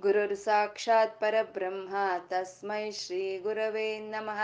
ಗುರುರು 0.00 0.36
ಸಾಕ್ಷಾತ್ 0.46 1.18
ಪರಬ್ರಹ್ಮ 1.22 1.94
ತಸ್ಮೈ 2.30 2.84
ಶ್ರೀ 3.00 3.24
ಗುರವೇ 3.46 3.88
ನಮಃ 4.12 4.40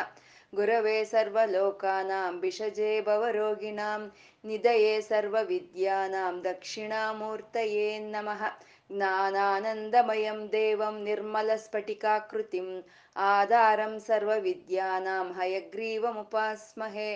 ಗುರವೇ 0.53 0.97
ಸರ್ವಲೋಕಾನಾಂ 1.13 2.35
ಭಿಷಜೇ 2.43 2.93
ಭವರೋಗಿಣಾಂ 3.07 4.03
ನಿಧಯೇ 4.45 4.95
ಸರ್ವವಿದ್ಯಾನಾಂ 5.11 6.37
ದಕ್ಷಿಣಾಮೂರ್ತಯೇ 6.49 7.89
ನಮಃ 8.15 8.43
ज्ञानानन्दमयं 8.91 10.41
देवं 10.49 10.95
निर्मलस्फटिकाकृतिम् 11.05 12.73
आधारं 13.17 13.99
सर्वविद्यानां 14.07 15.27
हयग्रीवमुपास्महे 15.39 17.09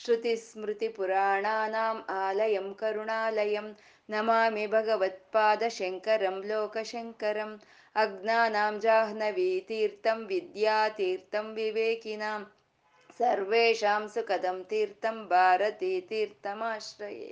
श्रुतिस्मृतिपुराणानाम् 0.00 2.02
आलयं 2.16 2.68
करुणालयं 2.80 3.68
नमामि 4.08 4.66
भगवत्पादशङ्करं 4.74 6.36
लोकशङ्करम् 6.50 7.56
अज्ञानां 8.01 8.79
जाह्नवीतीर्थं 8.85 10.19
विद्यातीर्थं 10.31 11.47
विवेकिनां 11.59 12.37
सर्वेषां 13.19 13.99
सुखदं 14.15 14.61
तीर्थं 14.73 15.17
भारतीतीर्थमाश्रये 15.33 17.31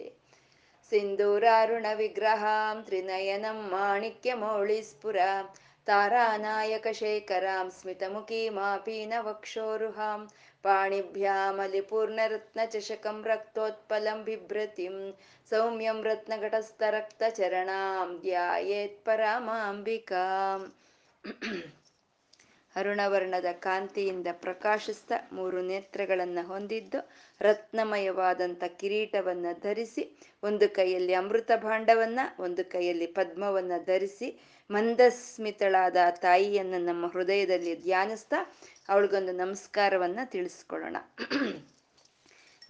सिन्दूरारुणविग्रहां 0.92 2.82
त्रिनयनं 2.88 3.62
माणिक्यमौळिस्फुरा 3.76 5.30
तारानायकशेखरां 5.88 7.70
स्मितमुखीमापीनवक्षोरुहां 7.70 10.26
पाणिभ्यामलिपूर्णरत्नचषकं 10.64 13.24
रक्तोत्पलं 13.24 14.24
बिभ्रतिं 14.24 15.12
सौम्यं 15.52 16.04
रत्नघटस्थरक्तचरणां 16.04 18.22
ಧ್ಯಾಯೇತ್ಪರಾಮಾಂಬಿಕಾಂ 18.22 20.72
ಅರುಣವರ್ಣದ 22.76 23.46
ಕಾಂತಿಯಿಂದ 23.62 24.28
ಪ್ರಕಾಶಿಸ್ತಾ 24.42 25.28
ಮೂರು 25.32 25.62
ನೇತ್ರಗಳನ್ನ 25.62 26.40
ಹೊಂದಿದ್ದು 26.48 27.00
ರತ್ನಮಯವಾದಂಥ 27.42 28.64
ಕಿರೀಟವನ್ನ 28.80 29.46
ಧರಿಸಿ 29.64 30.18
ಒಂದು 30.44 30.76
ಕೈಯಲ್ಲಿ 30.76 31.14
ಅಮೃತ 31.14 31.52
ಭಾಂಡವನ್ನ 31.64 32.20
ಒಂದು 32.40 32.72
ಕೈಯಲ್ಲಿ 32.72 33.12
ಪದ್ಮವನ್ನ 33.12 33.72
ಧರಿಸಿ 33.86 34.40
ಮಂದಸ್ಮಿತಳಾದ 34.71 35.97
ತಾಯಿಯನ್ನು 36.11 36.79
ನಮ್ಮ 36.79 37.07
ಹೃದಯದಲ್ಲಿ 37.07 37.83
ಧ್ಯಾನಿಸ್ತಾ 37.83 38.55
ಅವಳಿಗೊಂದು 38.89 39.33
ನಮಸ್ಕಾರವನ್ನ 39.33 40.21
ತಿಳಿಸ್ಕೊಳ್ಳೋಣ. 40.25 40.97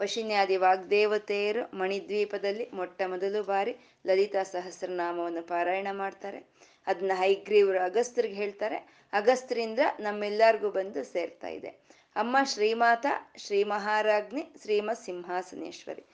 ವಶಿನ್ಯಾದಿ 0.01 0.57
ವಾಗ್ದೇವತೆಯರು 0.57 1.77
ಮಣಿದ್ವೀಪದಲ್ಲಿ 1.77 2.71
ಮೊಟ್ಟ 2.71 3.03
ಮೊದಲು 3.07 3.43
ಬಾರಿ 3.43 3.77
ಲಲಿತಾ 4.07 4.43
ಸಹಸ್ರನಾಮವನ್ನು 4.43 5.43
ಪಾರಾಯಣ 5.43 5.89
ಮಾಡ್ತಾರೆ. 5.93 6.39
ಅದನ್ನ 6.87 7.13
ಹೈಗ್ರೀವರು 7.15 7.81
ಅಗಸ್ತ್ರಿಗೆ 7.81 8.35
ಹೇಳ್ತಾರೆ. 8.35 8.77
ಅಗಸ್ತ್ರಿಂದ 9.13 9.79
ನಮ್ಮೆಲ್ಲರಿಗೂ 10.01 10.71
ಬಂದು 10.71 11.05
ಸೇರ್ತಾ 11.05 11.49
ಇದೆ. 11.49 11.69
ಅಮ್ಮ 12.17 12.37
ಶ್ರೀಮಾತ 12.45 13.07
ಶ್ರೀ 13.37 13.65
ಮಹಾರಾಜ್ಞಿ 13.65 14.43
ಶ್ರೀಮ 14.63 14.91
ಸಿಂಹಾಸನೇಶ್ವರಿ 15.05 16.05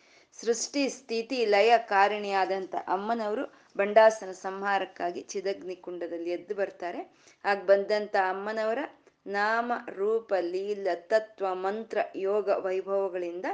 ಸೃಷ್ಟಿ, 0.41 0.88
ಸ್ಥಿತಿ, 0.88 1.44
ಲಯ 1.44 1.72
ಕಾರಣಿಯಾದಂಥ 1.78 2.74
ಅಮ್ಮನವರು 2.74 3.66
ಬಂಡಾಸನ 3.76 4.31
ಸಂಹಾರಕ್ಕಾಗಿ 4.31 5.20
ಚಿದಗ್ನಿ 5.20 5.76
ಕುಂಡದಲ್ಲಿ 5.76 6.31
ಎದ್ದು 6.31 6.54
ಬರ್ತಾರೆ. 6.54 7.16
ಆಗ 7.44 7.59
ಬಂದಂತ 7.59 8.16
ಅಮ್ಮನವರ 8.16 8.78
ನಾಮ, 9.26 9.72
ರೂಪ, 9.88 10.34
ಲೀಲ, 10.41 10.87
ತತ್ವ, 10.94 11.54
ಮಂತ್ರ, 11.54 11.98
ಯೋಗ 12.16 12.48
ವೈಭವಗಳಿಂದ 12.48 13.44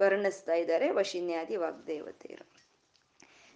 ವರ್ಣಿಸ್ತಾ 0.00 0.54
ಇದ್ದಾರೆ 0.54 0.90
ವಶಿನ್ಯಾದಿ 0.90 1.56
ವಾಗ್ದೇವತೆಯರು. 1.56 2.50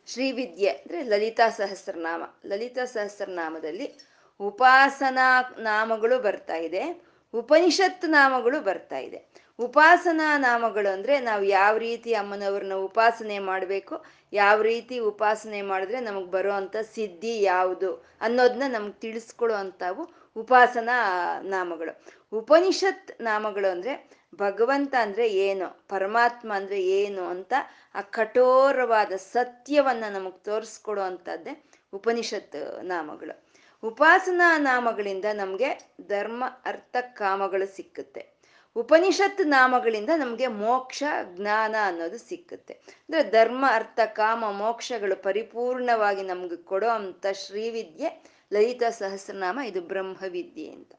ಶ್ರೀವಿದ್ಯೆ 0.07 0.69
ಅಂದ್ರೆ 0.69 1.03
ಲಲಿತಾ 1.03 1.51
ಸಹಸ್ರನಾಮ. 1.51 2.23
ಲಲಿತಾ 2.47 2.85
ಸಹಸ್ರನಾಮದಲ್ಲಿ 2.85 3.93
ಉಪಾಸನಾ 4.41 5.55
ನಾಮಗಳು 5.59 6.19
ಬರ್ತಾ 6.19 6.57
ಇದೆ. 6.57 7.03
ಉಪನಿಷತ್ 7.35 8.05
ನಾಮಗಳು 8.05 8.61
ಬರ್ತಾ 8.61 8.99
ಇದೆ. 8.99 9.44
ಉಪಾಸನಾ 9.59 10.39
ನಾಮಗಳು 10.39 10.93
ಅಂದ್ರೆ 10.93 11.21
ನಾವು 11.21 11.45
ಯಾವ 11.45 11.77
ರೀತಿ 11.77 12.13
ಅಮ್ಮನವ್ರನ್ನ 12.13 12.73
ಉಪಾಸನೆ 12.73 13.39
ಮಾಡಬೇಕು, 13.39 14.05
ಯಾವ 14.33 14.63
ರೀತಿ 14.63 14.99
ಉಪಾಸನೆ 14.99 15.63
ಮಾಡಿದ್ರೆ 15.63 16.01
ನಮಗೆ 16.01 16.27
ಬರೋ 16.27 16.53
ಅಂಥ 16.53 16.77
ಸಿದ್ಧಿ 16.77 17.43
ಯಾವುದು 17.43 18.05
ಅನ್ನೋದನ್ನ 18.21 18.63
ನಮ್ಗೆ 18.69 18.93
ತಿಳಿಸ್ಕೊಡೋ 18.93 19.55
ಅಂಥವು 19.55 20.15
ಉಪಾಸನಾ 20.37 20.97
ನಾಮಗಳು. 21.43 22.05
ಉಪನಿಷತ್ 22.33 23.23
ನಾಮಗಳು 23.23 23.71
ಅಂದ್ರೆ 23.71 24.11
ಭಗವಂತ 24.35 24.95
ಅಂದ್ರೆ 25.01 25.33
ಏನು, 25.33 25.87
ಪರಮಾತ್ಮ 25.89 26.53
ಅಂದ್ರೆ 26.55 26.83
ಏನು 26.83 27.25
ಅಂತ 27.25 27.53
ಆ 27.95 28.01
ಕಠೋರವಾದ 28.01 29.13
ಸತ್ಯವನ್ನ 29.17 30.05
ನಮಗ್ 30.11 30.45
ತೋರಿಸ್ಕೊಡೋ 30.45 31.03
ಅಂಥದ್ದೇ 31.03 31.71
ಉಪನಿಷತ್ 31.93 32.83
ನಾಮಗಳು. 32.83 33.47
ಉಪಾಸನಾ 33.83 34.59
ನಾಮಗಳಿಂದ 34.59 35.25
ನಮಗೆ 35.35 35.95
ಧರ್ಮ, 36.09 36.45
ಅರ್ಥ, 36.65 36.97
ಕಾಮಗಳು 37.01 37.77
ಸಿಕ್ಕುತ್ತೆ. 37.77 38.34
ಉಪನಿಷತ್ 38.77 39.41
ನಾಮಗಳಿಂದ 39.47 40.11
ನಮಗೆ 40.17 40.47
ಮೋಕ್ಷ, 40.47 41.03
ಜ್ಞಾನ 41.37 41.75
ಅನ್ನೋದು 41.85 42.19
ಸಿಕ್ಕುತ್ತೆ. 42.19 42.73
ಅಂದ್ರೆ 42.75 43.31
ಧರ್ಮ, 43.31 43.65
ಅರ್ಥ, 43.69 44.01
ಕಾಮ, 44.05 44.45
ಮೋಕ್ಷಗಳು 44.51 45.23
ಪರಿಪೂರ್ಣವಾಗಿ 45.23 46.23
ನಮ್ಗೆ 46.23 46.57
ಕೊಡೋ 46.57 46.89
ಅಂಥ 46.89 47.27
ಶ್ರೀವಿದ್ಯೆ 47.33 48.25
ಲಲಿತ 48.53 48.83
ಸಹಸ್ರನಾಮ, 48.91 49.59
ಇದು 49.67 49.81
ಬ್ರಹ್ಮವಿದ್ಯೆ 49.81 50.71
ಅಂತ. 50.71 50.93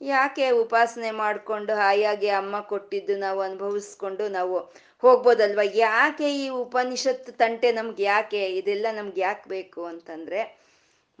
ಯಾಕೆ 0.00 0.50
ಉಪಾಸನೆ 0.50 1.10
ಮಾಡಿಕೊಂಡು 1.10 1.74
ಹಾಯಾಗಿ 1.74 2.28
ಅಮ್ಮ 2.28 2.60
ಕೊಟ್ಟಿದ್ದು 2.60 3.18
ನಾವು 3.18 3.40
ಅನುಭವಿಸ್ಕೊಂಡು 3.40 4.28
ನಾವು 4.28 4.58
ಹೋಗ್ಬೋದಲ್ವಾ? 5.00 5.62
ಯಾಕೆ 5.74 6.36
ಈ 6.36 6.48
ಉಪನಿಷತ್ 6.48 7.30
ತಂಟೆ 7.32 7.72
ನಮ್ಗೆ 7.72 8.02
ಯಾಕೆ, 8.02 8.46
ಇದೆಲ್ಲ 8.46 8.86
ನಮ್ಗೆ 8.92 9.20
ಯಾಕೆ 9.20 9.48
ಬೇಕು 9.48 9.84
ಅಂತಂದ್ರೆ 9.84 10.58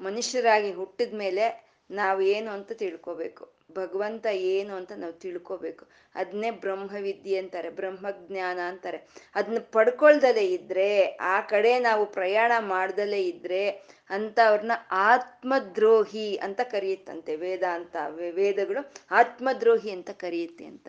ಮನುಷ್ಯರಾಗಿ 0.00 0.72
ಹುಟ್ಟಿದ 0.72 1.14
ಮೇಲೆ 1.14 1.76
ನಾವು 1.90 2.20
ಏನು 2.20 2.50
ಅಂತ 2.50 2.72
ತಿಳ್ಕೊಬೇಕು. 2.72 3.59
ಭಗವಂತ 3.74 4.26
ಏನು 4.26 4.74
ಅಂತ 4.74 4.92
ನಾವು 4.96 5.12
ತಿಳ್ಕೋಬೇಕು. 5.12 5.86
ಅದನ್ನೇ 6.14 6.50
ಬ್ರಹ್ಮವಿದ್ಯೆ 6.50 7.38
ಅಂತಾರೆ, 7.38 7.70
ಬ್ರಹ್ಮಜ್ಞಾನ 7.70 8.58
ಅಂತಾರೆ. 8.58 9.08
ಅದನ್ನ 9.34 9.58
ಪಡ್ಕೊಳ್ದಲೇ 9.72 10.46
ಇದ್ರೆ, 10.46 11.06
ಆ 11.06 11.40
ಕಡೆ 11.40 11.78
ನಾವು 11.78 12.06
ಪ್ರಯಾಣ 12.06 12.52
ಮಾಡ್ದಲೇ 12.58 13.22
ಇದ್ರೆ 13.22 13.70
ಅಂಥವ್ರನ್ನ 14.10 14.72
ಆತ್ಮದ್ರೋಹಿ 14.90 16.36
ಅಂತ 16.36 16.60
ಕರೆಯುತ್ತಂತೆ 16.60 17.36
ವೇದ 17.36 17.62
ಅಂತ 17.62 17.96
ವೇದಗಳು 18.08 18.92
ಆತ್ಮದ್ರೋಹಿ 19.10 19.90
ಅಂತ 19.90 20.10
ಕರೆಯುತ್ತೆ 20.10 20.64
ಅಂತ. 20.64 20.88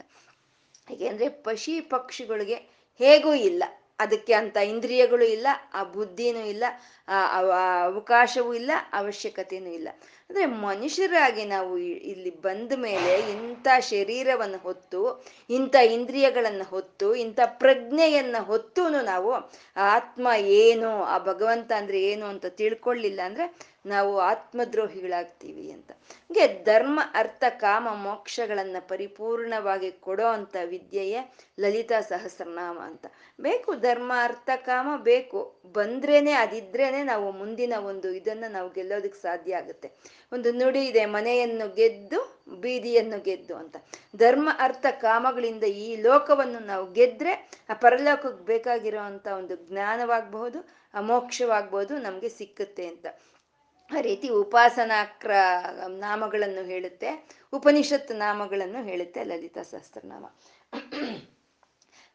ಯಾಕೆಂದ್ರೆ 0.92 1.30
ಪಶಿ 1.30 1.82
ಪಕ್ಷಿಗಳಿಗೆ 1.82 2.56
ಹೇಗೂ 2.98 3.34
ಇಲ್ಲ. 3.34 3.64
ಅದಕ್ಕೆ 4.00 4.34
ಅಂತ 4.34 4.58
ಇಂದ್ರಿಯಗಳು 4.58 5.26
ಇಲ್ಲ, 5.26 5.48
ಆ 5.74 5.84
ಬುದ್ಧಿನೂ 5.84 6.46
ಇಲ್ಲ, 6.46 6.64
ಆ 7.08 7.20
ಅವಕಾಶವೂ 7.84 8.54
ಇಲ್ಲ 8.54 8.72
ಅವಶ್ಯಕತೆಯೂ 8.94 9.72
ಇಲ್ಲ. 9.72 9.88
ಅಂದ್ರೆ 10.30 10.46
ಮನುಷ್ಯರಾಗಿ 10.46 11.46
ನಾವು 11.46 11.78
ಇಲ್ಲಿ 11.78 12.42
ಬಂದ 12.42 12.72
ಮೇಲೆ 12.76 13.20
ಇಂಥ 13.20 13.68
ಶರೀರವನ್ನು 13.80 14.58
ಹೊತ್ತು, 14.58 15.26
ಇಂಥ 15.50 15.76
ಇಂದ್ರಿಯಗಳನ್ನು 15.76 16.64
ಹೊತ್ತು, 16.64 17.16
ಇಂಥ 17.16 17.40
ಪ್ರಜ್ಞೆಯನ್ನ 17.46 18.36
ಹೊತ್ತು 18.40 18.90
ನಾವು 18.90 19.34
ಆತ್ಮ 19.76 20.28
ಏನು, 20.38 21.04
ಆ 21.04 21.18
ಭಗವಂತ 21.18 21.72
ಅಂದ್ರೆ 21.72 22.02
ಏನು 22.02 22.26
ಅಂತ 22.26 22.46
ತಿಳ್ಕೊಳ್ಳಿಲ್ಲ 22.46 23.20
ಅಂದ್ರೆ 23.26 23.71
ನಾವು 23.86 24.20
ಆತ್ಮದ್ರೋಹಿಗಳಾಗ್ತೀವಿ 24.20 25.72
ಅಂತ. 25.72 25.92
ಹಂಗೆ 25.92 26.64
ಧರ್ಮ, 26.64 27.00
ಅರ್ಥ, 27.14 27.44
ಕಾಮ, 27.50 27.88
ಮೋಕ್ಷಗಳನ್ನ 27.90 28.76
ಪರಿಪೂರ್ಣವಾಗಿ 28.80 29.92
ಕೊಡೋ 29.92 30.26
ಅಂತ 30.26 30.56
ವಿದ್ಯೆಯೇ 30.66 31.34
ಲಲಿತಾ 31.60 32.02
ಸಹಸ್ರನಾಮ 32.02 32.80
ಅಂತ. 32.80 33.06
ಬೇಕು 33.42 33.76
ಧರ್ಮ, 33.76 34.12
ಅರ್ಥ, 34.24 34.50
ಕಾಮ 34.56 34.88
ಬೇಕು. 34.98 35.62
ಬಂದ್ರೇನೆ 35.66 36.32
ಅದಿದ್ರೇನೆ 36.32 37.04
ನಾವು 37.04 37.32
ಮುಂದಿನ 37.32 37.74
ಒಂದು 37.74 38.12
ಇದನ್ನ 38.12 38.44
ನಾವು 38.50 38.70
ಗೆಲ್ಲೋದಕ್ಕೆ 38.70 39.22
ಸಾಧ್ಯ 39.22 39.58
ಆಗುತ್ತೆ. 39.58 39.92
ಒಂದು 40.34 40.52
ನುಡಿ 40.52 40.86
ಇದೆ, 40.86 41.06
ಮನೆಯನ್ನು 41.06 41.74
ಗೆದ್ದು 41.76 42.42
ಬೀದಿಯನ್ನು 42.60 43.24
ಗೆದ್ದು 43.24 43.56
ಅಂತ. 43.56 43.76
ಧರ್ಮ, 44.16 44.50
ಅರ್ಥ, 44.60 44.86
ಕಾಮಗಳಿಂದ 44.92 45.64
ಈ 45.64 45.96
ಲೋಕವನ್ನು 45.96 46.60
ನಾವು 46.60 46.94
ಗೆದ್ರೆ 46.94 47.52
ಆ 47.70 47.74
ಪರಲೋಕಕ್ಕೆ 47.74 48.46
ಬೇಕಾಗಿರೋ 48.46 49.06
ಒಂದು 49.38 49.56
ಜ್ಞಾನವಾಗಬಹುದು 49.56 50.70
ಆ 50.94 51.02
ಮೋಕ್ಷವಾಗ್ಬೋದು 51.02 51.98
ನಮ್ಗೆ 51.98 52.30
ಸಿಕ್ಕುತ್ತೆ 52.30 52.88
ಅಂತ. 52.88 53.06
ಆ 53.98 54.02
ರೀತಿ 54.02 54.30
ಉಪಾಸನಾ 54.30 55.06
ಕ್ರ 55.06 55.32
ನಾಮಗಳನ್ನು 55.88 56.66
ಹೇಳುತ್ತೆ, 56.66 57.30
ಉಪನಿಷತ್ 57.54 58.12
ನಾಮಗಳನ್ನು 58.12 58.84
ಹೇಳುತ್ತೆ 58.84 59.24
ಲಲಿತಾ 59.24 59.62
ಸಹಸ್ರನಾಮ. 59.62 60.26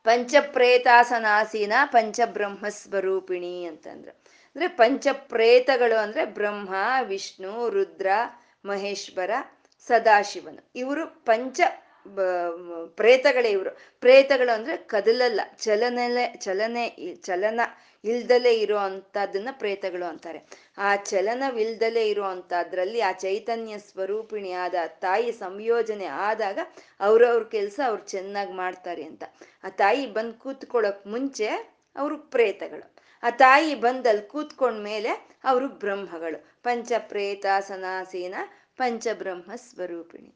ಪಂಚಪ್ರೇತಾಸನಾಸೀನ 0.05 1.73
ಪಂಚಬ್ರಹ್ಮ 1.84 2.69
ಸ್ವರೂಪಿಣಿ 2.69 3.64
ಅಂತಂದ್ರು. 3.64 4.11
ಅಂದ್ರೆ 4.11 4.69
ಪಂಚಪ್ರೇತಗಳು 4.69 5.99
ಅಂದ್ರೆ 5.99 6.25
ಬ್ರಹ್ಮ, 6.25 6.75
ವಿಷ್ಣು, 7.02 7.70
ರುದ್ರ, 7.70 8.06
ಮಹೇಶ್ವರ, 8.64 9.31
ಸದಾಶಿವನು. 9.87 10.70
ಇವರು 10.76 11.06
ಪಂಚ 11.25 11.61
ಪ್ರೇತಗಳೇ 12.97 13.50
ಇವರು. 13.50 13.70
ಪ್ರೇತಗಳು 14.00 14.55
ಅಂದ್ರೆ 14.55 14.76
ಕದಲಲ್ಲ, 14.76 15.41
ಚಲನೆಲೆ, 15.58 16.35
ಚಲನೆ 16.38 17.14
ಚಲನ 17.14 17.61
ಇಲ್ದಲೇ 18.05 18.53
ಇರೋ 18.55 18.76
ಅಂತದನ್ನ 18.76 19.49
ಪ್ರೇತಗಳು 19.53 20.08
ಅಂತಾರೆ. 20.08 20.41
ಆ 20.79 20.97
ಚಲನವಿಲ್ದಲೇ 20.97 22.08
ಇರೋ 22.08 22.23
ಅಂತದ್ರಲ್ಲಿ 22.23 23.00
ಆ 23.00 23.12
ಚೈತನ್ಯ 23.12 23.79
ಸ್ವರೂಪಿಣಿಯಾದ 23.79 24.75
ತಾಯಿ 24.87 25.32
ಸಂಯೋಜನೆ 25.32 26.06
ಆದಾಗ 26.06 26.58
ಅವ್ರವ್ರ 27.00 27.43
ಕೆಲಸ 27.43 27.81
ಅವ್ರು 27.87 28.03
ಚೆನ್ನಾಗಿ 28.03 28.53
ಮಾಡ್ತಾರೆ 28.53 29.03
ಅಂತ. 29.03 29.25
ಆ 29.64 29.69
ತಾಯಿ 29.69 30.06
ಬಂದು 30.06 30.35
ಕೂತ್ಕೊಳ್ಳೋಕ್ 30.35 31.06
ಮುಂಚೆ 31.06 31.47
ಅವರು 31.97 32.19
ಪ್ರೇತಗಳು. 32.19 32.97
ಆ 33.23 33.31
ತಾಯಿ 33.31 33.75
ಬಂದಲ್ಲಿ 33.75 34.23
ಕೂತ್ಕೊಂಡ್ಮೇಲೆ 34.23 35.38
ಅವರು 35.44 35.69
ಬ್ರಹ್ಮಗಳು. 35.69 36.56
ಪಂಚಪ್ರೇತ 36.62 37.47
ಸನಾಸೀನ 37.61 38.35
ಪಂಚಬ್ರಹ್ಮ 38.76 39.53
ಸ್ವರೂಪಿಣಿ. 39.56 40.35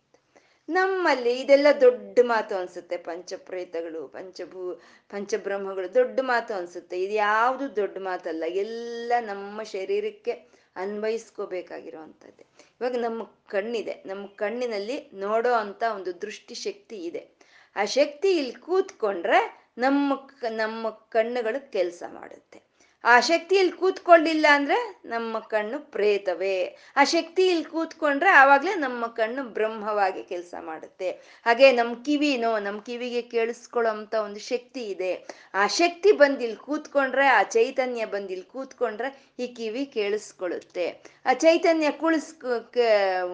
ನಮ್ಮಲ್ಲಿ 0.69 1.41
ಇದೆಲ್ಲ 1.41 1.67
ದೊಡ್ಡ 1.81 2.19
ಮಾತು 2.23 2.57
ಅನ್ಸುತ್ತೆ. 2.57 2.97
ಪಂಚಪ್ರೇತಗಳು, 2.97 4.09
ಪಂಚಭೂ, 4.09 4.81
ಪಂಚಬ್ರಹ್ಮಗಳು 5.11 5.95
ದೊಡ್ಡ 5.95 6.21
ಮಾತು 6.21 6.55
ಅನ್ಸುತ್ತೆ. 6.55 7.03
ಇದು 7.03 7.13
ಯಾವುದು 7.13 7.77
ದೊಡ್ಡ 7.77 7.99
ಮಾತಲ್ಲ. 7.99 8.45
ಎಲ್ಲ 8.47 9.13
ನಮ್ಮ 9.21 9.63
ಶರೀರಕ್ಕೆ 9.63 10.33
ಅನ್ವಯಿಸ್ಕೋಬೇಕಾಗಿರುವಂಥದ್ದೇ. 10.77 12.47
ಇವಾಗ 12.81 12.97
ನಮ್ಮ 12.97 13.23
ಕಣ್ಣಿದೆ. 13.49 14.03
ನಮ್ಮ 14.07 14.27
ಕಣ್ಣಿನಲ್ಲಿ 14.27 15.11
ನೋಡೋ 15.15 15.53
ಅಂತ 15.53 15.83
ಒಂದು 15.95 16.23
ದೃಷ್ಟಿ 16.23 16.55
ಶಕ್ತಿ 16.55 16.97
ಇದೆ. 16.97 17.29
ಆ 17.77 17.85
ಶಕ್ತಿ 17.85 18.37
ಇಲ್ಲಿ 18.37 18.53
ಕೂತ್ಕೊಂಡ್ರೆ 18.53 19.71
ನಮ್ಮ 19.79 20.31
ನಮ್ಮ 20.51 20.91
ಕಣ್ಣುಗಳು 20.91 21.73
ಕೆಲಸ 21.73 22.03
ಮಾಡುತ್ತೆ. 22.09 22.70
ಆ 23.05 23.21
ಶಕ್ತಿಯಲ್ಲಿ 23.21 23.73
ಕೂತ್ಕೊಳ್ಳಿಲ್ಲ 23.73 24.47
ಅಂದ್ರೆ 24.51 25.01
ನಮ್ಮ 25.05 25.39
ಕಣ್ಣು 25.39 25.79
ಪ್ರೇತವೇ. 25.79 26.77
ಆ 26.97 27.05
ಶಕ್ತಿಯಲ್ಲಿ 27.05 27.65
ಕೂತ್ಕೊಂಡ್ರೆ 27.65 28.31
ಆವಾಗ್ಲೇ 28.31 28.75
ನಮ್ಮ 28.75 29.07
ಕಣ್ಣು 29.07 29.43
ಬ್ರಹ್ಮವಾಗಿ 29.45 30.23
ಕೆಲಸ 30.23 30.55
ಮಾಡುತ್ತೆ. 30.61 31.11
ಹಾಗೆ 31.45 31.73
ನಮ್ಮ 31.73 31.95
ಕಿವಿನೋ 32.05 32.59
ನಮ್ಮ 32.59 32.81
ಕಿವಿಗೆ 32.81 33.23
ಕೇಳಿಸ್ಕೊಳ್ಳೋ 33.23 33.91
ಅಂತ 33.91 34.15
ಒಂದು 34.15 34.41
ಶಕ್ತಿ 34.41 34.81
ಇದೆ. 34.81 35.27
ಆ 35.55 35.67
ಶಕ್ತಿ 35.67 36.13
ಬಂದಿಲ್ 36.13 36.57
ಕೂತ್ಕೊಂಡ್ರೆ, 36.57 37.27
ಆ 37.27 37.43
ಚೈತನ್ಯ 37.43 38.05
ಬಂದಿಲ್ 38.05 38.45
ಕೂತ್ಕೊಂಡ್ರೆ 38.45 39.35
ಈ 39.39 39.47
ಕಿವಿ 39.47 39.87
ಕೇಳಿಸ್ಕೊಳ್ಳುತ್ತೆ. 39.87 41.03
ಆ 41.27 41.33
ಚೈತನ್ಯ 41.33 41.91
ಕುಳಿಸ್ 41.91 42.35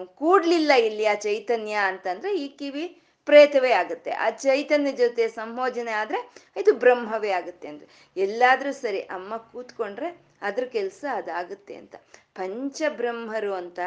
ಕೂಡ್ಲಿಲ್ಲ 0.05 0.71
ಇಲ್ಲಿ 0.71 1.05
ಆ 1.05 1.13
ಚೈತನ್ಯ 1.13 1.73
ಅಂತಂದ್ರೆ 1.73 2.37
ಈ 2.37 2.47
ಕಿವಿ 2.47 3.01
ಪ್ರೇತವೇ 3.27 3.71
ಆಗುತ್ತೆ. 3.71 4.11
ಆ 4.11 4.29
ಚೈತನ್ಯ 4.29 4.91
ಜೊತೆ 4.91 5.27
ಸಂಭೋಜನೆ 5.27 5.91
ಆದ್ರೆ 5.91 6.19
ಇದು 6.57 6.73
ಬ್ರಹ್ಮವೇ 6.73 7.31
ಆಗುತ್ತೆ 7.31 7.67
ಅಂದ್ರೆ. 7.67 7.87
ಎಲ್ಲಾದ್ರೂ 8.17 8.71
ಸರಿ 8.71 8.99
ಅಮ್ಮ 8.99 9.37
ಕೂತ್ಕೊಂಡ್ರೆ 9.37 10.09
ಅದ್ರ 10.41 10.65
ಕೆಲಸ 10.65 11.05
ಅದಾಗುತ್ತೆ 11.13 11.75
ಅಂತ. 11.75 11.95
ಪಂಚಬ್ರಹ್ಮರು 12.35 13.53
ಅಂತ 13.53 13.79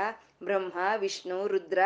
ಬ್ರಹ್ಮ, 0.43 0.79
ವಿಷ್ಣು, 0.97 1.47
ರುದ್ರ, 1.47 1.79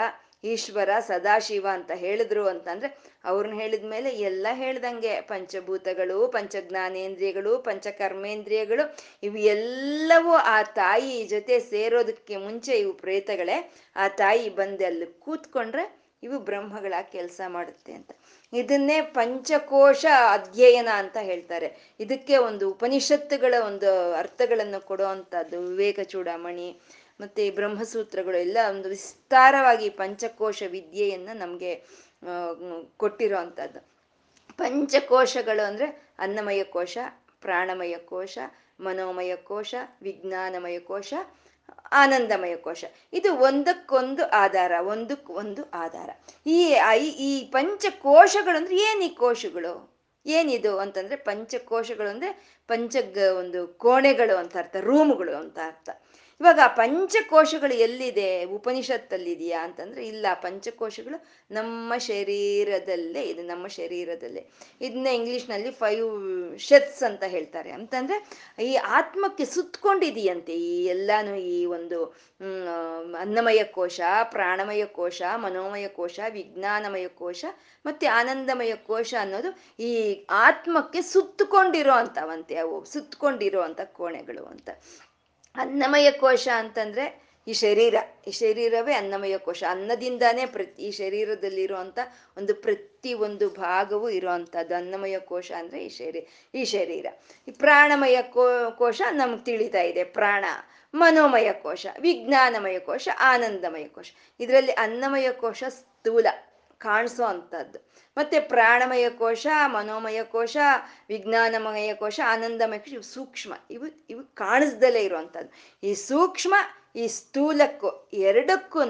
ಈಶ್ವರ, 0.45 0.91
ಸದಾಶಿವ 1.01 1.67
ಅಂತ 1.73 1.91
ಹೇಳಿದ್ರು 1.95 2.49
ಅಂತಂದ್ರೆ 2.49 2.99
ಅವ್ರನ್ನ 3.25 3.55
ಹೇಳಿದ್ಮೇಲೆ 3.55 4.11
ಎಲ್ಲ 4.11 4.47
ಹೇಳ್ದಂಗೆ. 4.53 5.21
ಪಂಚಭೂತಗಳು, 5.21 6.29
ಪಂಚಜ್ಞಾನೇಂದ್ರಿಯಗಳು, 6.29 7.59
ಪಂಚಕರ್ಮೇಂದ್ರಿಯಗಳು 7.59 8.97
ಇವು 9.23 9.37
ಎಲ್ಲವೂ 9.37 10.33
ಆ 10.33 10.63
ತಾಯಿ 10.63 11.25
ಜೊತೆ 11.25 11.59
ಸೇರೋದಕ್ಕೆ 11.61 12.37
ಮುಂಚೆ 12.37 12.73
ಇವು 12.73 12.93
ಪ್ರೇತಗಳೇ. 12.93 13.59
ಆ 13.97 14.09
ತಾಯಿ 14.09 14.49
ಬಂದೆ 14.49 14.85
ಅಲ್ಲಿ 14.85 15.07
ಕೂತ್ಕೊಂಡ್ರೆ 15.07 16.04
ಇವು 16.25 16.39
ಬ್ರಹ್ಮಗಳ 16.39 16.95
ಕೆಲಸ 17.13 17.41
ಮಾಡುತ್ತೆ 17.49 17.93
ಅಂತ. 17.93 18.11
ಇದನ್ನೇ 18.53 19.01
ಪಂಚಕೋಶ 19.01 20.05
ಅಧ್ಯಯನ 20.33 20.89
ಅಂತ 20.95 21.17
ಹೇಳ್ತಾರೆ. 21.21 21.69
ಇದಕ್ಕೆ 22.01 22.37
ಒಂದು 22.49 22.65
ಉಪನಿಷತ್ತುಗಳ 22.71 23.55
ಒಂದು 23.67 23.91
ಅರ್ಥಗಳನ್ನು 24.13 24.81
ಕೊಡೋ 24.81 25.09
ವಿವೇಕ 25.69 26.01
ಚೂಡಾಮಣಿ 26.01 26.69
ಮತ್ತೆ 27.21 27.51
ಬ್ರಹ್ಮಸೂತ್ರಗಳು 27.51 28.37
ಎಲ್ಲ 28.37 28.59
ಒಂದು 28.71 28.89
ವಿಸ್ತಾರವಾಗಿ 28.89 29.89
ಪಂಚಕೋಶ 30.01 30.63
ವಿದ್ಯೆಯನ್ನ 30.71 31.29
ನಮಗೆ 31.35 31.73
ಕೊಟ್ಟಿರೋ 32.97 33.37
ಪಂಚಕೋಶಗಳು 34.59 35.67
ಅಂದ್ರೆ 35.67 35.87
ಅನ್ನಮಯ 36.19 36.65
ಕೋಶ, 36.65 36.99
ಪ್ರಾಣಮಯ 37.41 37.97
ಕೋಶ, 37.99 38.39
ಮನೋಮಯ 38.81 39.37
ಕೋಶ, 39.37 39.75
ವಿಜ್ಞಾನಮಯ 40.03 40.79
ಕೋಶ 40.79 41.15
ಆನಂದಮಯ 41.93 42.57
ಕೋಶ 42.57 42.85
ಇದು 43.13 43.37
ಒಂದಕ್ಕೊಂದು 43.37 44.31
ಆಧಾರ, 44.31 44.73
ಒಂದಕ್ಕೆ 44.81 45.33
ಒಂದು 45.33 45.71
ಆಧಾರ. 45.71 46.11
ಈ, 46.47 46.77
ಐ, 46.89 47.05
ಈ 47.09 47.51
ಪಂಚಕೋಶಗಳು 47.51 48.57
ಅಂದ್ರೆ 48.57 48.77
ಏನ್ 48.77 49.03
ಈ 49.03 49.09
ಕೋಶಗಳು? 49.09 49.95
ಏನಿದು 50.27 50.79
ಅಂತಂದ್ರೆ 50.79 51.17
ಪಂಚಕೋಶಗಳು 51.17 52.09
ಅಂದ್ರೆ 52.09 52.61
ಪಂಚ 52.69 52.97
ಒಂದು 53.39 53.69
ಕೋಣೆಗಳು 53.69 54.37
ಅಂತ 54.37 54.57
ಅರ್ಥ, 54.57 54.77
ರೂಮ್ಗಳು 54.81 55.35
ಅಂತ 55.35 55.59
ಅರ್ಥ. 55.67 55.91
ಇವಾಗ 56.41 56.61
ಪಂಚಕೋಶಗಳು 56.67 57.75
ಎಲ್ಲಿದೆ? 57.75 58.45
ಉಪನಿಷತ್ತಲ್ಲಿದೆಯಾ 58.45 59.65
ಅಂತಂದ್ರೆ, 59.65 60.07
ಇಲ್ಲ, 60.07 60.27
ಪಂಚಕೋಶಗಳು 60.35 61.25
ನಮ್ಮ 61.51 61.97
ಶರೀರದಲ್ಲೇ 61.97 63.23
ಇದೆ, 63.23 63.43
ನಮ್ಮ 63.43 63.67
ಶರೀರದಲ್ಲೇ. 63.67 64.51
ಇದನ್ನ 64.81 65.07
ಇಂಗ್ಲಿಷ್ನಲ್ಲಿ 65.07 65.71
ಫೈವ್ 65.71 66.59
ಶೆತ್ಸ್ 66.59 67.03
ಅಂತ 67.03 67.25
ಹೇಳ್ತಾರೆ. 67.25 67.71
ಅಂತಂದ್ರೆ, 67.71 68.17
ಈ 68.65 68.75
ಆತ್ಮಕ್ಕೆ 68.75 69.45
ಸುತ್ಕೊಂಡಿದೆಯಂತೆ 69.45 70.53
ಈ 70.53 70.87
ಎಲ್ಲಾನು 70.87 71.37
ಈ 71.37 71.65
ಒಂದು 71.65 72.05
ಅನ್ನಮಯ 73.19 73.65
ಕೋಶ, 73.65 74.01
ಪ್ರಾಣಮಯ 74.25 74.85
ಕೋಶ, 74.85 75.23
ಮನೋಮಯ 75.37 75.89
ಕೋಶ, 75.89 76.21
ವಿಜ್ಞಾನಮಯ 76.31 77.09
ಕೋಶ 77.09 77.45
ಮತ್ತೆ 77.87 78.07
ಆನಂದಮಯ 78.07 78.75
ಕೋಶ 78.77 79.15
ಅನ್ನೋದು 79.21 79.83
ಈ 79.83 80.27
ಆತ್ಮಕ್ಕೆ 80.31 81.03
ಸುತ್ತಕೊಂಡಿರೋ 81.03 81.93
ಅಂತವಂತೆ, 81.93 82.57
ಅವು 82.57 82.85
ಸುತ್ತಕೊಂಡಿರೋ 82.85 83.61
ಅಂತ 83.61 83.81
ಕೋಣೆಗಳು 83.81 84.45
ಅಂತ. 84.45 84.71
ಅನ್ನಮಯ 85.57 86.11
ಕೋಶ 86.11 86.49
ಅಂತಂದ್ರೆ 86.57 87.25
ಈ 87.47 87.53
ಶರೀರ. 87.53 87.95
ಈ 88.27 88.31
ಶರೀರವೇ 88.31 88.95
ಅನ್ನಮಯ 88.95 89.39
ಕೋಶ. 89.39 89.65
ಅನ್ನದಿಂದಾನೇ 89.71 90.47
ಪ್ರತಿ, 90.47 90.83
ಈ 90.83 90.91
ಶರೀರದಲ್ಲಿರುವಂತ 90.91 91.99
ಒಂದು 92.37 92.55
ಪ್ರತಿ 92.55 93.15
ಒಂದು 93.15 93.49
ಭಾಗವೂ 93.51 94.09
ಇರುವಂತಹದ್ದು. 94.09 94.75
ಅನ್ನಮಯ 94.75 95.19
ಕೋಶ 95.19 95.53
ಅಂದ್ರೆ 95.59 95.87
ಈ 95.87 95.89
ಶರೀರ 95.89 96.27
ಈ 96.55 96.65
ಶರೀರ. 96.65 97.07
ಈ 97.49 97.51
ಪ್ರಾಣಮಯ 97.51 98.23
ಕೋಶ 98.77 99.03
ನಮ್ಗೆ 99.11 99.45
ತಿಳಿತಾ 99.45 99.81
ಇದೆ. 99.81 100.05
ಪ್ರಾಣ, 100.05 100.45
ಮನೋಮಯ 100.95 101.53
ಕೋಶ, 101.53 101.87
ವಿಜ್ಞಾನಮಯ 102.01 102.79
ಕೋಶ, 102.79 103.09
ಆನಂದಮಯ 103.21 103.85
ಕೋಶ. 103.85 104.11
ಇದರಲ್ಲಿ 104.41 104.73
ಅನ್ನಮಯ 104.73 105.33
ಕೋಶ 105.33 105.65
ಸ್ಥೂಲ. 105.69 106.27
ಕಾಣಿಸೋ 106.85 107.25
ಅಂಥದ್ದು. 107.25 107.79
ಮತ್ತೆ 108.17 108.41
ಪ್ರಾಣಮಯ 108.41 109.11
ಕೋಶ, 109.11 109.47
ಮನೋಮಯ 109.67 110.23
ಕೋಶ, 110.23 110.57
ವಿಜ್ಞಾನಮಯ 111.09 111.95
ಕೋಶ, 111.95 112.21
ಆನಂದಮಯ 112.27 112.79
ಕೋಶ 112.79 112.93
ಇವು 112.93 113.03
ಸೂಕ್ಷ್ಮ. 113.03 113.55
ಇವು 113.71 114.07
ಇವು 114.11 114.35
ಕಾಣಿಸ್ದಲೇ 114.35 115.01
ಇರುವಂಥದ್ದು. 115.01 115.53
ಈ 115.87 115.95
ಸೂಕ್ಷ್ಮ, 115.95 116.55
ಈ 116.97 117.07
ಸ್ಥೂಲಕ್ಕೂ 117.07 118.09
ಎರಡಕ್ಕೂ 118.13 118.81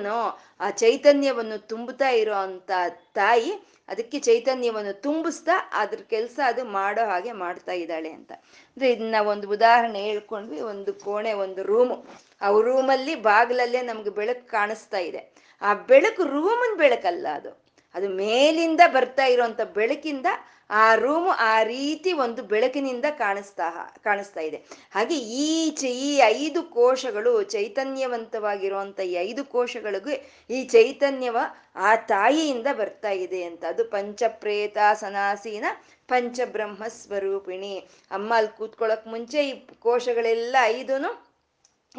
ಆ 0.60 0.70
ಚೈತನ್ಯವನ್ನು 0.70 1.58
ತುಂಬುತ್ತಾ 1.66 2.08
ಇರೋ 2.08 2.34
ಅಂತ 2.34 2.70
ತಾಯಿ 3.14 3.52
ಅದಕ್ಕೆ 3.88 4.18
ಚೈತನ್ಯವನ್ನು 4.18 5.00
ತುಂಬಿಸ್ತಾ 5.00 5.70
ಅದ್ರ 5.72 5.98
ಕೆಲಸ 6.10 6.40
ಅದು 6.44 6.64
ಮಾಡೋ 6.64 7.06
ಹಾಗೆ 7.06 7.32
ಮಾಡ್ತಾ 7.32 7.72
ಇದ್ದಾಳೆ 7.72 8.10
ಅಂತ. 8.10 8.32
ಅಂದ್ರೆ 8.32 8.92
ಇದನ್ನ 8.92 9.14
ಒಂದು 9.26 9.50
ಉದಾಹರಣೆ 9.50 10.00
ಹೇಳ್ಕೊಂಡ್ವಿ, 10.02 10.60
ಒಂದು 10.60 10.94
ಕೋಣೆ, 10.94 11.32
ಒಂದು 11.32 11.62
ರೂಮು. 11.62 12.04
ಆ 12.40 12.48
ರೂಮಲ್ಲಿ 12.60 13.14
ಬಾಗಿಲಲ್ಲೇ 13.14 13.82
ನಮ್ಗೆ 13.82 14.10
ಬೆಳಕು 14.10 14.48
ಕಾಣಿಸ್ತಾ 14.48 14.98
ಇದೆ. 14.98 15.34
ಆ 15.62 15.74
ಬೆಳಕು 15.74 16.22
ರೂಮನ್ 16.24 16.78
ಬೆಳಕಲ್ಲ 16.78 17.26
ಅದು. 17.34 17.63
ಅದು 17.94 18.08
ಮೇಲಿಂದ 18.08 18.80
ಬರ್ತಾ 18.86 19.26
ಇರುವಂತ 19.26 19.60
ಬೆಳಕಿಂದ 19.60 20.26
ಆ 20.70 20.94
ರೂಮು 20.94 21.30
ಆ 21.30 21.62
ರೀತಿ 21.62 22.12
ಒಂದು 22.12 22.42
ಬೆಳಕಿನಿಂದ 22.42 23.04
ಕಾಣಿಸ್ತಾ 23.18 23.66
ಕಾಣಿಸ್ತಾ 24.04 24.40
ಇದೆ. 24.40 24.56
ಹಾಗೆ 24.90 25.16
ಈ 25.16 25.74
ಈ 26.06 26.16
ಐದು 26.18 26.62
ಕೋಶಗಳು 26.62 27.42
ಚೈತನ್ಯವಂತವಾಗಿರುವಂತ 27.42 29.00
ಈ 29.00 29.12
ಐದು 29.12 29.44
ಕೋಶಗಳಿಗೂ 29.44 30.10
ಈ 30.50 30.64
ಚೈತನ್ಯವ 30.64 31.36
ಆ 31.76 31.96
ತಾಯಿಯಿಂದ 31.96 32.66
ಬರ್ತಾ 32.76 33.10
ಇದೆ 33.10 33.42
ಅಂತ. 33.42 33.64
ಅದು 33.64 33.84
ಪಂಚಪ್ರೇತ 33.84 34.78
ಸನಾಸೀನ 34.94 35.64
ಪಂಚಬ್ರಹ್ಮ 36.08 36.84
ಸ್ವರೂಪಿಣಿ. 36.88 37.74
ಅಮ್ಮ 38.10 38.34
ಅಲ್ಲಿ 38.36 38.56
ಕೂತ್ಕೊಳ್ಳೋಕ್ 38.58 39.06
ಮುಂಚೆ 39.06 39.48
ಈ 39.48 39.54
ಕೋಶಗಳೆಲ್ಲ 39.78 40.56
ಐದುನು 40.62 41.10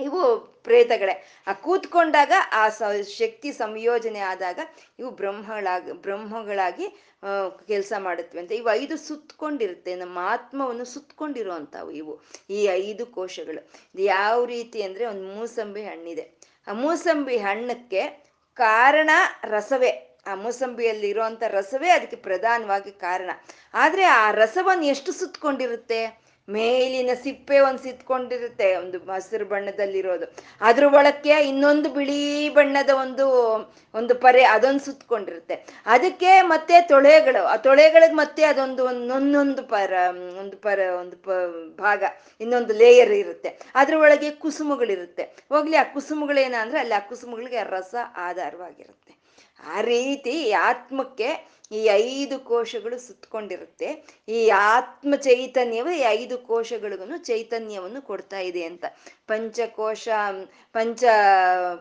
ಇವು 0.04 0.38
ಪ್ರೇತಗಳೇ. 0.64 1.28
ಆ 1.48 1.54
ಕೂತ್ಕೊಂಡಾಗ 1.54 2.32
ಆ 2.52 2.70
ಶಕ್ತಿ 3.18 3.52
ಸಂಯೋಜನೆ 3.52 4.20
ಆದಾಗ 4.20 4.60
ಇವು 5.00 5.12
ಬ್ರಹ್ಮಗಳಾಗಿ 5.12 5.92
ಬ್ರಹ್ಮಗಳಾಗಿ 5.92 6.88
ಕೆಲಸ 7.68 7.94
ಮಾಡುತ್ತವೆ 7.98 8.42
ಅಂತ. 8.42 8.52
ಇವು 8.52 8.72
ಐದು 8.72 8.98
ಸುತ್ತಕೊಂಡಿರುತ್ತೆ 8.98 9.96
ನಮ್ಮ 9.96 10.18
ಆತ್ಮವನ್ನು 10.22 10.86
ಸುತ್ತಕೊಂಡಿರುವಂಥವು 10.86 11.92
ಇವು. 11.92 12.22
ಈ 12.50 12.64
ಐದು 12.64 13.06
ಕೋಶಗಳು. 13.06 13.72
ಯಾವ 14.00 14.46
ರೀತಿ 14.46 14.82
ಅಂದ್ರೆ 14.84 15.06
ಒಂದು 15.06 15.36
ಮೂಸಂಬಿ 15.36 15.84
ಹಣ್ಣಿದೆ. 15.84 16.32
ಆ 16.68 16.74
ಮೂಸಂಬಿ 16.74 17.38
ಹಣ್ಣಕ್ಕೆ 17.38 18.02
ಕಾರಣ 18.54 19.10
ರಸವೇ. 19.44 20.20
ಆ 20.28 20.36
ಮೂಸಂಬಿಯಲ್ಲಿ 20.36 21.10
ಇರುವಂತ 21.10 21.44
ರಸವೇ 21.48 21.90
ಅದಕ್ಕೆ 21.90 22.16
ಪ್ರಧಾನವಾಗಿ 22.18 22.92
ಕಾರಣ. 22.92 23.30
ಆದ್ರೆ 23.74 24.04
ಆ 24.04 24.32
ರಸವನ್ನು 24.32 24.86
ಎಷ್ಟು 24.86 25.12
ಸುತ್ತಕೊಂಡಿರುತ್ತೆ 25.12 26.25
ಮೇಲಿನ 26.50 27.10
ಸಿಪ್ಪೆ 27.24 27.60
ಒಂದು 27.60 27.84
ಸಿತ್ಕೊಂಡಿರುತ್ತೆ, 27.84 28.75
ಒಂದು 28.75 28.98
ಹಸಿರು 28.98 29.46
ಬಣ್ಣದಲ್ಲಿರೋದು. 29.46 30.36
ಅದ್ರ 30.62 30.84
ಒಳಕ್ಕೆ 30.96 31.30
ಇನ್ನೊಂದು 31.30 31.90
ಬಿಳಿ 31.90 32.50
ಬಣ್ಣದ 32.50 32.90
ಒಂದು 32.90 33.25
ಒಂದು 33.94 34.16
ಪರೆ 34.16 34.44
ಅದೊಂದು 34.44 34.80
ಸುತ್ಕೊಂಡಿರುತ್ತೆ. 34.80 35.56
ಅದಕ್ಕೆ 35.86 36.42
ಮತ್ತೆ 36.42 36.82
ತೊಳೆಗಳು, 36.82 37.46
ಆ 37.46 37.56
ತೊಳೆಗಳಿಗೆ 37.56 38.14
ಮತ್ತೆ 38.14 38.44
ಅದೊಂದು 38.44 38.86
ಒಂದೊಂದೊಂದು 38.86 39.64
ಪರ, 39.64 39.94
ಒಂದು 40.40 40.58
ಪರ, 40.58 40.80
ಒಂದು 41.00 41.18
ಪ, 41.18 41.30
ಭಾಗ, 41.82 42.04
ಇನ್ನೊಂದು 42.42 42.74
ಲೇಯರ್ 42.74 43.12
ಇರುತ್ತೆ. 43.12 43.60
ಅದ್ರ 43.75 43.98
ಒಳಗೆ 43.98 44.32
ಕುಸುಮಗಳಿರುತ್ತೆ. 44.32 45.24
ಹೋಗ್ಲಿ, 45.24 45.75
ಆ 45.75 45.84
ಕುಸುಮಗಳೇನ 45.84 46.56
ಅಂದ್ರೆ 46.62 46.80
ಅಲ್ಲಿ 46.80 46.94
ಆ 46.94 47.00
ಕುಸುಮಗಳಿಗೆ 47.00 47.64
ರಸ 47.64 47.96
ಆಧಾರವಾಗಿರುತ್ತೆ. 48.16 49.25
ಆ 49.74 49.82
ರೀತಿ 49.82 50.51
ಆತ್ಮಕ್ಕೆ 50.51 51.56
ಈ 51.72 51.86
ಐದು 51.86 52.39
ಕೋಶಗಳು 52.39 53.00
ಸುತ್ತಕೊಂಡಿರುತ್ತೆ 53.00 53.88
ಈ 54.27 54.50
ಆತ್ಮ 54.50 55.15
ಚೈತನ್ಯವು 55.15 55.89
ಈ 55.89 56.00
ಐದು 56.00 56.38
ಕೋಶಗಳಿಗೂ 56.38 57.18
ಚೈತನ್ಯವನ್ನು 57.18 58.01
ಕೊಡ್ತಾ 58.01 58.39
ಇದೆ 58.39 58.63
ಅಂತ. 58.63 58.86
ಪಂಚಕೋಶ, 59.27 60.08
ಪಂಚ 60.74 61.04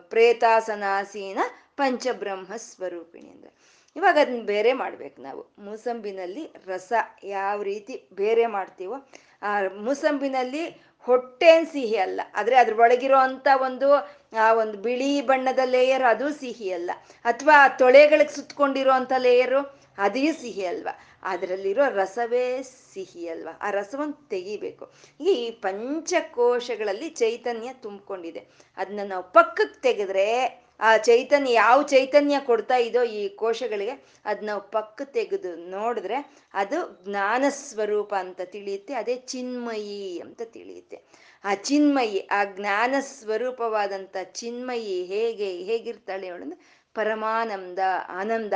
ಪ್ರೇತಾಸನಾಸೀನ 0.09 1.39
ಪಂಚಬ್ರಹ್ಮ 1.77 2.55
ಸ್ವರೂಪಿಣಿ 2.55 3.29
ಅಂದ್ರೆ. 3.29 3.51
ಇವಾಗ 3.95 4.17
ಅದನ್ನ 4.21 4.41
ಬೇರೆ 4.45 4.73
ಮಾಡ್ಬೇಕು 4.73 5.21
ನಾವು. 5.21 5.53
ಮೂಸಂಬಿನಲ್ಲಿ 5.57 6.43
ರಸ 6.65 6.93
ಯಾವ 7.23 7.63
ರೀತಿ 7.63 8.07
ಬೇರೆ 8.13 8.45
ಮಾಡ್ತೀವೋ, 8.45 8.97
ಆ 9.41 9.51
ಮೂಸಂಬಿನಲ್ಲಿ 9.81 10.63
ಹೊಟ್ಟೆನ್ 11.05 11.67
ಸಿಹಿ 11.67 11.97
ಅಲ್ಲ. 11.97 12.21
ಆದ್ರೆ 12.35 12.55
ಅದ್ರ 12.55 12.73
ಅಂತ 13.19 13.47
ಒಂದು, 13.61 13.93
ಆ 14.39 14.53
ಒಂದು 14.53 14.77
ಬಿಳಿ 14.77 15.21
ಬಣ್ಣದ 15.21 15.59
ಲೇಯರ್ 15.65 16.03
ಅದು 16.03 16.29
ಸಿಹಿ 16.29 16.71
ಅಲ್ಲ. 16.71 16.91
ಅಥವಾ 17.25 17.67
ತೊಳೆಗಳಿಗೆ 17.67 18.29
ಸುತ್ತಕೊಂಡಿರೋ 18.29 18.91
ಲೇಯರು 19.17 19.85
ಅದೇ 19.97 20.31
ಸಿಹಿ 20.31 20.65
ಅಲ್ವಾ? 20.65 20.99
ಅದರಲ್ಲಿರೋ 21.23 21.81
ರಸವೇ 21.89 22.63
ಸಿಹಿ 22.63 23.27
ಅಲ್ವಾ? 23.27 23.59
ಆ 23.61 23.69
ರಸವನ್ನು 23.69 24.29
ತೆಗಿಬೇಕು. 24.29 24.91
ಈ 25.19 25.51
ಪಂಚಕೋಶಗಳಲ್ಲಿ 25.51 27.09
ಚೈತನ್ಯ 27.09 27.73
ತುಂಬಿಕೊಂಡಿದೆ. 27.73 28.47
ಅದನ್ನ 28.77 28.99
ನಾವು 29.05 29.23
ಪಕ್ಕಕ್ಕೆ 29.23 29.81
ತೆಗೆದ್ರೆ 29.81 30.64
ಆ 30.79 30.97
ಚೈತನ್ಯ, 30.97 31.53
ಯಾವ 31.53 31.83
ಚೈತನ್ಯ 31.83 32.35
ಕೊಡ್ತಾ 32.45 32.75
ಇದೋ 32.77 33.03
ಈ 33.03 33.29
ಕೋಶಗಳಿಗೆ 33.29 34.05
ಅದ್ 34.25 34.43
ನಾವು 34.43 34.61
ಪಕ್ಕ 34.61 35.01
ತೆಗೆದು 35.05 35.55
ನೋಡಿದ್ರೆ 35.55 36.35
ಅದು 36.53 37.05
ಜ್ಞಾನ 37.05 37.45
ಸ್ವರೂಪ 37.49 38.13
ಅಂತ 38.13 38.41
ತಿಳಿಯುತ್ತೆ, 38.41 38.93
ಅದೇ 38.93 39.15
ಚಿನ್ಮಯಿ 39.15 40.19
ಅಂತ 40.19 40.41
ತಿಳಿಯುತ್ತೆ. 40.45 41.01
ಆ 41.43 41.55
ಚಿನ್ಮಯಿ, 41.55 42.19
ಆ 42.19 42.43
ಜ್ಞಾನ 42.43 42.95
ಸ್ವರೂಪವಾದಂಥ 42.99 44.17
ಚಿನ್ಮಯಿ 44.23 45.03
ಹೇಗೆ, 45.03 45.63
ಹೇಗಿರ್ತಾಳೆ 45.63 46.27
ಅವಳು 46.27 46.61
ಪರಮಾನಂದ, 46.93 47.79
ಆನಂದ. 48.09 48.53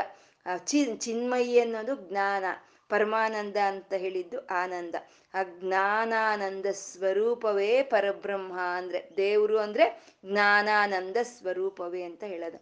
ಚಿನ್, 0.65 0.99
ಚಿನ್ಮಯಿ 1.01 1.59
ಅನ್ನೋದು 1.59 1.95
ಜ್ಞಾನ. 1.95 2.45
ಪರಮಾನಂದ 2.89 3.58
ಅಂತ 3.65 3.93
ಹೇಳಿದ್ದು 3.93 4.48
ಆನಂದ. 4.48 4.96
ಆ 5.34 5.43
ಜ್ಞಾನಾನಂದ 5.43 6.65
ಸ್ವರೂಪವೇ 6.65 7.84
ಪರಬ್ರಹ್ಮ 7.84 8.53
ಅಂದ್ರೆ 8.77 9.00
ದೇವರು 9.17 9.58
ಅಂದ್ರೆ 9.60 9.86
ಜ್ಞಾನಾನಂದ 10.25 11.17
ಸ್ವರೂಪವೇ 11.24 12.01
ಅಂತ 12.03 12.24
ಹೇಳೋದು. 12.24 12.60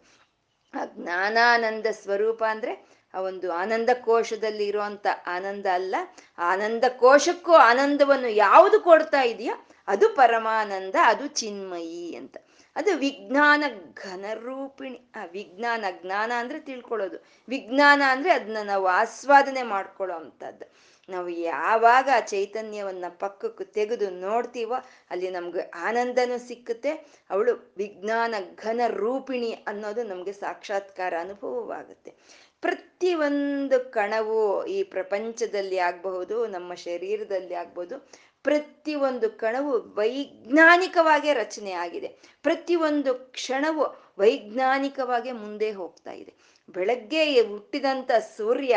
ಆ 0.74 0.84
ಜ್ಞಾನಾನಂದ 0.96 1.86
ಸ್ವರೂಪ 2.02 2.44
ಅಂದ್ರೆ 2.48 2.72
ಆ 3.14 3.20
ಒಂದು 3.20 3.52
ಆನಂದ 3.52 3.90
ಕೋಶದಲ್ಲಿ 4.04 4.66
ಇರುವಂತ 4.66 5.06
ಆನಂದ 5.26 5.66
ಅಲ್ಲ 5.72 5.96
ಆನಂದ 6.38 6.84
ಕೋಶಕ್ಕೂ 6.98 7.52
ಆನಂದವನ್ನು 7.52 8.28
ಯಾವುದು 8.28 8.80
ಕೊಡ್ತಾ 8.80 9.22
ಇದೆಯೋ 9.22 9.54
ಅದು 9.88 10.08
ಪರಮಾನಂದ, 10.16 10.94
ಅದು 11.04 11.26
ಚಿನ್ಮಯಿ 11.40 12.16
ಅಂತ. 12.16 12.36
ಅದು 12.78 12.96
ವಿಜ್ಞಾನ 12.96 13.64
ಘನರೂಪಿಣಿ, 13.94 14.98
ಆ 15.16 15.24
ವಿಜ್ಞಾನ 15.32 15.84
ಜ್ಞಾನ 16.02 16.32
ಅಂದ್ರೆ 16.36 16.60
ತಿಳ್ಕೊಳ್ಳೋದು. 16.60 17.24
ವಿಜ್ಞಾನ 17.48 18.02
ಅಂದ್ರೆ 18.08 18.30
ಅದನ್ನ 18.32 18.56
ನಾವು 18.64 18.86
ಆಸ್ವಾದನೆ 18.86 19.62
ಮಾಡ್ಕೊಳ್ಳೋ 19.62 20.16
ಅಂಥದ್ದು. 20.16 20.66
ನಾವು 21.08 21.28
ಯಾವಾಗ 21.28 22.08
ಆ 22.16 22.20
ಚೈತನ್ಯವನ್ನ 22.20 23.04
ಪಕ್ಕಕ್ಕೆ 23.08 23.64
ತೆಗೆದು 23.64 24.10
ನೋಡ್ತೀವೋ 24.10 24.84
ಅಲ್ಲಿ 25.10 25.30
ನಮ್ಗೆ 25.30 25.60
ಆನಂದನೂ 25.60 26.38
ಸಿಕ್ಕುತ್ತೆ. 26.38 26.90
ಅವಳು 27.30 27.74
ವಿಜ್ಞಾನ 27.76 28.34
ಘನ 28.56 28.80
ರೂಪಿಣಿ 28.86 29.50
ಅನ್ನೋದು 29.66 30.02
ನಮ್ಗೆ 30.02 30.32
ಸಾಕ್ಷಾತ್ಕಾರ 30.32 31.14
ಅನುಭವವಾಗುತ್ತೆ. 31.20 32.14
ಪ್ರತಿ 32.60 33.14
ಒಂದು 33.14 33.90
ಕಣವು 33.92 34.66
ಈ 34.66 34.82
ಪ್ರಪಂಚದಲ್ಲಿ 34.82 35.78
ಆಗಬಹುದು, 35.78 36.46
ನಮ್ಮ 36.46 36.74
ಶರೀರದಲ್ಲಿ 36.74 37.54
ಆಗ್ಬಹುದು. 37.54 38.08
ಪ್ರತಿ 38.48 38.94
ಒಂದು 39.08 39.26
ಕಣವು 39.30 39.72
ವೈಜ್ಞಾನಿಕವಾಗಿ 39.94 41.30
ರಚನೆ 41.32 41.72
ಆಗಿದೆ 41.84 42.08
ಪ್ರತಿ 42.42 42.76
ಒಂದು 42.88 43.12
ಕ್ಷಣವು 43.32 43.84
ವೈಜ್ಞಾನಿಕವಾಗಿ 44.18 45.32
ಮುಂದೆ 45.32 45.68
ಹೋಗ್ತಾ 45.72 46.12
ಇದೆ. 46.12 46.32
ಬೆಳಗ್ಗೆ 46.68 47.22
ಹುಟ್ಟಿದಂತ 47.48 48.10
ಸೂರ್ಯ 48.36 48.74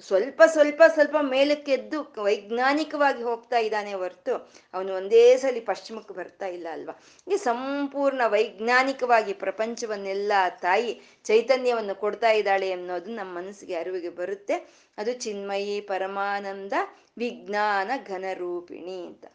ಸ್ವಲ್ಪ 0.00 0.42
ಸ್ವಲ್ಪ 0.46 0.82
ಸ್ವಲ್ಪ 0.88 1.16
ಮೇಲಕ್ಕೆದ್ದು 1.22 2.14
ವೈಜ್ಞಾನಿಕವಾಗಿ 2.22 3.22
ಹೋಗ್ತಾ 3.22 3.58
ಇದ್ದಾನೆ 3.58 3.92
ಹೊರ್ತು 3.94 4.52
ಅವನು 4.74 4.94
ಒಂದೇ 4.94 5.36
ಸಲಿ 5.36 5.60
ಪಶ್ಚಿಮಕ್ಕೆ 5.60 6.14
ಬರ್ತಾ 6.14 6.46
ಇಲ್ಲ 6.46 6.66
ಅಲ್ವಾ? 6.72 7.00
ಈ 7.32 7.36
ಸಂಪೂರ್ಣ 7.36 8.20
ವೈಜ್ಞಾನಿಕವಾಗಿ 8.26 9.32
ಪ್ರಪಂಚವನ್ನೆಲ್ಲ 9.32 10.32
ತಾಯಿ 10.62 11.00
ಚೈತನ್ಯವನ್ನು 11.24 11.94
ಕೊಡ್ತಾ 11.94 12.30
ಇದ್ದಾಳೆ 12.30 12.72
ಅನ್ನೋದು 12.72 13.10
ನಮ್ಮ 13.10 13.38
ಮನಸ್ಸಿಗೆ 13.38 13.74
ಅರಿವಿಗೆ 13.74 14.08
ಬರುತ್ತೆ. 14.08 14.54
ಅದು 14.98 15.12
ಚಿನ್ಮಯಿ 15.12 15.80
ಪರಮಾನಂದ 15.80 16.72
ವಿಜ್ಞಾನ 17.18 17.90
ಘನರೂಪಿಣಿ 18.06 19.06
ಅಂತ. 19.06 19.26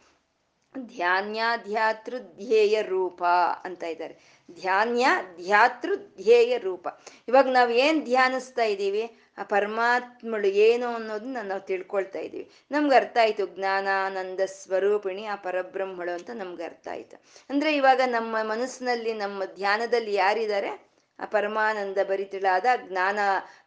ಧ್ಯಾನ್ಯಾಧ್ಯಾತೃ 0.77 2.19
ಧ್ಯೇಯ 2.19 2.81
ರೂಪ 2.81 3.23
ಅಂತ 3.63 3.83
ಇದ್ದಾರೆ. 3.83 4.43
ಧ್ಯಾನ್ಯ 4.51 5.07
ಧ್ಯಾತೃ 5.35 5.95
ಧ್ಯೇಯ 5.95 6.57
ರೂಪ. 6.57 6.87
ಇವಾಗ 7.27 7.47
ನಾವು 7.47 7.71
ಏನು 7.71 7.99
ಧ್ಯಾನಿಸ್ತಾ 7.99 8.63
ಇದ್ದೀವಿ? 8.63 9.22
ಆ 9.37 9.43
ಪರಮಾತ್ಮಳು 9.43 10.47
ಏನು 10.47 10.87
ಅನ್ನೋದನ್ನ 10.87 11.37
ನಾವು 11.43 11.61
ತಿಳ್ಕೊಳ್ತಾ 11.61 12.19
ಇದ್ದೀವಿ. 12.19 12.51
ನಮ್ಗೆ 12.71 12.95
ಅರ್ಥ 12.95 13.17
ಆಯ್ತು 13.21 13.45
ಜ್ಞಾನಾನಂದ 13.45 14.39
ಸ್ವರೂಪಿಣಿ 14.39 15.25
ಆ 15.25 15.35
ಪರಬ್ರಹ್ಮಳು 15.35 16.11
ಅಂತ 16.11 16.29
ನಮ್ಗೆ 16.33 16.63
ಅರ್ಥ 16.63 16.87
ಆಯ್ತು. 16.91 17.23
ಅಂದ್ರೆ 17.49 17.75
ಇವಾಗ 17.75 18.01
ನಮ್ಮ 18.05 18.35
ಮನಸ್ಸಿನಲ್ಲಿ, 18.41 19.13
ನಮ್ಮ 19.13 19.45
ಧ್ಯಾನದಲ್ಲಿ 19.45 20.13
ಯಾರಿದ್ದಾರೆ? 20.13 20.93
ಆ 21.19 21.25
ಪರಮಾನಂದ 21.25 21.97
ಭರಿತಿಳಾದ, 22.03 22.65
ಜ್ಞಾನ, 22.75 23.19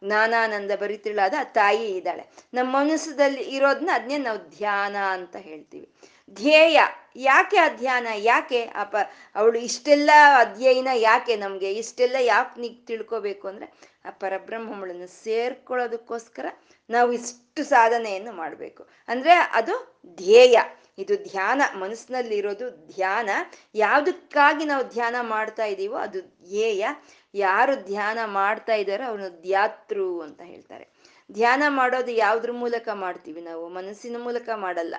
ಜ್ಞಾನಾನಂದ 0.03 0.71
ಭರಿತಿಳಾದ 0.79 1.33
ತಾಯಿ 1.43 1.97
ಇದ್ದಾಳೆ. 1.97 2.29
ನಮ್ಮ 2.53 2.79
ಮನಸ್ಸಲ್ಲಿ 2.79 3.41
ಇರೋದನ್ನ 3.41 3.89
ಅದನ್ನೇ 3.93 4.17
ನಾವು 4.17 4.37
ಧ್ಯಾನ 4.37 4.95
ಅಂತ 4.95 5.35
ಹೇಳ್ತೀವಿ. 5.35 5.89
ಧ್ಯೇಯ 6.33 6.79
ಯಾಕೆ 7.19 7.57
ಅಧ್ಯಯನ, 7.57 8.07
ಯಾಕೆ 8.15 8.61
ಅಪ, 8.63 8.95
ಅವಳು 9.35 9.59
ಇಷ್ಟೆಲ್ಲ 9.59 10.09
ಅಧ್ಯಯನ 10.37 10.87
ಯಾಕೆ 10.93 11.35
ನಮ್ಗೆ? 11.35 11.73
ಇಷ್ಟೆಲ್ಲ 11.73 12.15
ಯಾಕೆ 12.19 12.61
ನೀ 12.61 12.69
ತಿಳ್ಕೊಬೇಕು 12.69 13.47
ಅಂದ್ರೆ 13.47 13.73
ಆ 14.05 14.09
ಪರಬ್ರಹ್ಮಗಳನ್ನು 14.09 15.07
ಸೇರ್ಕೊಳ್ಳೋದಕ್ಕೋಸ್ಕರ 15.07 16.45
ನಾವು 16.89 17.11
ಇಷ್ಟು 17.11 17.63
ಸಾಧನೆಯನ್ನು 17.63 18.31
ಮಾಡಬೇಕು. 18.31 18.87
ಅಂದ್ರೆ 19.07 19.33
ಅದು 19.33 20.03
ಧ್ಯೇಯ. 20.15 20.59
ಇದು 20.97 21.15
ಧ್ಯಾನ. 21.15 21.61
ಮನಸ್ಸಿನಲ್ಲಿ 21.79 22.37
ಇರೋದು 22.37 22.69
ಧ್ಯಾನ. 22.69 23.29
ಯಾವುದಕ್ಕಾಗಿ 23.75 24.65
ನಾವು 24.65 24.83
ಧ್ಯಾನ 24.83 25.15
ಮಾಡ್ತಾ 25.21 25.65
ಇದ್ದೀವೋ 25.65 25.95
ಅದು 25.95 26.21
ಧ್ಯೇಯ. 26.21 26.87
ಯಾರು 27.33 27.75
ಧ್ಯಾನ 27.75 28.19
ಮಾಡ್ತಾ 28.25 28.73
ಇದ್ದಾರೋ 28.73 29.03
ಅವನು 29.03 29.41
ಧ್ಯಾತೃ 29.41 30.21
ಅಂತ 30.21 30.41
ಹೇಳ್ತಾರೆ. 30.41 30.87
ಧ್ಯಾನ 31.31 31.63
ಮಾಡೋದು 31.67 32.11
ಯಾವ್ದ್ರ 32.11 32.51
ಮೂಲಕ 32.51 32.89
ಮಾಡ್ತೀವಿ 32.93 33.41
ನಾವು? 33.41 33.69
ಮನಸ್ಸಿನ 33.69 34.15
ಮೂಲಕ 34.19 34.49
ಮಾಡಲ್ಲ. 34.55 34.95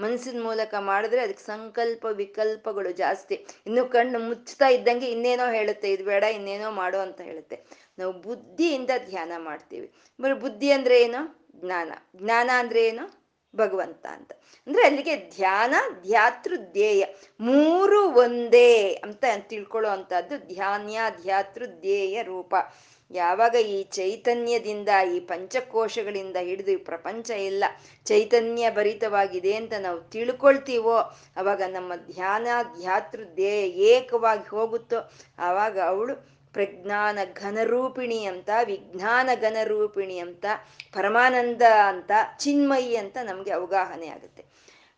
ಮನಸ್ಸಿನ 0.00 0.42
ಮೂಲಕ 0.42 0.74
ಮಾಡಿದ್ರೆ 0.78 1.20
ಅದಕ್ಕೆ 1.20 1.44
ಸಂಕಲ್ಪ 1.44 2.06
ವಿಕಲ್ಪಗಳು 2.12 2.92
ಜಾಸ್ತಿ. 2.92 3.46
ಇನ್ನು 3.66 3.86
ಕಣ್ಣು 3.86 4.18
ಮುಚ್ಚುತ್ತಾ 4.18 4.68
ಇದ್ದಂಗೆ 4.68 5.10
ಇನ್ನೇನೋ 5.10 5.52
ಹೇಳುತ್ತೆ, 5.52 5.92
ಇದು 5.92 6.04
ಬೇಡ, 6.04 6.22
ಇನ್ನೇನೋ 6.22 6.70
ಮಾಡು 6.70 6.98
ಅಂತ 6.98 7.20
ಹೇಳುತ್ತೆ. 7.20 7.64
ನಾವು 7.98 8.12
ಬುದ್ಧಿಯಿಂದ 8.12 8.90
ಧ್ಯಾನ 9.08 9.32
ಮಾಡ್ತೀವಿ. 9.38 9.92
ಬರೀ 10.20 10.32
ಬುದ್ಧಿ 10.32 10.70
ಅಂದ್ರೆ 10.70 11.02
ಏನು? 11.02 11.50
ಜ್ಞಾನ. 11.54 11.92
ಜ್ಞಾನ 12.16 12.50
ಅಂದ್ರೆ 12.58 12.86
ಏನು? 12.86 13.19
ಭಗವಂತ 13.56 14.06
ಅಂತ. 14.06 14.32
ಅಂದ್ರೆ 14.66 14.82
ಅಲ್ಲಿಗೆ 14.84 15.16
ಧ್ಯಾನ 15.16 15.74
ಧ್ಯಾತೃ 16.02 16.56
ಧ್ಯೇಯ 16.56 17.04
ಮೂರು 17.40 18.00
ಒಂದೇ 18.02 18.92
ಅಂತ 19.04 19.24
ತಿಳ್ಕೊಳ್ಳೋ 19.38 19.90
ಅಂತದ್ದು 19.90 20.38
ಧ್ಯಾನ್ಯ 20.54 21.00
ಧ್ಯಾತೃ 21.22 21.66
ಧ್ಯೇಯ 21.66 22.22
ರೂಪ. 22.22 22.54
ಯಾವಾಗ 23.12 23.54
ಈ 23.54 23.82
ಚೈತನ್ಯದಿಂದ, 23.82 24.88
ಈ 25.14 25.20
ಪಂಚಕೋಶಗಳಿಂದ 25.20 26.36
ಹಿಡಿದು 26.40 26.70
ಈ 26.70 26.76
ಪ್ರಪಂಚ 26.76 27.30
ಎಲ್ಲ 27.30 27.64
ಚೈತನ್ಯ 28.04 28.70
ಭರಿತವಾಗಿದೆ 28.70 29.54
ಅಂತ 29.54 29.72
ನಾವು 29.78 30.00
ತಿಳ್ಕೊಳ್ತೀವೋ, 30.00 30.98
ಅವಾಗ 31.36 31.62
ನಮ್ಮ 31.66 31.92
ಧ್ಯಾನ 31.96 32.46
ಧ್ಯಾತೃ 32.80 33.24
ಧ್ಯೇಯ 33.24 33.68
ಏಕವಾಗಿ 33.68 34.48
ಹೋಗುತ್ತೋ, 34.48 35.12
ಆವಾಗ 35.38 35.78
ಅವಳು 35.80 36.39
ಪ್ರಜ್ಞಾನ 36.54 37.18
ಘನರೂಪಿಣಿ 37.34 38.24
ಅಂತ 38.24 38.50
ವಿಜ್ಞಾನ 38.64 39.30
ಘನರೂಪಿಣಿ 39.40 40.18
ಅಂತ, 40.18 40.44
ಪರಮಾನಂದ 40.92 41.62
ಅಂತ, 41.62 42.10
ಚಿನ್ಮಯಿ 42.38 42.96
ಅಂತ 42.96 43.16
ನಮಗೆ 43.22 43.50
ಅವಗಾಹನೆ 43.50 44.08
ಆಗುತ್ತೆ. 44.08 44.44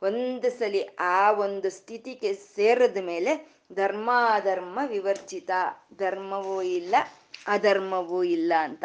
ಒಂದು 0.02 0.58
ಸಲಿ 0.58 0.82
ಆ 0.98 1.30
ಒಂದು 1.30 1.70
ಸ್ಥಿತಿಗೆ 1.70 2.34
ಸೇರದ 2.34 2.96
ಮೇಲೆ 3.00 3.32
ಧರ್ಮ 3.72 4.10
ಅಧರ್ಮ 4.30 4.78
ವಿವರ್ಜಿತ. 4.86 5.50
ಧರ್ಮವೂ 5.98 6.62
ಇಲ್ಲ, 6.62 6.94
ಅಧರ್ಮವೂ 7.46 8.22
ಇಲ್ಲ 8.22 8.52
ಅಂತ. 8.58 8.84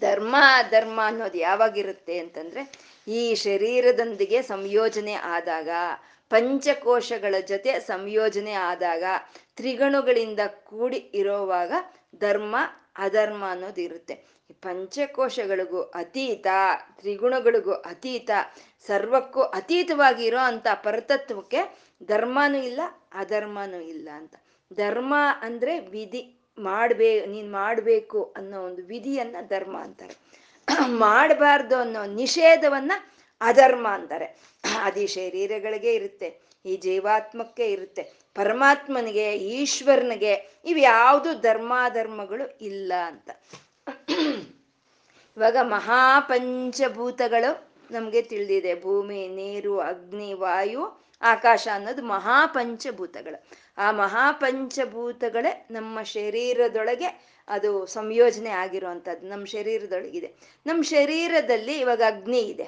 ಧರ್ಮ 0.00 0.36
ಅಧರ್ಮ 0.40 1.00
ಅನ್ನೋದು 1.04 1.38
ಯಾವಾಗಿರುತ್ತೆ 1.38 2.18
ಅಂತಂದ್ರೆ 2.18 2.62
ಈ 3.08 3.34
ಶರೀರದೊಂದಿಗೆ 3.34 4.42
ಸಂಯೋಜನೆ 4.42 5.14
ಆದಾಗ 5.14 5.68
ಪಂಚಕೋಶಗಳ 6.30 7.34
ಜೊತೆ 7.48 7.80
ಸಂಯೋಜನೆ 7.80 8.52
ಆದಾಗ 8.52 9.04
ತ್ರಿಗಣುಗಳಿಂದ 9.56 10.40
ಕೂಡಿ 10.64 10.96
ಇರೋವಾಗ 10.96 11.72
ಧರ್ಮ, 12.20 12.56
ಅಧರ್ಮ 12.96 13.44
ಅನ್ನೋದು 13.50 13.80
ಇರುತ್ತೆ. 13.80 14.14
ಈ 14.50 14.52
ಪಂಚಕೋಶಗಳಿಗೂ 14.52 15.82
ಅತೀತ, 15.82 16.46
ತ್ರಿಗುಣಗಳಿಗೂ 16.98 17.72
ಅತೀತ, 17.72 18.30
ಸರ್ವಕ್ಕೂ 18.86 19.42
ಅತೀತವಾಗಿ 19.42 20.24
ಇರೋ 20.24 20.38
ಅಂತ 20.38 20.66
ಪರತತ್ವಕ್ಕೆ 20.74 21.60
ಧರ್ಮನೂ 22.04 22.58
ಇಲ್ಲ, 22.58 22.80
ಅಧರ್ಮನೂ 23.12 23.80
ಇಲ್ಲ 23.80 24.08
ಅಂತ. 24.14 24.34
ಧರ್ಮ 24.72 25.14
ಅಂದ್ರೆ 25.40 25.78
ವಿಧಿ 25.78 26.22
ಮಾಡ್ಬೇ, 26.58 27.26
ನೀನ್ 27.26 27.52
ಮಾಡ್ಬೇಕು 27.52 28.34
ಅನ್ನೋ 28.36 28.62
ಒಂದು 28.62 28.82
ವಿಧಿಯನ್ನ 28.82 29.36
ಧರ್ಮ 29.48 29.76
ಅಂತಾರೆ. 29.78 30.16
ಮಾಡಬಾರ್ದು 30.86 31.76
ಅನ್ನೋ 31.76 32.04
ನಿಷೇಧವನ್ನ 32.04 32.92
ಅಧರ್ಮ 33.40 33.86
ಅಂತಾರೆ 33.88 34.28
ಅದಿ 34.82 35.06
ಶರೀರಗಳಿಗೆ 35.06 35.94
ಇರುತ್ತೆ, 35.94 36.28
ಈ 36.64 36.76
ಜೀವಾತ್ಮಕ್ಕೆ 36.76 37.72
ಇರುತ್ತೆ, 37.72 38.02
ಪರಮಾತ್ಮನಿಗೆ, 38.34 39.32
ಈಶ್ವರನಿಗೆ 39.34 40.62
ಇವು 40.64 40.78
ಯಾವುದು 40.78 41.34
ಧರ್ಮಾಧರ್ಮಗಳು 41.40 42.58
ಇಲ್ಲ 42.60 42.92
ಅಂತ. 43.06 43.30
ಇವಾಗ 45.36 45.56
ಮಹಾಪಂಚಭೂತಗಳು 45.62 47.50
ನಮಗೆ 47.90 48.22
ತಿಳಿದಿದೆ, 48.22 48.74
ಭೂಮಿ, 48.80 49.28
ನೀರು, 49.28 49.78
ಅಗ್ನಿ, 49.80 50.34
ವಾಯು, 50.34 50.84
ಆಕಾಶ 51.22 51.68
ಅನ್ನೋದು 51.74 52.02
ಮಹಾಪಂಚಭೂತಗಳು. 52.02 53.38
ಆ 53.78 53.90
ಮಹಾಪಂಚಭೂತಗಳೇ 53.92 55.66
ನಮ್ಮ 55.70 56.02
ಶರೀರದೊಳಗೆ 56.02 57.08
ಅದು 57.48 57.86
ಸಂಯೋಜನೆ 57.86 58.50
ಆಗಿರುವಂಥದ್ದು, 58.50 59.28
ನಮ್ಮ 59.28 59.44
ಶರೀರದೊಳಗಿದೆ. 59.44 60.28
ನಮ್ಮ 60.66 60.82
ಶರೀರದಲ್ಲಿ 60.82 61.78
ಇವಾಗ 61.78 62.02
ಅಗ್ನಿ 62.06 62.38
ಇದೆ. 62.38 62.66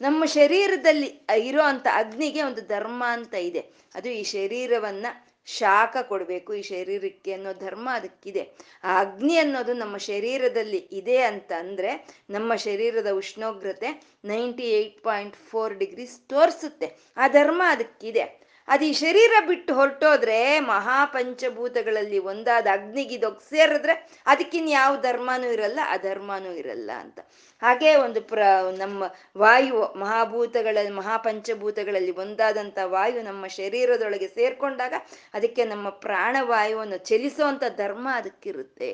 ನಮ್ಮ 0.00 0.24
ಶರೀರದಲ್ಲಿ 0.24 1.20
ಇರೋ 1.38 1.62
ಅಂತ 1.62 1.86
ಅಗ್ನಿಗೆ 1.92 2.42
ಒಂದು 2.42 2.66
ಧರ್ಮ 2.66 3.04
ಅಂತ 3.06 3.34
ಇದೆ. 3.34 3.70
ಅದು 3.94 4.08
ಈ 4.08 4.22
ಶರೀರವನ್ನ 4.22 5.06
ಶಾಖ 5.46 5.96
ಕೊಡಬೇಕು. 6.02 6.54
ಈ 6.54 6.62
ಶರೀರಕ್ಕೆ 6.62 7.32
ಅನ್ನೋ 7.32 7.52
ಧರ್ಮ 7.52 7.88
ಅದಕ್ಕಿದೆ. 7.92 8.50
ಆ 8.84 9.00
ಅಗ್ನಿ 9.00 9.36
ಅನ್ನೋದು 9.36 9.72
ನಮ್ಮ 9.72 9.96
ಶರೀರದಲ್ಲಿ 9.96 10.76
ಇದೆ 10.76 11.18
ಅಂತ 11.18 11.52
ಅಂದ್ರೆ 11.58 12.08
ನಮ್ಮ 12.30 12.54
ಶರೀರದ 12.54 13.10
ಉಷ್ಣೋಗ್ರತೆ 13.10 14.02
ninety 14.24 14.62
eight 14.62 15.02
point 15.02 15.36
four 15.36 15.74
degrees 15.74 16.28
ತೋರಿಸುತ್ತೆ. 16.28 16.96
ಆ 17.16 17.28
ಧರ್ಮ 17.28 17.62
ಅದಕ್ಕಿದೆ. 17.66 18.43
ಅದು 18.68 18.84
ಈ 18.84 18.92
ಶರೀರ 18.92 19.30
ಬಿಟ್ಟು 19.46 19.74
ಹೊರಟೋದ್ರೆ 19.74 20.60
ಮಹಾಪಂಚಭೂತಗಳಲ್ಲಿ 20.60 22.18
ಒಂದಾದ 22.18 22.66
ಅಗ್ನಿಗಿದೊಗ್ 22.72 23.40
ಸೇರಿದ್ರೆ 23.40 23.94
ಅದಕ್ಕಿನ್ 24.26 24.68
ಯಾವ 24.68 24.96
ಧರ್ಮನೂ 25.00 25.52
ಇರಲ್ಲ 25.52 25.80
ಅಧರ್ಮನೂ 25.88 26.52
ಇರಲ್ಲ 26.52 26.90
ಅಂತ. 27.00 27.18
ಹಾಗೆ 27.62 27.96
ಒಂದು 27.96 28.20
ಪ್ರ, 28.20 28.42
ನಮ್ಮ 28.78 29.02
ವಾಯು 29.38 29.98
ಮಹಾಭೂತಗಳಲ್ಲಿ 29.98 30.90
ಮಹಾಪಂಚಭೂತಗಳಲ್ಲಿ 30.90 32.10
ಒಂದಾದಂಥ 32.10 32.78
ವಾಯು 32.84 33.22
ನಮ್ಮ 33.22 33.46
ಶರೀರದೊಳಗೆ 33.46 34.28
ಸೇರ್ಕೊಂಡಾಗ 34.28 34.94
ಅದಕ್ಕೆ 35.34 35.64
ನಮ್ಮ 35.64 35.88
ಪ್ರಾಣವಾಯುವನ್ನು 35.88 36.98
ಚಲಿಸುವಂಥ 36.98 37.64
ಧರ್ಮ 37.76 38.08
ಅದಕ್ಕಿರುತ್ತೆ. 38.12 38.92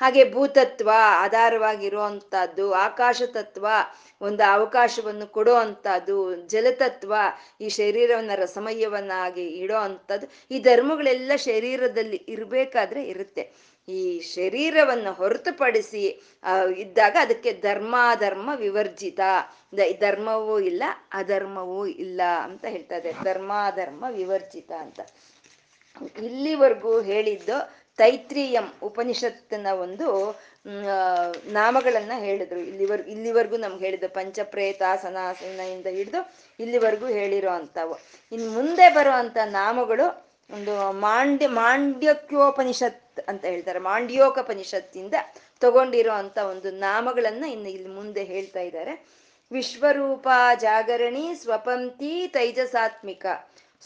ಹಾಗೆ 0.00 0.22
ಭೂತತ್ವ 0.32 0.90
ಆಧಾರವಾಗಿರುವಂತಹದ್ದು 1.24 2.72
ಆಕಾಶ 2.72 3.22
ತತ್ವ 3.32 3.66
ಒಂದು 4.20 4.42
ಅವಕಾಶವನ್ನು 4.52 5.26
ಕೊಡೋ 5.26 5.54
ಜಲತತ್ವ 6.46 7.14
ಈ 7.60 7.68
ಶರೀರವನ್ನ 7.68 8.34
ರಸಮಯವನ್ನಾಗಿ 8.34 9.46
ಇಡೋ 9.62 9.78
ಅಂಥದ್ದು 9.78 10.26
ಈ 10.50 10.58
ಧರ್ಮಗಳೆಲ್ಲ 10.60 11.32
ಶರೀರದಲ್ಲಿ 11.36 12.16
ಇರಬೇಕಾದ್ರೆ 12.28 13.02
ಇರುತ್ತೆ. 13.04 13.44
ಈ 13.88 14.20
ಶರೀರವನ್ನು 14.20 15.12
ಹೊರತುಪಡಿಸಿ 15.12 16.04
ಇದ್ದಾಗ 16.76 17.16
ಅದಕ್ಕೆ 17.20 17.52
ಧರ್ಮಾಧರ್ಮ 17.62 18.50
ವಿವರ್ಜಿತ. 18.54 19.20
ಧರ್ಮವೂ 20.00 20.58
ಇಲ್ಲ, 20.60 20.82
ಅಧರ್ಮವೂ 21.12 21.86
ಇಲ್ಲ 21.86 22.20
ಅಂತ 22.44 22.64
ಹೇಳ್ತಾ 22.64 22.96
ಇದೆ 22.96 23.12
ಧರ್ಮಾಧರ್ಮ 23.24 24.04
ವಿವರ್ಜಿತ 24.10 24.72
ಅಂತ. 24.72 25.00
ಇಲ್ಲಿವರೆಗೂ 26.18 27.00
ಹೇಳಿದ್ದು 27.00 27.56
ತೈತ್ರಿಯಂ 27.98 28.66
ಉಪನಿಷತ್ತಿನ 28.82 29.68
ಒಂದು 29.84 30.08
ನಾಮಗಳನ್ನ 31.58 32.12
ಹೇಳಿದ್ರು. 32.26 32.60
ಇಲ್ಲಿವರ್, 32.70 33.02
ಇಲ್ಲಿವರೆಗೂ 33.14 33.56
ನಮ್ಗೆ 33.56 33.84
ಹೇಳಿದ್ದು 33.86 34.08
ಪಂಚಪ್ರೇತ 34.08 34.82
ಸನಾಸನಿಂದ 35.02 35.88
ಹಿಡಿದು 35.98 36.20
ಇಲ್ಲಿವರೆಗೂ 36.60 37.06
ಹೇಳಿರೋ 37.18 37.50
ಅಂಥವು. 37.50 37.94
ಇನ್ನು 38.32 38.48
ಮುಂದೆ 38.50 38.88
ಬರುವಂತ 38.88 39.36
ನಾಮಗಳು 39.60 40.06
ಒಂದು 40.50 40.74
ಮಾಂಡ್ಯ, 41.00 41.46
ಮಾಂಡ್ಯಕ್ಯೋಪನಿಷತ್ 41.62 43.20
ಅಂತ 43.30 43.44
ಹೇಳ್ತಾರೆ. 43.44 43.78
ಮಾಂಡ್ಯೋಕಪನಿಷತ್ತಿಂದ 43.90 45.14
ತಗೊಂಡಿರೋ 45.60 46.14
ಅಂತ 46.22 46.38
ಒಂದು 46.38 46.70
ನಾಮಗಳನ್ನ 46.70 47.44
ಇನ್ನು 47.44 47.68
ಇಲ್ಲಿ 47.68 47.88
ಮುಂದೆ 47.88 48.24
ಹೇಳ್ತಾ 48.24 48.60
ಇದ್ದಾರೆ. 48.60 48.94
ವಿಶ್ವರೂಪ 49.52 50.28
ಜಾಗರಣಿ 50.60 51.24
ಸ್ವಪಂತಿ 51.42 52.12
ತೈಜಸಾತ್ಮಿಕ. 52.26 53.26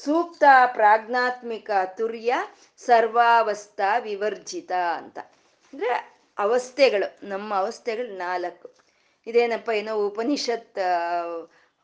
ಸೂಕ್ತ 0.04 0.44
ಪ್ರಾಜ್ಞಾತ್ಮಿಕ 0.66 1.70
ತುರ್ಯ 1.96 2.34
ಸರ್ವಾವಸ್ಥಾ 2.78 3.98
ವಿವರ್ಜಿತ 3.98 4.72
ಅಂತ. 4.72 5.18
ಅಂದ್ರೆ 5.72 6.20
ಅವಸ್ಥೆಗಳು, 6.38 7.28
ನಮ್ಮ 7.28 7.54
ಅವಸ್ಥೆಗಳು 7.54 8.16
ನಾಲ್ಕು. 8.16 8.74
ಇದೇನಪ್ಪ, 9.26 9.70
ಏನೋ 9.70 10.06
ಉಪನಿಷತ್ 10.06 10.78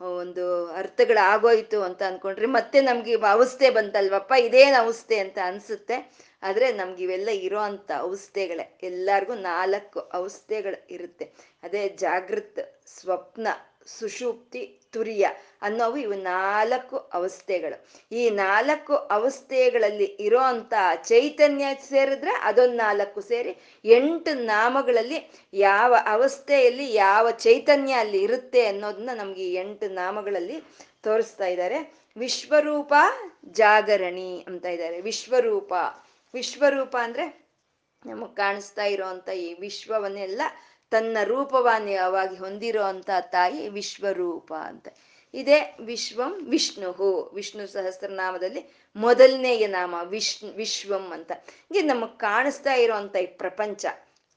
ಒಂದು 0.01 0.73
ಅರ್ಥಗಳು 0.73 1.25
ಆಗೋಯ್ತು 1.25 1.83
ಅಂತ 1.83 2.03
ಅನ್ಕೊಂಡ್ರೆ 2.03 2.47
ಮತ್ತೆ 2.47 2.81
ನಮ್ಗೆ 2.81 3.17
ಅವಸ್ಥೆ 3.31 3.71
ಬಂತಲ್ವಪ್ಪ? 3.71 4.33
ಇದೇನು 4.33 4.83
ಅವಸ್ಥೆ 4.83 5.19
ಅಂತ 5.19 5.39
ಅನ್ಸುತ್ತೆ. 5.45 6.13
ಆದ್ರೆ 6.43 6.73
ನಮ್ಗೆ 6.73 7.03
ಇವೆಲ್ಲ 7.03 7.29
ಇರೋ 7.29 7.59
ಅವಸ್ಥೆಗಳೇ. 7.97 8.79
ಎಲ್ಲಾರ್ಗು 8.83 9.35
ನಾಲ್ಕು 9.35 10.01
ಅವಸ್ಥೆಗಳು 10.01 10.87
ಇರುತ್ತೆ. 10.91 11.25
ಅದೇ 11.63 11.89
ಜಾಗೃತ್, 11.89 12.89
ಸ್ವಪ್ನ 12.89 13.49
ಸುಷುಪ್ತಿ 13.87 14.63
ತುರಿಯ 14.93 15.27
ಅನ್ನೋವು 15.63 15.97
ಇವು 15.97 16.15
ನಾಲ್ಕು 16.29 16.97
ಅವಸ್ಥೆಗಳು. 17.13 17.77
ಈ 18.13 18.31
ನಾಲ್ಕು 18.31 18.97
ಅವಸ್ಥೆಗಳಲ್ಲಿ 19.17 20.05
ಇರೋ 20.05 20.39
ಅಂತ 20.39 20.75
ಚೈತನ್ಯ 21.09 21.67
ಸೇರಿದ್ರೆ 21.89 22.31
ಅದೊಂದು 22.43 22.77
ನಾಲ್ಕು 22.77 23.21
ಸೇರಿ 23.21 23.53
ಎಂಟು 23.85 24.35
ನಾಮಗಳಲ್ಲಿ 24.47 25.19
ಯಾವ 25.53 25.95
ಅವಸ್ಥೆಯಲ್ಲಿ 26.07 26.95
ಯಾವ 26.95 27.31
ಚೈತನ್ಯ 27.31 27.95
ಅಲ್ಲಿ 27.95 28.23
ಇರುತ್ತೆ 28.23 28.67
ಅನ್ನೋದನ್ನ 28.67 29.11
ನಮ್ಗೆ 29.15 29.55
ಎಂಟು 29.55 29.89
ನಾಮಗಳಲ್ಲಿ 29.93 30.59
ತೋರಿಸ್ತಾ 31.03 31.47
ಇದ್ದಾರೆ 31.47 31.79
ವಿಶ್ವರೂಪ 32.17 32.93
ಜಾಗರಣಿ 33.53 34.45
ಅಂತ 34.49 34.65
ಇದ್ದಾರೆ 34.67 35.01
ವಿಶ್ವರೂಪ. 35.01 35.73
ವಿಶ್ವರೂಪ 36.35 36.97
ಅಂದ್ರೆ 37.03 37.27
ನಮಗ್ 38.07 38.37
ಕಾಣಿಸ್ತಾ 38.37 38.85
ಇರೋಂಥ 38.85 39.29
ಈ 39.29 39.55
ವಿಶ್ವವನ್ನೆಲ್ಲ 39.61 40.43
ತನ್ನ 40.91 41.17
ರೂಪವಾನ್ಯವಾಗಿ 41.25 42.37
ಹೊಂದಿರೋ 42.37 42.83
ಅಂತ 42.83 43.11
ತಾಯಿ 43.21 43.69
ವಿಶ್ವರೂಪ 43.69 44.53
ಅಂತ. 44.55 44.89
ಇದೇ 45.35 45.77
ವಿಶ್ವಂ 45.81 46.51
ವಿಷ್ಣು 46.51 46.91
ವಿಷ್ಣು 47.35 47.67
ಸಹಸ್ರನಾಮದಲ್ಲಿ 47.67 48.63
ಮೊದಲನೆಯ 48.97 49.67
ನಾಮ 49.67 49.95
ವಿಷ್ಣು, 50.05 50.51
ವಿಶ್ವಂ 50.51 51.11
ಅಂತ. 51.11 51.33
ಹೀಗೆ 51.73 51.87
ನಮಗ್ 51.87 52.19
ಕಾಣಿಸ್ತಾ 52.19 52.75
ಇರೋಂಥ 52.75 53.17
ಈ 53.17 53.27
ಪ್ರಪಂಚ, 53.27 53.87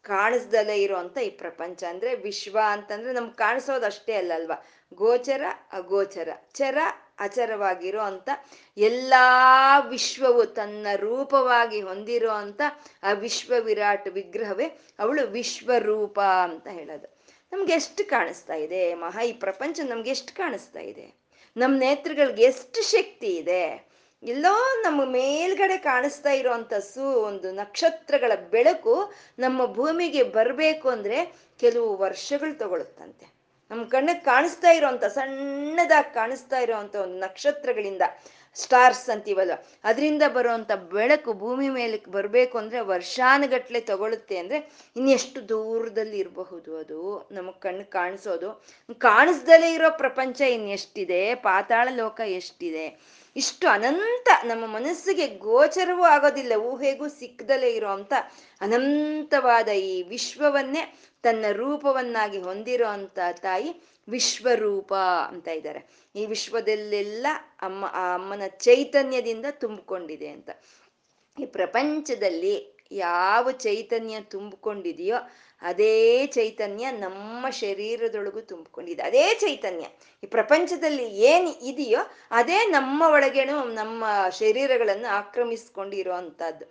ಕಾಣಿಸ್ದಲೇ 0.05 0.75
ಇರುವಂತ 0.81 1.17
ಈ 1.17 1.29
ಪ್ರಪಂಚ. 1.29 1.83
ಅಂದ್ರೆ 1.83 2.15
ವಿಶ್ವ 2.15 2.59
ಅಂತಂದ್ರೆ 2.67 3.13
ನಮ್ಗೆ 3.13 3.37
ಕಾಣಿಸೋದು 3.37 3.85
ಅಷ್ಟೇ 3.85 4.13
ಅಲ್ಲ 4.13 4.31
ಅಲ್ವಾ 4.35 4.57
ಗೋಚರ, 4.93 5.41
ಅಗೋಚರ, 5.71 6.29
ಚರ, 6.53 6.77
ಅಚರವಾಗಿರೋ 7.19 8.01
ಅಂತ 8.01 8.29
ಎಲ್ಲಾ 8.77 9.79
ವಿಶ್ವವು 9.79 10.45
ತನ್ನ 10.45 10.87
ರೂಪವಾಗಿ 10.95 11.81
ಹೊಂದಿರೋ 11.81 12.29
ಅಂತ 12.29 12.61
ಆ 13.03 13.11
ವಿಶ್ವ 13.11 13.53
ವಿರಾಟ್ 13.59 14.07
ವಿಗ್ರಹವೇ 14.07 14.65
ಅವಳು 14.99 15.27
ವಿಶ್ವರೂಪ 15.27 16.21
ಅಂತ 16.21 16.67
ಹೇಳೋದು. 16.67 17.19
ನಮ್ಗೆ 17.51 17.73
ಎಷ್ಟು 17.73 18.09
ಕಾಣಿಸ್ತಾ 18.09 18.53
ಇದೆ? 18.53 18.93
ಮಹಾ 18.93 19.21
ಈ 19.21 19.33
ಪ್ರಪಂಚ 19.33 19.79
ನಮ್ಗೆ 19.79 20.09
ಎಷ್ಟು 20.09 20.37
ಕಾಣಿಸ್ತಾ 20.37 20.79
ಇದೆ? 20.79 21.19
ನಮ್ಮ 21.57 21.79
ನೇತ್ರಗಳಿಗೆ 21.79 22.43
ಎಷ್ಟು 22.43 22.83
ಶಕ್ತಿ 22.83 23.27
ಇದೆ? 23.27 23.89
ಎಲ್ಲೋ 24.23 24.81
ನಮ್ಮ 24.81 25.05
ಮೇಲ್ಗಡೆ 25.05 25.77
ಕಾಣಿಸ್ತಾ 25.77 26.31
ಇರುವಂತ 26.31 26.73
ಸು 26.73 27.01
ಒಂದು 27.01 27.51
ನಕ್ಷತ್ರಗಳ 27.51 28.31
ಬೆಳಕು 28.49 29.13
ನಮ್ಮ 29.39 29.65
ಭೂಮಿಗೆ 29.65 30.23
ಬರಬೇಕು 30.23 30.89
ಅಂದ್ರೆ 30.89 31.33
ಕೆಲವು 31.59 31.97
ವರ್ಷಗಳು 31.97 32.57
ತಗೊಳುತ್ತಂತೆ 32.57 33.38
ನಮ್ಮ 33.71 33.85
ಕಣ್ಣಿಗೆ 33.85 34.19
ಕಾಣಿಸ್ತಾ 34.19 34.71
ಇರೋಂಥ, 34.71 35.03
ಸಣ್ಣದಾಗಿ 35.03 36.13
ಕಾಣಿಸ್ತಾ 36.13 36.59
ಇರೋವಂಥ 36.59 36.95
ಒಂದು 36.95 37.19
ನಕ್ಷತ್ರಗಳಿಂದ 37.19 38.01
ಸ್ಟಾರ್ಸ್ 38.53 39.09
ಅಂತೀವಲ್ಲ 39.09 39.51
ಅದರಿಂದ 39.83 40.23
ಬರುವಂತ 40.33 40.71
ಬೆಳಕು 40.71 41.33
ಭೂಮಿ 41.33 41.69
ಮೇಲೆ 41.69 42.03
ಬರಬೇಕು 42.09 42.57
ಅಂದ್ರೆ 42.57 42.79
ವರ್ಷಾನುಗಟ್ಲೆ 42.79 43.79
ತಗೊಳುತ್ತೆ 43.81 44.37
ಅಂದ್ರೆ 44.37 44.57
ಇನ್ನೆಷ್ಟು 44.97 45.49
ದೂರದಲ್ಲಿ 45.49 46.17
ಇರಬಹುದು 46.17 46.77
ಅದು? 46.77 47.27
ನಮಗ್ 47.31 47.61
ಕಣ್ಣು 47.61 47.85
ಕಾಣಿಸೋದು. 47.89 48.63
ಕಾಣಿಸ್ದಲೇ 48.97 49.73
ಇರೋ 49.73 49.97
ಪ್ರಪಂಚ 49.97 50.41
ಇನ್ನೆಷ್ಟಿದೆ? 50.41 51.35
ಪಾತಾಳ 51.35 51.87
ಲೋಕ 51.95 52.21
ಎಷ್ಟಿದೆ? 52.25 52.85
ಇಷ್ಟು 53.35 53.67
ಅನಂತ 53.67 54.29
ನಮ್ಮ 54.43 54.65
ಮನಸ್ಸಿಗೆ 54.67 55.27
ಗೋಚರವೂ 55.27 56.03
ಆಗೋದಿಲ್ಲ 56.03 56.53
ಊಹೆಗೂ 56.55 57.07
ಸಿಕ್ಕದಲ್ಲೇ 57.09 57.69
ಇರೋ 57.69 57.87
ಅಂತ 57.87 58.13
ಅನಂತವಾದ 58.61 59.67
ಈ 59.67 60.03
ವಿಶ್ವವನ್ನೇ 60.03 60.83
ತನ್ನ 61.21 61.45
ರೂಪವನ್ನಾಗಿ 61.51 62.37
ಹೊಂದಿರೋ 62.37 62.87
ಅಂತ 62.87 63.19
ತಾಯಿ 63.41 63.71
ವಿಶ್ವರೂಪ 64.07 64.93
ಅಂತ 65.31 65.47
ಇದ್ದಾರೆ. 65.47 65.81
ಈ 66.15 66.25
ವಿಶ್ವದಲ್ಲೆಲ್ಲ 66.25 67.27
ಅಮ್ಮ, 67.61 67.85
ಆ 67.93 68.15
ಅಮ್ಮನ 68.15 68.41
ಚೈತನ್ಯದಿಂದ 68.47 69.45
ತುಂಬಿಕೊಂಡಿದೆ 69.51 70.27
ಅಂತ. 70.27 70.49
ಈ 71.37 71.45
ಪ್ರಪಂಚದಲ್ಲಿ 71.45 72.55
ಯಾವ 72.91 73.51
ಚೈತನ್ಯ 73.51 74.21
ತುಂಬಿಕೊಂಡಿದೆಯೋ 74.21 75.17
ಅದೇ 75.61 76.25
ಚೈತನ್ಯ 76.27 76.91
ನಮ್ಮ 76.91 77.49
ಶರೀರದೊಳಗೂ 77.49 78.41
ತುಂಬಿಕೊಂಡಿದೆ. 78.41 79.01
ಅದೇ 79.03 79.33
ಚೈತನ್ಯ 79.33 79.85
ಈ 80.23 80.27
ಪ್ರಪಂಚದಲ್ಲಿ 80.27 81.17
ಏನು 81.17 81.65
ಇದೆಯೋ 81.65 81.99
ಅದೇ 82.31 82.65
ನಮ್ಮ 82.65 83.03
ಒಳಗೇನು 83.11 83.63
ನಮ್ಮ 83.63 84.05
ಶರೀರಗಳನ್ನು 84.39 85.07
ಆಕ್ರಮಿಸ್ಕೊಂಡಿರೋ 85.07 86.13
ಅಂಥದ್ದು 86.13 86.65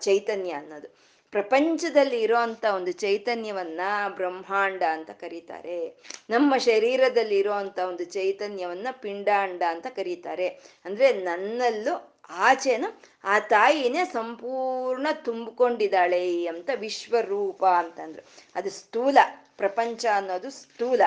ಚೈತನ್ಯ 0.00 0.50
ಅನ್ನೋದು. 0.52 1.00
ಪ್ರಪಂಚದಲ್ಲಿ 1.30 2.20
ಇರೋಂಥ 2.20 2.64
ಒಂದು 2.64 2.92
ಚೈತನ್ಯವನ್ನ 2.92 3.80
ಬ್ರಹ್ಮಾಂಡ 4.08 4.82
ಅಂತ 4.82 5.10
ಕರೀತಾರೆ. 5.10 5.94
ನಮ್ಮ 6.30 6.56
ಶರೀರದಲ್ಲಿ 6.56 7.38
ಇರೋಂಥ 7.38 7.78
ಒಂದು 7.78 8.04
ಚೈತನ್ಯವನ್ನ 8.04 8.88
ಪಿಂಡಾಂಡ 8.90 9.62
ಅಂತ 9.68 9.86
ಕರೀತಾರೆ. 9.86 10.48
ಅಂದ್ರೆ 10.84 11.12
ನನ್ನಲ್ಲೂ 11.12 12.09
ಆಚೆನು 12.30 13.00
ಆ 13.24 13.38
ತಾಯಿನೇ 13.38 14.04
ಸಂಪೂರ್ಣ 14.04 15.06
ತುಂಬಿಕೊಂಡಿದ್ದಾಳೆ 15.12 16.46
ಅಂತ 16.46 16.70
ವಿಶ್ವರೂಪ 16.74 17.64
ಅಂತಂದ್ರು. 17.64 18.26
ಅದು 18.54 18.70
ಸ್ಥೂಲ, 18.70 19.18
ಪ್ರಪಂಚ 19.56 20.06
ಅನ್ನೋದು 20.14 20.50
ಸ್ಥೂಲ. 20.50 21.00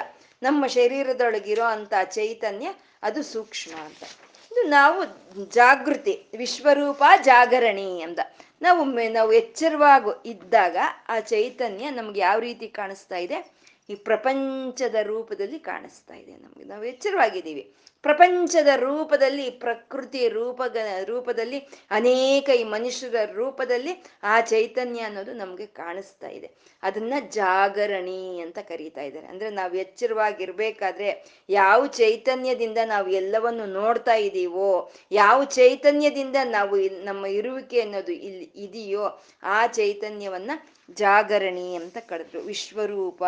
ನಮ್ಮ 0.43 0.67
ಶರೀರದೊಳಗಿರೋ 0.67 1.63
ಅಂತ 1.63 1.93
ಚೈತನ್ಯ 2.03 2.73
ಅದು 3.03 3.23
ಸೂಕ್ಷ್ಮ 3.23 3.75
ಅಂತ. 3.75 4.03
ಇದು 4.51 4.63
ನಾವು 4.63 5.03
ಜಾಗೃತಿ, 5.49 6.25
ವಿಶ್ವರೂಪ 6.37 7.03
ಜಾಗರಣಿ 7.23 8.01
ಅಂತ 8.01 8.19
ನಾವು 8.61 8.83
ನಾವು 9.09 9.33
ಎಚ್ಚರವಾಗು 9.33 10.23
ಇದ್ದಾಗ 10.25 10.77
ಆ 11.09 11.19
ಚೈತನ್ಯ 11.19 11.89
ನಮ್ಗೆ 11.89 12.19
ಯಾವ 12.19 12.39
ರೀತಿ 12.39 12.67
ಕಾಣಿಸ್ತಾ 12.67 13.17
ಇದೆ? 13.17 13.53
ಈ 13.89 13.95
ಪ್ರಪಂಚದ 13.95 14.95
ರೂಪದಲ್ಲಿ 15.03 15.59
ಕಾಣಿಸ್ತಾ 15.59 16.13
ಇದೆ 16.13 16.31
ನಮ್ಗೆ. 16.31 16.63
ನಾವು 16.63 16.83
ಎಚ್ಚರವಾಗಿದ್ದೀವಿ. 16.83 17.73
ಪ್ರಪಂಚದ 18.03 18.67
ರೂಪದಲ್ಲಿ, 18.75 19.49
ಪ್ರಕೃತಿ 19.49 20.27
ರೂಪಗ 20.27 20.77
ರೂಪದಲ್ಲಿ, 21.03 21.59
ಅನೇಕ 21.91 22.49
ಈ 22.49 22.63
ಮನುಷ್ಯರ 22.63 23.15
ರೂಪದಲ್ಲಿ 23.31 24.03
ಆ 24.23 24.41
ಚೈತನ್ಯ 24.41 25.01
ಅನ್ನೋದು 25.01 25.33
ನಮ್ಗೆ 25.33 25.65
ಕಾಣಿಸ್ತಾ 25.65 26.27
ಇದೆ. 26.27 26.51
ಅದನ್ನ 26.83 27.13
ಜಾಗರಣಿ 27.29 28.41
ಅಂತ 28.41 28.59
ಕರೀತಾ 28.59 29.01
ಇದ್ದಾರೆ. 29.01 29.27
ಅಂದ್ರೆ 29.27 29.49
ನಾವು 29.49 29.75
ಎಚ್ಚರವಾಗಿರ್ಬೇಕಾದ್ರೆ 29.75 31.25
ಯಾವ 31.49 31.87
ಚೈತನ್ಯದಿಂದ 31.87 32.77
ನಾವು 32.85 33.07
ಎಲ್ಲವನ್ನು 33.07 33.65
ನೋಡ್ತಾ 33.65 34.13
ಇದ್ದೀವೋ 34.13 34.91
ಯಾವ 35.11 35.43
ಚೈತನ್ಯದಿಂದ 35.43 36.35
ನಾವು 36.43 36.77
ನಮ್ಮ 37.05 37.25
ಇರುವಿಕೆ 37.25 37.81
ಅನ್ನೋದು 37.81 38.11
ಇಲ್ಲಿ 38.11 38.51
ಇದೆಯೋ 38.55 39.23
ಆ 39.43 39.67
ಚೈತನ್ಯವನ್ನ 39.67 40.51
ಜಾಗರಣಿ 40.91 41.75
ಅಂತ 41.75 41.97
ಕರೆದ್ರು. 41.97 42.41
ವಿಶ್ವರೂಪ 42.41 43.23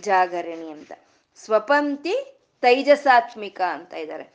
ಜಾಗರಣಿ 0.00 0.70
ಅಂತ. 0.70 0.92
ಸ್ವಪಂಕ್ತಿ 1.36 2.33
ತೈಜಸಾತ್ಮಿಕ 2.64 3.60
ಅಂತ 3.76 3.92
ಇದ್ದಾರೆ. 3.94 4.26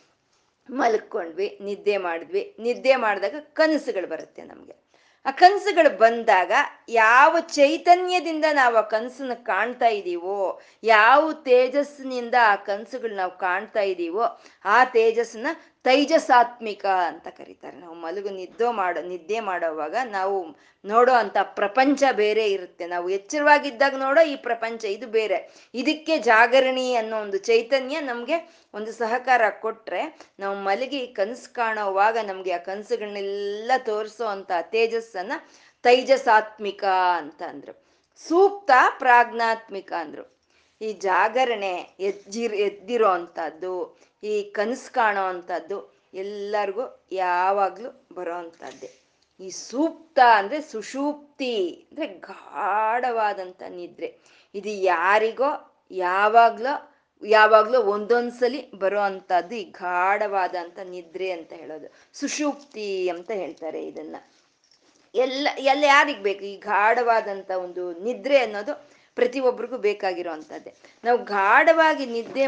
ಮಲ್ಕೊಂಡ್ವಿ, 0.70 1.48
ನಿದ್ದೆ 1.62 1.96
ಮಾಡಿದ್ವಿ. 2.08 2.44
ನಿದ್ದೆ 2.60 2.94
ಮಾಡಿದಾಗ 3.06 3.38
ಕನಸುಗಳು 3.60 4.08
ಬರುತ್ತೆ 4.08 4.42
ನಮಗೆ. 4.52 4.76
ಆ 5.26 5.32
ಕನಸುಗಳು 5.42 5.90
ಬಂದಾಗ 5.98 6.52
ಯಾವ 6.90 7.34
ಚೈತನ್ಯದಿಂದ 7.56 8.46
ನಾವು 8.54 8.76
ಆ 8.82 8.84
ಕನಸನ್ನ 8.94 9.36
ಕಾಣ್ತಾ 9.50 9.90
ಇದ್ದೀವೋ 9.98 10.38
ಯಾವ 10.84 11.24
ತೇಜಸ್ಸಿನಿಂದ 11.48 12.36
ಆ 12.52 12.54
ಕನಸುಗಳು 12.68 13.16
ನಾವು 13.16 13.34
ಕಾಣ್ತಾ 13.46 13.84
ಇದ್ದೀವೋ 13.92 14.26
ಆ 14.76 14.78
ತೇಜಸ್ಸನ್ನ 14.96 15.52
ತೈಜಸಾತ್ಮಿಕ 15.84 16.86
ಅಂತ 16.86 17.28
ಕರೀತಾರೆ. 17.28 17.78
ನಾವು 17.78 17.94
ಮಲಗು 17.94 18.30
ನಿದ್ದೋ 18.30 18.72
ಮಾಡೋ, 18.72 19.02
ನಿದ್ದೆ 19.02 19.40
ಮಾಡೋವಾಗ 19.40 19.96
ನಾವು 20.06 20.56
ನೋಡೋ 20.86 21.12
ಅಂತ 21.12 21.38
ಪ್ರಪಂಚ 21.44 22.04
ಬೇರೆ 22.12 22.52
ಇರುತ್ತೆ. 22.52 22.88
ನಾವು 22.88 23.10
ಎಚ್ಚರವಾಗಿದ್ದಾಗ 23.10 23.96
ನೋಡೋ 23.96 24.22
ಈ 24.22 24.36
ಪ್ರಪಂಚ 24.36 24.86
ಇದು 24.86 25.08
ಬೇರೆ. 25.08 25.70
ಇದಕ್ಕೆ 25.74 26.18
ಜಾಗರಣಿ 26.18 26.96
ಅನ್ನೋ 26.96 27.22
ಒಂದು 27.22 27.38
ಚೈತನ್ಯ 27.38 28.00
ನಮ್ಗೆ 28.00 28.68
ಒಂದು 28.74 28.92
ಸಹಕಾರ 28.92 29.42
ಕೊಟ್ರೆ 29.62 30.20
ನಾವು 30.40 30.56
ಮಲಗಿ 30.58 31.08
ಕನಸು 31.08 31.54
ಕಾಣೋವಾಗ 31.54 32.18
ನಮ್ಗೆ 32.18 32.52
ಆ 32.52 32.58
ಕನಸುಗಳನ್ನೆಲ್ಲ 32.58 33.72
ತೋರಿಸೋ 33.78 34.26
ಅಂತ 34.26 34.52
ತೇಜಸ್ಸನ್ನ 34.62 35.32
ತೈಜಸಾತ್ಮಿಕ 35.84 36.84
ಅಂತ 37.18 37.42
ಅಂದ್ರು. 37.42 37.86
ಸೂಕ್ತ 38.28 38.72
ಪ್ರಾಜ್ಞಾತ್ಮಿಕ 39.00 39.94
ಅಂದ್ರು. 39.94 40.39
ಈ 40.82 40.90
ಜಾಗರಣೆ 40.94 41.74
ಎದ್ದಿರ್, 42.00 42.54
ಎದ್ದಿರೋ 42.68 43.10
ಅಂಥದ್ದು, 43.10 43.74
ಈ 44.24 44.44
ಕನಸು 44.58 44.94
ಕಾಣೋ 44.94 45.24
ಅಂಥದ್ದು 45.24 45.78
ಎಲ್ಲರಿಗೂ 46.14 46.86
ಯಾವಾಗಲೂ 47.12 47.90
ಬರೋ 48.14 48.36
ಅಂಥದ್ದೇ. 48.36 48.90
ಈ 49.40 49.50
ಸೂಕ್ತ 49.50 50.20
ಅಂದರೆ 50.38 50.62
ಸುಷೂಪ್ತಿ 50.62 51.52
ಅಂದರೆ 51.90 52.08
ಗಾಢವಾದಂಥ 52.08 53.62
ನಿದ್ರೆ. 53.70 54.10
ಇದು 54.56 54.70
ಯಾರಿಗೋ 54.70 55.52
ಯಾವಾಗಲೋ, 55.92 56.74
ಯಾವಾಗಲೂ 57.24 57.80
ಒಂದೊಂದ್ಸಲಿ 57.82 58.72
ಬರೋ 58.76 59.02
ಅಂಥದ್ದು 59.02 59.56
ಈ 59.56 59.64
ಗಾಢವಾದಂಥ 59.64 60.80
ನಿದ್ರೆ 60.86 61.32
ಅಂತ 61.32 61.54
ಹೇಳೋದು. 61.54 61.88
ಸುಷೂಪ್ತಿ 62.14 63.10
ಅಂತ 63.10 63.32
ಹೇಳ್ತಾರೆ 63.32 63.82
ಇದನ್ನ. 63.88 64.16
ಎಲ್ಲ 65.16 65.48
ಎಲ್ಲ 65.58 65.84
ಯಾರಿಗೆ 65.88 66.24
ಬೇಕು 66.24 66.44
ಈ 66.44 66.56
ಗಾಢವಾದಂಥ 66.58 67.52
ಒಂದು 67.66 67.84
ನಿದ್ರೆ 68.04 68.38
ಅನ್ನೋದು 68.38 68.74
ಪ್ರತಿಯೊಬ್ಬರಿಗೂ 69.16 69.78
ಬೇಕಾಗಿರೋ 69.78 70.32
ನಾವು 71.04 71.18
ಗಾಢವಾಗಿ 71.24 72.06
ನಿದ್ದೆ 72.06 72.48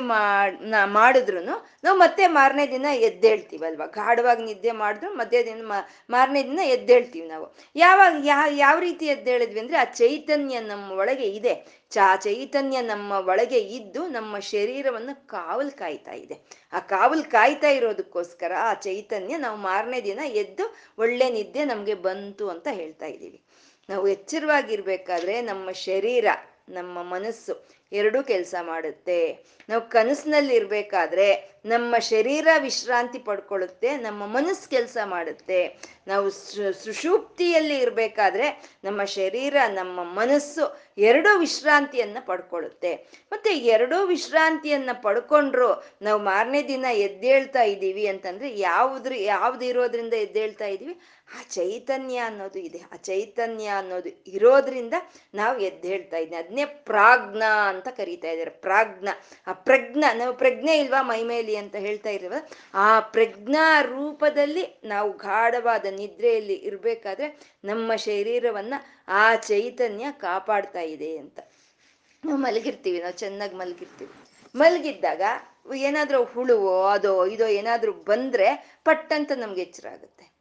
ಮಾಡಿದ್ರು 0.84 1.42
ನಾವು 1.84 1.98
ಮತ್ತೆ 1.98 2.28
ಮಾರನೇ 2.28 2.68
ದಿನ 2.68 2.86
ಎದ್ದೇಳ್ತೀವಲ್ವಾ? 2.94 3.86
ಗಾಢವಾಗಿ 3.86 4.44
ನಿದ್ದೆ 4.44 4.72
ಮಾಡಿದ್ರು 4.72 5.14
ಮಧ್ಯ 5.14 5.46
ದಿನ 5.46 5.72
ಮಾರನೇ 6.10 6.44
ದಿನ 6.44 6.60
ಎದ್ದೇಳ್ತೀವಿ 6.64 7.28
ನಾವು. 7.28 7.56
ಯಾವಾಗ 7.76 8.14
ಯಾವ 8.26 8.48
ಯಾವ 8.52 8.80
ರೀತಿ 8.80 9.06
ಎದ್ದೇಳಿದ್ವಿ 9.06 9.60
ಅಂದ್ರೆ 9.60 9.78
ಆ 9.78 9.84
ಚೈತನ್ಯ 9.84 10.60
ನಮ್ಮ 10.60 10.92
ಒಳಗೆ 10.92 11.28
ಇದೆ. 11.30 11.82
ಚಾ 11.90 12.16
ಚೈತನ್ಯ 12.16 12.82
ನಮ್ಮ 12.82 13.12
ಒಳಗೆ 13.12 13.60
ಇದ್ದು 13.60 14.08
ನಮ್ಮ 14.08 14.40
ಶರೀರವನ್ನು 14.40 15.28
ಕಾವಲು 15.28 15.78
ಕಾಯ್ತಾ 15.78 16.14
ಇದೆ. 16.14 16.38
ಆ 16.74 16.80
ಕಾವಲು 16.80 17.32
ಕಾಯ್ತಾ 17.32 17.70
ಇರೋದಕ್ಕೋಸ್ಕರ 17.70 18.52
ಆ 18.60 18.74
ಚೈತನ್ಯ 18.74 19.38
ನಾವು 19.38 19.58
ಮಾರನೇ 19.58 20.02
ದಿನ 20.02 20.20
ಎದ್ದು 20.26 20.76
ಒಳ್ಳೆ 21.00 21.30
ನಿದ್ದೆ 21.30 21.66
ನಮಗೆ 21.66 21.94
ಬಂತು 21.94 22.50
ಅಂತ 22.50 22.68
ಹೇಳ್ತಾ 22.72 23.06
ಇದ್ದೀವಿ. 23.06 23.42
ನಾವು 23.90 24.08
ಎಚ್ಚರವಾಗಿರ್ಬೇಕಾದ್ರೆ 24.08 25.42
ನಮ್ಮ 25.42 25.72
ಶರೀರ 25.72 26.26
ನಮ್ಮ 26.72 27.04
ಮನಸ್ಸು 27.04 27.54
ಎರಡೂ 27.92 28.24
ಕೆಲಸ 28.24 28.56
ಮಾಡುತ್ತೆ. 28.62 29.38
ನಾವು 29.70 29.90
ಕನಸಿನಲ್ಲಿ 29.90 30.56
ಇರ್ಬೇಕಾದ್ರೆ 30.56 31.28
ನಮ್ಮ 31.66 31.98
ಶರೀರ 31.98 32.48
ವಿಶ್ರಾಂತಿ 32.60 33.20
ಪಡ್ಕೊಳ್ಳುತ್ತೆ, 33.20 33.98
ನಮ್ಮ 33.98 34.26
ಮನಸ್ಸು 34.26 34.70
ಕೆಲಸ 34.70 34.98
ಮಾಡುತ್ತೆ. 35.06 35.78
ನಾವು 36.08 36.30
ಸುಷುಪ್ತಿಯಲ್ಲಿ 36.74 37.78
ಇರಬೇಕಾದ್ರೆ 37.78 38.78
ನಮ್ಮ 38.84 39.04
ಶರೀರ, 39.04 39.56
ನಮ್ಮ 39.68 40.04
ಮನಸ್ಸು 40.04 40.82
ಎರಡೂ 40.98 41.38
ವಿಶ್ರಾಂತಿಯನ್ನ 41.38 42.18
ಪಡ್ಕೊಳ್ಳುತ್ತೆ. 42.26 42.94
ಮತ್ತೆ 43.32 43.50
ಎರಡೂ 43.58 44.06
ವಿಶ್ರಾಂತಿಯನ್ನ 44.06 44.90
ಪಡ್ಕೊಂಡ್ರು 44.94 45.84
ನಾವು 46.02 46.22
ಮಾರನೇ 46.22 46.68
ದಿನ 46.68 46.86
ಎದ್ದೇಳ್ತಾ 46.94 47.64
ಇದ್ದೀವಿ 47.64 48.08
ಅಂತಂದ್ರೆ 48.08 48.60
ಯಾವುದ್ರ, 48.60 49.12
ಯಾವ್ದು 49.16 49.66
ಇರೋದ್ರಿಂದ 49.66 50.14
ಎದ್ದೇಳ್ತಾ 50.14 50.66
ಇದ್ದೀವಿ? 50.66 51.00
ಆ 51.40 51.44
ಚೈತನ್ಯ 51.50 52.18
ಅನ್ನೋದು 52.18 52.60
ಇದೆ. 52.60 52.82
ಆ 52.92 52.96
ಚೈತನ್ಯ 52.96 53.66
ಅನ್ನೋದು 53.66 54.10
ಇರೋದ್ರಿಂದ 54.28 54.94
ನಾವು 55.34 55.60
ಎದ್ದೇಳ್ತಾ 55.60 56.18
ಇದ್ದೀವಿ 56.18 56.44
ಅದನ್ನೇ 56.44 56.66
ಪ್ರಾಜ್ಞ 56.66 57.44
ಅಂತ 57.68 57.88
ಕರೀತಾ 57.88 58.28
ಇದ್ದಾರೆ. 58.28 58.50
ಪ್ರಾಜ್ಞ. 58.50 59.08
ಆ 59.48 59.54
ಪ್ರಜ್ಞ, 59.54 60.04
ನಾವು 60.14 60.34
ಪ್ರಜ್ಞೆ 60.34 60.78
ಇಲ್ವಾ 60.78 61.02
ಮೈಮೇಲಿ 61.52 61.56
ಅಂತ 61.56 61.76
ಹೇಳ್ತಾ 61.76 62.10
ಇರುವ 62.10 62.34
ಆ 62.74 63.00
ಪ್ರಜ್ಞಾ 63.00 63.82
ರೂಪದಲ್ಲಿ 63.82 64.82
ನಾವು 64.84 65.12
ಗಾಢವಾದ 65.12 65.86
ನಿದ್ರೆಯಲ್ಲಿ 65.86 66.54
ಇರ್ಬೇಕಾದ್ರೆ 66.54 67.40
ನಮ್ಮ 67.64 67.96
ಶರೀರವನ್ನ 67.96 68.74
ಆ 69.08 69.36
ಚೈತನ್ಯ 69.36 70.08
ಕಾಪಾಡ್ತಾ 70.12 70.82
ಇದೆ 70.82 71.18
ಅಂತ. 71.18 71.40
ನಾವು 72.26 72.38
ಮಲಗಿರ್ತೀವಿ, 72.38 73.00
ನಾವು 73.00 73.14
ಚೆನ್ನಾಗಿ 73.14 73.56
ಮಲಗಿರ್ತೀವಿ. 73.56 74.12
ಮಲಗಿದ್ದಾಗ 74.56 75.22
ಏನಾದ್ರೂ 75.76 76.24
ಹುಳುವೋ, 76.24 76.84
ಅದೋ, 76.84 77.26
ಇದೋ 77.26 77.48
ಏನಾದ್ರೂ 77.48 77.92
ಬಂದ್ರೆ 77.92 78.80
ಪಟ್ಟಂತ 78.86 79.32
ನಮ್ಗೆ 79.36 79.62
ಎಚ್ಚರ 79.62 79.88
ಆಗುತ್ತೆ. 79.88 80.32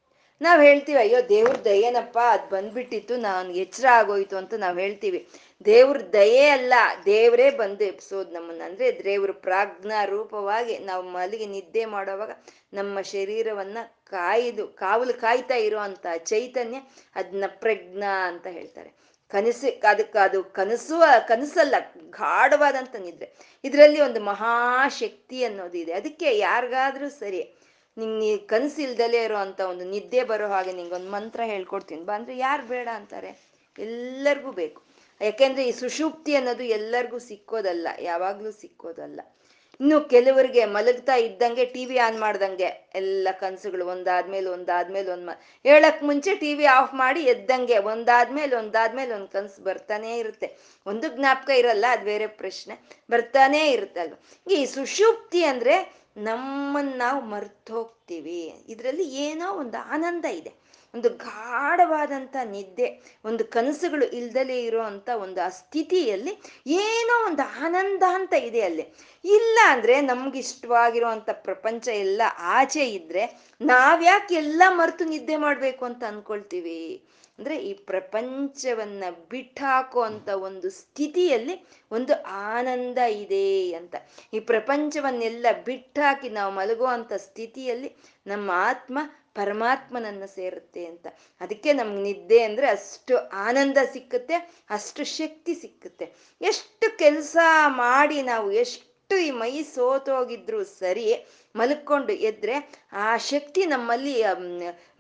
ನಾವ್ 0.43 0.63
ಹೇಳ್ತೀವಿ, 0.63 0.99
ಅಯ್ಯೋ, 0.99 1.29
ದೇವ್ರ 1.29 1.67
ಏನಪ್ಪಾ 1.67 2.33
ಅದ್ 2.33 2.51
ಬಂದ್ಬಿಟ್ಟಿತ್ತು, 2.51 3.17
ನಾನು 3.17 3.53
ಎಚ್ಚರ 3.53 3.87
ಆಗೋಯ್ತು 3.93 4.37
ಅಂತ 4.37 4.55
ನಾವ್ 4.55 4.81
ಹೇಳ್ತೀವಿ. 4.81 5.29
ದೇವ್ರ 5.65 6.01
ದಯೆ 6.13 6.49
ಅಲ್ಲ, 6.49 6.75
ದೇವರೇ 7.05 7.51
ಬಂದು 7.51 7.85
ಎಪ್ಸೋದು 7.85 8.31
ನಮ್ಮನ್ನ. 8.33 8.63
ಅಂದ್ರೆ 8.65 9.05
ದೇವ್ರ 9.05 9.31
ಪ್ರಾಜ್ಞಾ 9.33 10.05
ರೂಪವಾಗಿ 10.05 10.79
ನಾವು 10.79 11.03
ಮಲಗಿ 11.09 11.47
ನಿದ್ದೆ 11.47 11.85
ಮಾಡೋವಾಗ 11.85 12.31
ನಮ್ಮ 12.73 13.01
ಶರೀರವನ್ನ 13.01 13.79
ಕಾಯ್ದು, 14.05 14.69
ಕಾವಲು 14.69 15.15
ಕಾಯ್ತಾ 15.15 15.55
ಇರುವಂತ 15.55 16.07
ಚೈತನ್ಯ 16.17 16.79
ಅದನ್ನ 17.15 17.45
ಪ್ರಜ್ಞಾ 17.47 18.29
ಅಂತ 18.29 18.47
ಹೇಳ್ತಾರೆ. 18.47 18.91
ಕನಸು 19.29 19.81
ಅದಕ್ಕೆ 19.89 20.19
ಅದು 20.19 20.45
ಕನಸು, 20.45 21.03
ಕನಸಲ್ಲ, 21.29 21.75
ಗಾಢವಾದಂತ 22.11 22.97
ನಿದ್ರೆ. 22.97 23.35
ಇದರಲ್ಲಿ 23.65 24.01
ಒಂದು 24.01 24.21
ಮಹಾಶಕ್ತಿ 24.21 25.45
ಅನ್ನೋದು 25.45 25.79
ಇದೆ. 25.79 25.93
ಅದಕ್ಕೆ 25.93 26.39
ಯಾರಿಗಾದ್ರೂ 26.39 27.09
ಸರಿ 27.09 27.55
ನಿಂಗೆ 27.99 28.19
ನೀ 28.19 28.37
ಕನಸಿಲ್ದಲೇ 28.37 29.25
ಇರೋ 29.25 29.37
ಅಂತ 29.37 29.61
ಒಂದು 29.61 29.85
ನಿದ್ದೆ 29.85 30.25
ಬರೋ 30.25 30.49
ಹಾಗೆ 30.49 30.73
ನಿಂಗೊಂದು 30.73 31.11
ಮಂತ್ರ 31.11 31.41
ಹೇಳ್ಕೊಡ್ತೀನಿ. 31.45 32.03
ಬಾ 32.03 32.15
ಅಂದ್ರೆ 32.15 32.39
ಯಾರು 32.39 32.67
ಬೇಡ 32.67 32.89
ಅಂತಾರೆ. 32.95 33.51
ಎಲ್ಲರಿಗೂ 33.79 34.53
ಬೇಕು. 34.53 34.90
ಯಾಕೆಂದ್ರೆ 35.21 35.65
ಈ 35.67 35.73
ಸುಷುಪ್ತಿ 35.73 36.35
ಅನ್ನೋದು 36.35 36.63
ಎಲ್ಲರಿಗೂ 36.63 37.19
ಸಿಕ್ಕೋದಲ್ಲ, 37.19 37.89
ಯಾವಾಗ್ಲೂ 38.01 38.51
ಸಿಕ್ಕೋದಲ್ಲ. 38.53 39.21
ಇನ್ನು 39.81 40.01
ಕೆಲವರಿಗೆ 40.09 40.65
ಮಲಗ್ತಾ 40.65 41.15
ಇದ್ದಂಗೆ 41.17 41.65
ಟಿ 41.65 41.87
ವಿ 41.87 41.99
ಆನ್ 41.99 42.19
ಮಾಡ್ದಂಗೆ 42.19 42.91
ಎಲ್ಲ 42.95 43.29
ಕನಸುಗಳು, 43.41 43.87
ಒಂದಾದ್ಮೇಲೆ 43.87 44.51
ಒಂದಾದ್ಮೇಲೆ 44.51 45.11
ಒಂದ್ 45.11 45.31
ಹೇಳಕ್ 45.65 46.03
ಮುಂಚೆ 46.03 46.35
ಟಿ 46.35 46.55
ವಿ 46.55 46.65
ಆಫ್ 46.65 46.95
ಮಾಡಿ 46.95 47.21
ಎದ್ದಂಗೆ 47.21 47.79
ಒಂದಾದ್ಮೇಲೆ 47.79 48.57
ಒಂದಾದ್ಮೇಲೆ 48.57 49.15
ಒಂದ್ 49.15 49.29
ಕನ್ಸು 49.29 49.63
ಬರ್ತಾನೆ 49.63 50.19
ಇರುತ್ತೆ. 50.19 50.49
ಒಂದು 50.87 51.09
ಜ್ಞಾಪಕ 51.17 51.51
ಇರಲ್ಲ, 51.51 51.85
ಅದು 51.91 52.05
ಬೇರೆ 52.05 52.27
ಪ್ರಶ್ನೆ. 52.27 52.77
ಬರ್ತಾನೆ 53.11 53.71
ಇರುತ್ತಲ್ವ 53.71 54.15
ಈ 54.53 54.67
ಸುಷುಪ್ತಿ 54.67 55.45
ಅಂದ್ರೆ 55.45 55.77
ನಮ್ಮನ್ನ 56.17 56.93
ನಾವು 56.97 57.21
ಮರ್ತು 57.21 57.73
ಹೋಗ್ತೀವಿ. 57.75 58.55
ಇದರಲ್ಲಿ 58.69 59.15
ಏನೋ 59.27 59.53
ಒಂದು 59.53 59.79
ಆನಂದ 59.79 60.25
ಇದೆ. 60.25 60.60
ಒಂದು 60.95 61.09
ಗಾಢವಾದಂಥ 61.09 62.37
ನಿದ್ದೆ, 62.45 63.19
ಒಂದು 63.25 63.45
ಕನಸುಗಳು 63.45 64.07
ಇಲ್ದಲೇ 64.07 64.63
ಇರೋ 64.63 64.83
ಅಂತ 64.83 65.09
ಒಂದು 65.09 65.47
ಆ 65.47 65.49
ಸ್ಥಿತಿಯಲ್ಲಿ 65.49 66.43
ಏನೋ 66.67 67.27
ಒಂದು 67.27 67.65
ಆನಂದ 67.65 68.03
ಅಂತ 68.09 68.33
ಇದೆ 68.33 68.61
ಅಲ್ಲಿ. 68.61 68.95
ಇಲ್ಲ 69.25 69.59
ಅಂದ್ರೆ 69.67 70.01
ನಮ್ಗಿಷ್ಟವಾಗಿರುವಂಥ 70.01 71.31
ಪ್ರಪಂಚ 71.33 71.89
ಎಲ್ಲ 71.89 72.23
ಆಚೆ 72.39 72.87
ಇದ್ರೆ 72.89 73.41
ನಾವ್ಯಾಕೆ 73.61 74.35
ಎಲ್ಲ 74.35 74.63
ಮರೆತು 74.69 75.05
ನಿದ್ದೆ 75.05 75.37
ಮಾಡಬೇಕು 75.37 75.85
ಅಂತ 75.85 76.05
ಅನ್ಕೊಳ್ತೀವಿ? 76.05 77.05
ಅಂದ್ರೆ 77.39 77.57
ಈ 77.57 77.75
ಪ್ರಪಂಚವನ್ನ 77.75 79.05
ಬಿಟ್ಟಾಕೋ 79.31 80.01
ಅಂತ 80.01 80.29
ಒಂದು 80.29 80.71
ಸ್ಥಿತಿಯಲ್ಲಿ 80.71 81.67
ಒಂದು 81.91 82.23
ಆನಂದ 82.25 82.99
ಇದೆ 82.99 83.73
ಅಂತ. 83.73 83.95
ಈ 84.35 84.41
ಪ್ರಪಂಚವನ್ನೆಲ್ಲ 84.41 85.47
ಬಿಟ್ಟಾಕಿ 85.65 86.29
ನಾವು 86.29 86.55
ಮಲಗುವಂತ 86.55 87.13
ಸ್ಥಿತಿಯಲ್ಲಿ 87.13 87.97
ನಮ್ಮ 88.27 88.51
ಆತ್ಮ 88.55 88.99
ಪರಮಾತ್ಮನನ್ನ 89.35 90.25
ಸೇರುತ್ತೆ 90.25 90.87
ಅಂತ. 90.87 91.07
ಅದಕ್ಕೆ 91.41 91.73
ನಮ್ಗೆ 91.73 92.03
ನಿದ್ದೆ 92.03 92.43
ಅಂದ್ರೆ 92.43 92.69
ಅಷ್ಟು 92.69 93.29
ಆನಂದ 93.29 93.79
ಸಿಕ್ಕುತ್ತೆ, 93.93 94.35
ಅಷ್ಟು 94.71 95.05
ಶಕ್ತಿ 95.05 95.55
ಸಿಕ್ಕುತ್ತೆ. 95.55 96.13
ಎಷ್ಟು 96.41 96.99
ಕೆಲಸ 96.99 97.37
ಮಾಡಿ 97.67 98.23
ನಾವು 98.23 98.53
ಎಷ್ಟು 98.53 98.91
ಈ 99.27 99.31
ಮೈ 99.31 99.63
ಸೋತೋಗಿದ್ರು 99.63 100.65
ಸರಿ 100.65 101.27
ಮಲ್ಕೊಂಡು 101.57 102.13
ಎದ್ರೆ 102.13 102.55
ಆ 102.93 103.17
ಶಕ್ತಿ 103.17 103.67
ನಮ್ಮಲ್ಲಿ 103.67 104.23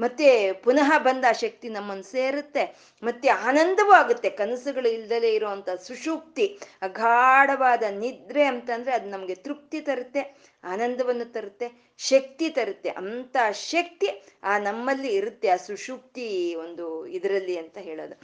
ಮತ್ತೆ 0.00 0.52
ಪುನಃ 0.52 0.98
ಬಂದ 0.98 1.24
ಆ 1.28 1.32
ಶಕ್ತಿ 1.32 1.68
ನಮ್ಮನ್ನು 1.68 2.04
ಸೇರುತ್ತೆ. 2.04 2.64
ಮತ್ತೆ 3.02 3.28
ಆನಂದವೂ 3.28 3.92
ಆಗುತ್ತೆ. 3.92 4.30
ಕನಸುಗಳು 4.30 4.88
ಇಲ್ದಲೆ 4.88 5.34
ಇರುವಂತ 5.34 5.70
ಸುಷುಪ್ತಿ, 5.70 6.46
ಅಗಾಢವಾದ 6.82 7.82
ನಿದ್ರೆ 7.98 8.44
ಅಂತಂದ್ರೆ 8.44 8.92
ಅದು 8.94 9.08
ನಮ್ಗೆ 9.10 9.34
ತೃಪ್ತಿ 9.34 9.80
ತರುತ್ತೆ, 9.80 10.22
ಆನಂದವನ್ನು 10.64 11.26
ತರುತ್ತೆ, 11.32 11.68
ಶಕ್ತಿ 11.98 12.48
ತರುತ್ತೆ. 12.50 12.90
ಅಂತ 12.90 13.36
ಶಕ್ತಿ 13.52 14.08
ಆ 14.42 14.58
ನಮ್ಮಲ್ಲಿ 14.58 15.10
ಇರುತ್ತೆ. 15.14 15.48
ಆ 15.48 15.56
ಸುಷುಪ್ತಿ 15.56 16.54
ಒಂದು 16.54 17.06
ಇದರಲ್ಲಿ 17.06 17.56
ಅಂತ 17.58 17.78
ಹೇಳೋದು. 17.78 18.16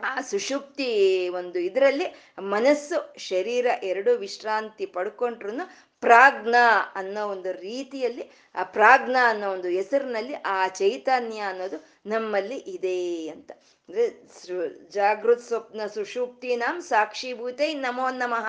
ಆ 0.00 0.20
ಸುಷುಪ್ತಿ 0.20 0.90
ಒಂದು 1.28 1.58
ಇದರಲ್ಲಿ 1.58 2.06
ಮನಸ್ಸು, 2.38 2.98
ಶರೀರ 3.18 3.66
ಎರಡು 3.82 4.12
ವಿಶ್ರಾಂತಿ 4.16 4.86
ಪಡ್ಕೊಂಡ್ರು 4.86 5.52
ಪ್ರಾಜ್ಞ 6.02 6.56
ಅನ್ನೋ 6.94 7.22
ಒಂದು 7.28 7.52
ರೀತಿಯಲ್ಲಿ 7.52 8.24
ಆ 8.54 8.62
ಪ್ರಾಜ್ಞ 8.62 9.16
ಅನ್ನೋ 9.26 9.52
ಒಂದು 9.52 9.68
ಹೆಸರಿನಲ್ಲಿ 9.68 10.34
ಆ 10.34 10.58
ಚೈತನ್ಯ 10.68 11.40
ಅನ್ನೋದು 11.40 11.78
ನಮ್ಮಲ್ಲಿ 12.08 12.56
ಇದೆ 12.56 13.28
ಅಂತ. 13.28 13.52
ಅಂದ್ರೆ 13.88 14.10
ಜಾಗೃತ್ 14.88 15.40
ಸ್ವಪ್ನ 15.40 15.80
ಸುಷುಪ್ತಿನಾಂ 15.94 16.80
ಸಾಕ್ಷಿಭೂತೆ 16.80 17.74
ನಮೋ 17.74 18.10
ನಮಃ. 18.10 18.48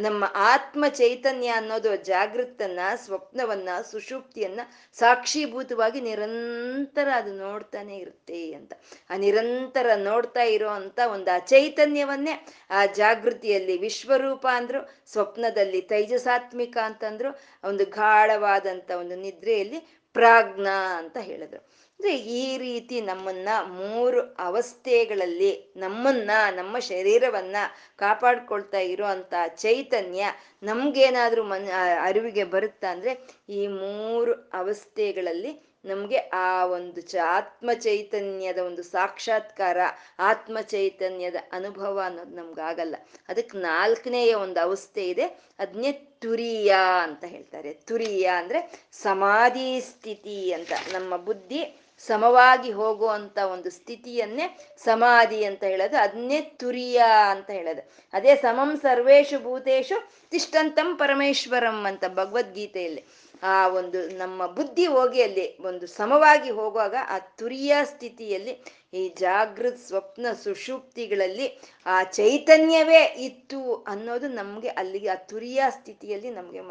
ನಮ್ಮ 0.00 0.24
ಆತ್ಮ 0.34 0.84
ಚೈತನ್ಯ 0.88 1.48
ಅನ್ನೋದು 1.48 1.96
ಜಾಗೃತನ್ನ 1.96 2.78
ಸ್ವಪ್ನವನ್ನ, 2.94 3.68
ಸುಷುಪ್ತಿಯನ್ನ 3.90 4.60
ಸಾಕ್ಷಿಭೂತವಾಗಿ 4.92 6.00
ನಿರಂತರ 6.00 7.08
ಅದು 7.14 7.32
ನೋಡ್ತಾನೆ 7.32 7.98
ಇರುತ್ತೆ 7.98 8.52
ಅಂತ. 8.52 8.72
ಆ 9.10 9.16
ನಿರಂತರ 9.16 9.90
ನೋಡ್ತಾ 9.96 10.42
ಇರೋ 10.42 10.68
ಅಂತ 10.68 11.00
ಒಂದು 11.12 11.34
ಆ 11.34 11.38
ಚೈತನ್ಯವನ್ನೇ 11.38 12.46
ಆ 12.70 12.86
ಜಾಗೃತಿಯಲ್ಲಿ 12.86 13.78
ವಿಶ್ವರೂಪ 13.78 14.46
ಅಂದ್ರು, 14.52 14.80
ಸ್ವಪ್ನದಲ್ಲಿ 15.12 15.80
ತೈಜಸಾತ್ಮಿಕ 15.80 16.76
ಅಂತಂದ್ರು, 16.84 17.38
ಒಂದು 17.68 17.84
ಗಾಢವಾದಂತ 17.84 18.90
ಒಂದು 18.90 19.16
ನಿದ್ರೆಯಲ್ಲಿ 19.16 20.02
ಪ್ರಾಜ್ಞ 20.12 20.66
ಅಂತ 20.96 21.16
ಹೇಳಿದ್ರು. 21.20 21.81
ಅಂದ್ರೆ 22.02 22.16
ಈ 22.16 22.58
ರೀತಿ 22.58 23.00
ನಮ್ಮನ್ನ 23.00 23.48
ಮೂರು 23.64 24.20
ಅವಸ್ಥೆಗಳಲ್ಲಿ 24.20 25.72
ನಮ್ಮನ್ನ, 25.76 26.30
ನಮ್ಮ 26.56 26.78
ಶರೀರವನ್ನ 26.78 27.56
ಕಾಪಾಡ್ಕೊಳ್ತಾ 27.96 28.78
ಇರುವಂತ 28.78 29.34
ಚೈತನ್ಯ 29.56 30.24
ನಮ್ಗೇನಾದ್ರೂ 30.62 31.42
ಮನ್ 31.42 31.68
ಅರಿವಿಗೆ 32.02 32.44
ಬರುತ್ತಾ 32.44 32.92
ಅಂದ್ರೆ 32.92 33.12
ಈ 33.48 33.66
ಮೂರು 33.66 34.32
ಅವಸ್ಥೆಗಳಲ್ಲಿ 34.32 35.52
ನಮ್ಗೆ 35.84 36.16
ಆ 36.16 36.66
ಒಂದು 36.66 37.00
ಚ 37.00 37.16
ಆತ್ಮ 37.26 37.70
ಚೈತನ್ಯದ 37.72 38.58
ಒಂದು 38.58 38.82
ಸಾಕ್ಷಾತ್ಕಾರ 38.82 39.78
ಆತ್ಮ 40.18 40.60
ಚೈತನ್ಯದ 40.60 41.36
ಅನುಭವ 41.52 42.02
ಅನ್ನೋದು 42.04 42.34
ನಮ್ಗಾಗಲ್ಲ. 42.36 42.96
ಅದಕ್ಕೆ 43.28 43.58
ನಾಲ್ಕನೆಯ 43.58 44.34
ಒಂದು 44.34 44.60
ಅವಸ್ಥೆ 44.60 45.08
ಇದೆ 45.08 45.24
ಅದನ್ನೇ 45.58 45.92
ತುರಿಯ 45.92 46.74
ಅಂತ 47.02 47.24
ಹೇಳ್ತಾರೆ. 47.24 47.72
ತುರಿಯ 47.74 48.26
ಅಂದ್ರೆ 48.36 48.88
ಸಮಾಧಿ 49.02 49.80
ಸ್ಥಿತಿ 49.80 50.52
ಅಂತ. 50.52 50.72
ನಮ್ಮ 50.92 51.16
ಬುದ್ಧಿ 51.16 51.62
ಸಮವಾಗಿ 52.08 52.72
ಹೋಗುವಂತ 52.72 53.38
ಒಂದು 53.38 53.70
ಸ್ಥಿತಿಯನ್ನೇ 53.70 54.46
ಸಮಾಧಿ 54.84 55.44
ಅಂತ 55.44 55.64
ಹೇಳೋದು 55.64 55.96
ಅದನ್ನೇ 55.96 56.40
ತುರಿಯ 56.40 57.02
ಅಂತ 57.30 57.50
ಹೇಳೋದು. 57.50 57.82
ಅದೇ 58.12 58.34
ಸಮಂ 58.36 58.70
ಸರ್ವೇಶು 58.76 59.38
ಭೂತೇಶು 59.38 59.98
ತಿಷ್ಟಂತಂ 60.30 60.96
ಪರಮೇಶ್ವರಂ 60.96 61.86
ಅಂತ 61.86 62.04
ಭಗವದ್ಗೀತೆಯಲ್ಲಿ 62.08 63.04
ಆ 63.42 63.68
ಒಂದು 63.68 64.18
ನಮ್ಮ 64.18 64.46
ಬುದ್ಧಿ 64.46 64.86
ಹೋಗಿ 64.86 65.22
ಅಲ್ಲಿ 65.22 65.46
ಒಂದು 65.62 65.86
ಸಮವಾಗಿ 65.86 66.50
ಹೋಗುವಾಗ 66.50 66.94
ಆ 67.08 67.18
ತುರಿಯ 67.18 67.76
ಸ್ಥಿತಿಯಲ್ಲಿ 67.84 68.54
ಈ 68.94 69.02
ಜಾಗೃತ್ 69.18 69.82
ಸ್ವಪ್ನ 69.86 70.26
ಸುಷುಪ್ತಿಗಳಲ್ಲಿ 70.44 71.46
ಆ 71.86 72.02
ಚೈತನ್ಯವೇ 72.02 73.02
ಇತ್ತು 73.20 73.60
ಅನ್ನೋದು 73.88 74.28
ನಮಗೆ 74.28 74.68
ಅಲ್ಲಿಗೆ 74.68 75.08
ಆ 75.08 75.14
ತುರಿಯ 75.14 75.62
ಸ್ಥಿತಿಯಲ್ಲಿ 75.70 76.30
ನಮಗೆ 76.30 76.62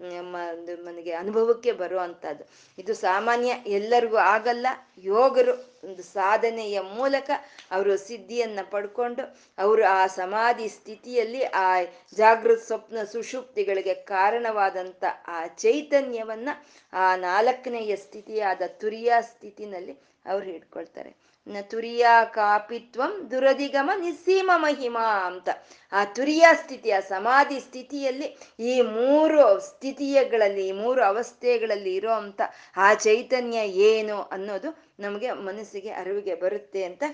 ನನಗೆ 0.00 1.12
ಅನುಭವಕ್ಕೆ 1.12 1.72
ಬರುವಂತದ್ದು 1.72 2.44
ಇದು 2.78 2.94
ಸಾಮಾನ್ಯ 2.94 3.50
ಎಲ್ಲರಿಗೂ 3.66 4.16
ಆಗಲ್ಲ. 4.16 4.66
ಯೋಗರು 4.98 5.52
ಒಂದು 5.84 6.02
ಸಾಧನೆಯ 6.02 6.80
ಮೂಲಕ 6.80 7.30
ಅವರು 7.70 7.96
ಸಿದ್ಧಿಯನ್ನ 7.98 8.58
ಪಡ್ಕೊಂಡು 8.70 9.22
ಅವರು 9.58 9.84
ಆ 9.84 10.06
ಸಮಾಧಿ 10.06 10.68
ಸ್ಥಿತಿಯಲ್ಲಿ 10.68 11.42
ಆ 11.44 11.68
ಜಾಗೃತ 12.16 12.62
ಸ್ವಪ್ನ 12.62 13.04
ಸುಷುಪ್ತಿಗಳಿಗೆ 13.04 13.94
ಕಾರಣವಾದಂತ 13.94 15.04
ಆ 15.26 15.46
ಚೈತನ್ಯವನ್ನ 15.46 16.48
ಆ 16.92 17.16
ನಾಲ್ಕನೆಯ 17.16 17.96
ಸ್ಥಿತಿಯಾದ 17.96 18.62
ತುರಿಯ 18.66 19.12
ಸ್ಥಿತಿನಲ್ಲಿ 19.20 19.96
ಅವ್ರು 20.26 20.46
ಹಿಡ್ಕೊಳ್ತಾರೆ. 20.46 21.25
ತುರಿಯ 21.70 22.06
ಕಾಪಿತ್ವಂ 22.34 23.30
ದುರದಿಗಮ 23.30 23.90
ನಿಸ್ಸೀಮ 23.96 24.50
ಮಹಿಮಾ 24.56 25.26
ಅಂತ. 25.26 25.48
ಆ 25.92 26.04
ತುರಿಯ 26.04 26.46
ಸ್ಥಿತಿ 26.54 26.90
ಸಮಾಧಿ 27.08 27.60
ಸ್ಥಿತಿಯಲ್ಲಿ 27.60 28.28
ಈ 28.60 28.80
ಮೂರು 28.82 29.60
ಸ್ಥಿತಿಯಗಳಲ್ಲಿ, 29.60 30.68
ಈ 30.68 30.72
ಮೂರು 30.72 31.02
ಅವಸ್ಥೆಗಳಲ್ಲಿ 31.02 31.94
ಇರೋ 31.94 32.12
ಅಂತ 32.12 32.40
ಆ 32.76 32.94
ಚೈತನ್ಯ 32.94 33.58
ಏನು 33.90 34.22
ಅನ್ನೋದು 34.22 34.70
ನಮಗೆ 35.00 35.30
ಮನಸ್ಸಿಗೆ 35.32 35.90
ಅರಿವಿಗೆ 35.90 36.34
ಬರುತ್ತೆ 36.34 36.84
ಅಂತ 36.84 37.04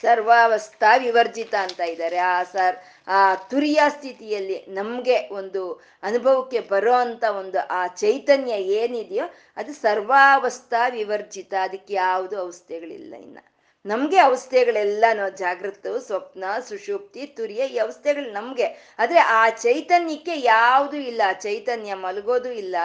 ಸರ್ವಾವಸ್ಥಾ 0.00 0.96
ವಿವರ್ಜಿತ 0.96 1.54
ಅಂತ 1.54 1.80
ಇದ್ದಾರೆ. 1.80 2.16
ಆ 2.16 2.42
ಸರ್, 2.42 2.76
ಆ 3.08 3.34
ತುರಿಯ 3.34 3.80
ಸ್ಥಿತಿಯಲ್ಲಿ 3.88 4.64
ನಮ್ಗೆ 4.68 5.28
ಒಂದು 5.28 5.72
ಅನುಭವಕ್ಕೆ 6.02 6.60
ಬರೋ 6.60 6.92
ಅಂತ 6.92 7.24
ಒಂದು 7.24 7.66
ಆ 7.66 7.86
ಚೈತನ್ಯ 7.86 8.52
ಏನಿದೆಯೋ 8.52 9.24
ಅದು 9.56 9.72
ಸರ್ವಾವಸ್ಥಾ 9.72 10.88
ವಿವರ್ಜಿತ. 10.88 11.54
ಅದಕ್ಕೆ 11.62 11.94
ಯಾವುದು 11.94 12.38
ಅವಸ್ಥೆಗಳಿಲ್ಲ 12.38 13.14
ಇನ್ನ. 13.14 13.38
ನಮ್ಗೆ 13.86 14.18
ಅವಸ್ಥೆಗಳೆಲ್ಲನೋ, 14.18 15.28
ಜಾಗೃತ, 15.28 15.86
ಸ್ವಪ್ನ, 16.06 16.44
ಸುಷುಪ್ತಿ, 16.68 17.26
ತುರಿಯ 17.26 17.66
ಈ 17.66 17.78
ಅವಸ್ಥೆಗಳು 17.78 18.32
ನಮ್ಗೆ. 18.32 18.96
ಆದ್ರೆ 18.98 19.18
ಆ 19.18 19.48
ಚೈತನ್ಯಕ್ಕೆ 19.48 20.36
ಯಾವುದು 20.36 20.96
ಇಲ್ಲ 20.96 21.22
ಚೈತನ್ಯ 21.40 21.94
ಮಲಗೋದು 21.94 22.52
ಇಲ್ಲ. 22.52 22.76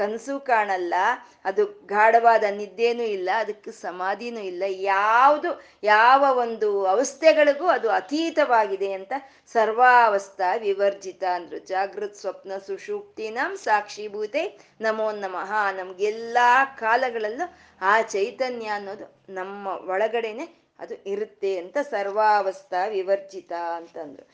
ಕನಸು 0.00 0.34
ಕಾಣಲ್ಲ, 0.40 0.94
ಅದು 1.44 1.64
ಗಾಢವಾದ 1.86 2.44
ನಿದ್ದೇನೂ 2.50 3.04
ಇಲ್ಲ, 3.16 3.30
ಅದಕ್ಕೆ 3.36 3.72
ಸಮಾಧಿನೂ 3.80 4.40
ಇಲ್ಲ. 4.42 4.64
ಯಾವುದು, 4.92 5.50
ಯಾವ 5.82 6.22
ಒಂದು 6.38 6.68
ಅವಸ್ಥೆಗಳಿಗೂ 6.86 7.66
ಅದು 7.66 7.88
ಅತೀತವಾಗಿದೆ 7.90 8.92
ಅಂತ 8.92 9.12
ಸರ್ವಾವಸ್ಥಾ 9.52 10.48
ವಿವರ್ಜಿತ 10.58 11.24
ಅಂದ್ರು. 11.34 11.58
ಜಾಗೃತ್ 11.66 12.16
ಸ್ವಪ್ನ 12.16 12.52
ಸುಷುಪ್ತಿನಾಂ 12.66 13.52
ಸಾಕ್ಷಿಭೂತೆ 13.56 14.44
ನಮೋ 14.80 15.08
ನಮಃ. 15.12 15.52
ನಮ್ಗೆಲ್ಲಾ 15.76 16.48
ಕಾಲಗಳಲ್ಲೂ 16.78 17.46
ಆ 17.80 17.94
ಚೈತನ್ಯ 18.14 18.68
ಅನ್ನೋದು 18.68 19.06
ನಮ್ಮ 19.28 19.66
ಒಳಗಡೆನೆ 19.90 20.46
ಅದು 20.78 20.94
ಇರುತ್ತೆ 21.06 21.50
ಅಂತ 21.58 21.78
ಸರ್ವಾವಸ್ಥಾ 21.90 22.80
ವಿವರ್ಜಿತ 22.86 23.52
ಅಂತಂದ್ರು. 23.76 24.24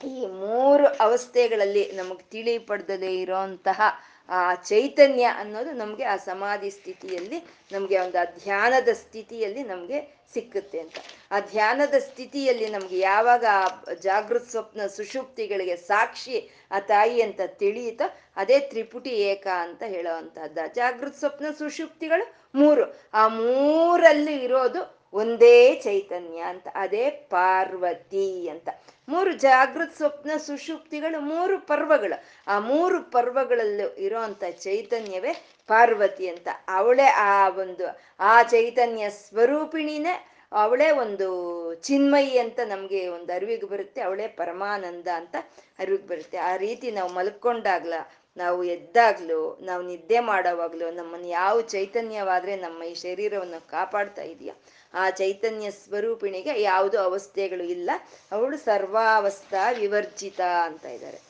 ಈ 0.00 0.26
ಮೂರು 0.40 0.86
ಅವಸ್ಥೆಗಳಲ್ಲಿ 0.86 1.84
ನಮಗ್ 1.92 2.24
ತಿಳಿ 2.30 2.54
ಪಡೆದದೇ 2.58 3.12
ಇರೋಂತಹ 3.20 3.80
ಆ 4.28 4.54
ಚೈತನ್ಯ 4.54 5.24
ಅನ್ನೋದು 5.24 5.72
ನಮ್ಗೆ 5.72 6.04
ಆ 6.04 6.16
ಸಮಾಧಿ 6.16 6.70
ಸ್ಥಿತಿಯಲ್ಲಿ 6.70 7.38
ನಮ್ಗೆ 7.72 7.98
ಒಂದು 7.98 8.18
ಆ 8.18 8.24
ಧ್ಯಾನದ 8.24 8.88
ಸ್ಥಿತಿಯಲ್ಲಿ 8.92 9.62
ನಮ್ಗೆ 9.62 10.16
ಸಿಕ್ಕುತ್ತೆ 10.34 10.78
ಅಂತ. 10.80 10.94
ಆ 11.30 11.40
ಧ್ಯಾನದ 11.40 11.94
ಸ್ಥಿತಿಯಲ್ಲಿ 11.98 12.66
ನಮ್ಗೆ 12.66 12.98
ಯಾವಾಗ 12.98 13.44
ಆ 13.50 13.68
ಜಾಗೃತ್ 14.02 14.50
ಸ್ವಪ್ನ 14.50 14.86
ಸುಷುಪ್ತಿಗಳಿಗೆ 14.86 15.76
ಸಾಕ್ಷಿ 15.76 16.50
ಆ 16.70 16.78
ತಾಯಿ 16.80 17.22
ಅಂತ 17.22 17.40
ತಿಳಿಯುತ್ತೋ 17.46 18.04
ಅದೇ 18.36 18.58
ತ್ರಿಪುಟಿ 18.58 19.10
ಏಕ 19.10 19.46
ಅಂತ 19.46 19.82
ಹೇಳೋವಂಥದ್ದು 19.86 20.74
ಜಾಗೃತ್ 20.74 21.16
ಸ್ವಪ್ನ 21.16 21.46
ಸುಷುಪ್ತಿಗಳು 21.58 22.34
ಮೂರು. 22.54 23.10
ಆ 23.14 23.28
ಮೂರಲ್ಲಿ 23.28 24.36
ಇರೋದು 24.36 25.05
ಒಂದೇ 25.16 25.74
ಚೈತನ್ಯ 25.74 26.40
ಅಂತ, 26.40 26.68
ಅದೇ 26.74 27.10
ಪಾರ್ವತಿ 27.10 28.48
ಅಂತ. 28.48 28.68
ಮೂರು 29.08 29.32
ಜಾಗೃತ್ 29.32 29.96
ಸ್ವಪ್ನ 29.96 30.30
ಸುಷುಪ್ತಿಗಳು 30.36 31.20
ಮೂರು 31.20 31.66
ಪರ್ವಗಳು. 31.66 32.16
ಆ 32.46 32.58
ಮೂರು 32.58 32.98
ಪರ್ವಗಳಲ್ಲೂ 33.10 33.86
ಇರೋಂಥ 33.94 34.44
ಚೈತನ್ಯವೇ 34.50 35.32
ಪಾರ್ವತಿ 35.66 36.28
ಅಂತ. 36.28 36.48
ಅವಳೇ 36.68 37.08
ಆ 37.16 37.48
ಒಂದು, 37.48 37.86
ಆ 38.20 38.42
ಚೈತನ್ಯ 38.42 39.10
ಸ್ವರೂಪಿಣಿನೇ, 39.10 40.14
ಅವಳೇ 40.52 40.90
ಒಂದು 40.90 41.28
ಚಿನ್ಮಯಿ 41.74 42.38
ಅಂತ 42.38 42.60
ನಮಗೆ 42.64 43.08
ಒಂದು 43.08 43.32
ಅರಿವಿಗೆ 43.32 43.66
ಬರುತ್ತೆ. 43.66 44.00
ಅವಳೇ 44.00 44.26
ಪರಮಾನಂದ 44.28 45.08
ಅಂತ 45.14 45.36
ಅರಿವಿಗೆ 45.78 46.06
ಬರುತ್ತೆ. 46.06 46.38
ಆ 46.38 46.56
ರೀತಿ 46.56 46.90
ನಾವು 46.90 47.10
ಮಲ್ಕೊಂಡಾಗ್ಲ, 47.12 47.94
ನಾವು 48.36 48.64
ಎದ್ದಾಗ್ಲೂ, 48.64 49.58
ನಾವು 49.60 49.82
ನಿದ್ದೆ 49.82 50.20
ಮಾಡೋವಾಗ್ಲೂ 50.20 50.90
ನಮ್ಮನ್ನು 50.90 51.26
ಯಾವ 51.26 51.60
ಚೈತನ್ಯವಾದ್ರೆ 51.60 52.56
ನಮ್ಮ 52.56 52.82
ಈ 52.82 52.94
ಶರೀರವನ್ನು 52.94 53.68
ಕಾಪಾಡ್ತಾ 53.68 54.22
ಇದೆಯೋ? 54.22 54.54
ಆ 54.94 55.10
ಚೈತನ್ಯ 55.10 55.70
ಸ್ವರೂಪಿಣಿಗೆ 55.70 56.62
ಯಾವುದು 56.62 57.00
ಅವಸ್ಥೆಗಳು 57.00 57.64
ಇಲ್ಲ. 57.64 57.90
ಅವಳು 58.32 58.56
ಸರ್ವಾವಸ್ಥಾ 58.56 59.70
ವಿವರ್ಜಿತ 59.70 60.40
ಅಂತ 60.40 60.84
ಇದ್ದಾರೆ. 60.84 61.20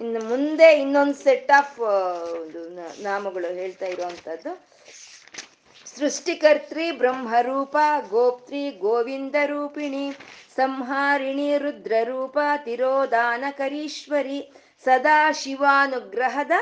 ಇನ್ನು 0.00 0.20
ಮುಂದೆ 0.24 0.80
ಇನ್ನೊಂದು 0.80 1.14
ಸೆಟ್ 1.14 1.50
ಆಫ್ 1.50 1.78
ನಾಮಗಳು 3.02 3.54
ಹೇಳ್ತಾ 3.54 3.86
ಇರುವಂತದ್ದು. 3.86 4.66
ಸೃಷ್ಟಿಕರ್ತ್ರಿ 5.98 6.90
ಬ್ರಹ್ಮರೂಪ, 6.90 7.76
ಗೋಪ್ತ್ರಿ, 8.08 8.70
ಗೋವಿಂದ 8.70 9.34
ರೂಪಿಣಿ, 9.46 10.12
ಸಂಹಾರಿಣಿ, 10.56 11.58
ರುದ್ರರೂಪ 11.58 12.38
ತಿರೋದಾನಕರೀಶ್ವರಿ 12.64 14.52
ಸದಾ 14.84 15.32
ಶಿವಾನುಗ್ರಹದ 15.32 16.52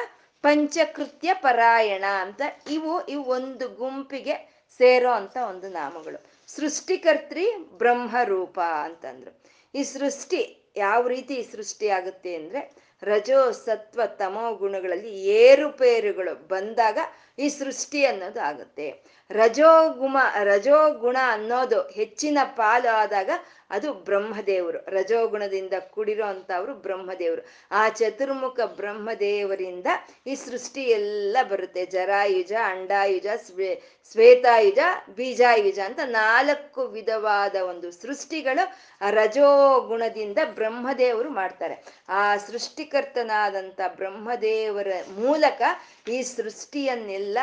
ಪಂಚಕೃತ್ಯ 0.42 1.34
ಪರಾಯಣ 1.34 2.04
ಅಂತ 2.04 2.42
ಇವು 2.70 3.06
ಇವು 3.06 3.24
ಒಂದು 3.24 3.68
ಗುಂಪಿಗೆ 3.68 4.34
ಸೇರೋ 4.78 5.10
ಅಂತ 5.10 5.36
ಒಂದು 5.36 5.68
ನಾಮಗಳು. 5.68 6.33
ಸೃಷ್ಟಿಕರ್ತ್ರಿ 6.56 7.46
ಬ್ರಹ್ಮರೂಪ 7.78 8.58
ಅಂತಂದ್ರು. 8.88 9.32
ಈ 9.74 9.82
ಸೃಷ್ಟಿ 9.94 10.40
ಯಾವ 10.76 11.08
ರೀತಿ 11.08 11.36
ಸೃಷ್ಟಿ 11.52 11.88
ಆಗುತ್ತೆ 11.88 12.32
ಅಂದ್ರೆ 12.36 12.60
ರಜೋ, 13.02 13.40
ಸತ್ವ, 13.64 14.00
ತಮೋ 14.18 14.44
ಗುಣಗಳಲ್ಲಿ 14.54 15.12
ಏರುಪೇರುಗಳು 15.40 16.34
ಬಂದಾಗ 16.48 16.98
ಈ 17.38 17.48
ಸೃಷ್ಟಿ 17.48 18.00
ಅನ್ನೋದು 18.04 18.40
ಆಗುತ್ತೆ. 18.50 18.86
ರಜೋಗುಮ, 19.30 20.16
ರಜೋಗುಣ 20.42 21.16
ಅನ್ನೋದು 21.30 21.80
ಹೆಚ್ಚಿನ 21.80 22.38
ಪಾಲು 22.56 22.90
ಆದಾಗ 22.96 23.30
ಅದು 23.70 23.92
ಬ್ರಹ್ಮದೇವರು. 23.92 24.78
ರಜೋಗುಣದಿಂದ 24.90 25.72
ಕೂಡಿರೋ 25.90 26.26
ಅಂತವ್ರು 26.26 26.74
ಬ್ರಹ್ಮದೇವರು. 26.74 27.46
ಆ 27.70 27.88
ಚತುರ್ಮುಖ 27.88 28.60
ಬ್ರಹ್ಮದೇವರಿಂದ 28.60 29.86
ಈ 30.26 30.34
ಸೃಷ್ಟಿ 30.34 30.82
ಎಲ್ಲ 30.82 31.36
ಬರುತ್ತೆ. 31.48 31.86
ಜರಾಯುಜ, 31.86 32.52
ಅಂಡಾಯುಜ, 32.64 33.26
ಸ್ವೇ, 33.36 33.82
ಶ್ವೇತಾಯುಜ, 34.12 34.78
ಬೀಜಾಯುಜ 35.14 35.78
ಅಂತ 35.78 36.00
ನಾಲ್ಕು 36.04 36.86
ವಿಧವಾದ 36.86 37.56
ಒಂದು 37.56 37.90
ಸೃಷ್ಟಿಗಳು 37.90 38.76
ರಜೋಗುಣದಿಂದ 39.10 40.38
ಬ್ರಹ್ಮದೇವರು 40.44 41.30
ಮಾಡ್ತಾರೆ. 41.30 41.84
ಆ 42.08 42.36
ಸೃಷ್ಟಿಕರ್ತನಾದಂಥ 42.36 43.80
ಬ್ರಹ್ಮದೇವರ 43.96 44.88
ಮೂಲಕ 45.18 45.62
ಈ 46.08 46.22
ಸೃಷ್ಟಿಯನ್ನೆಲ್ಲ 46.22 47.38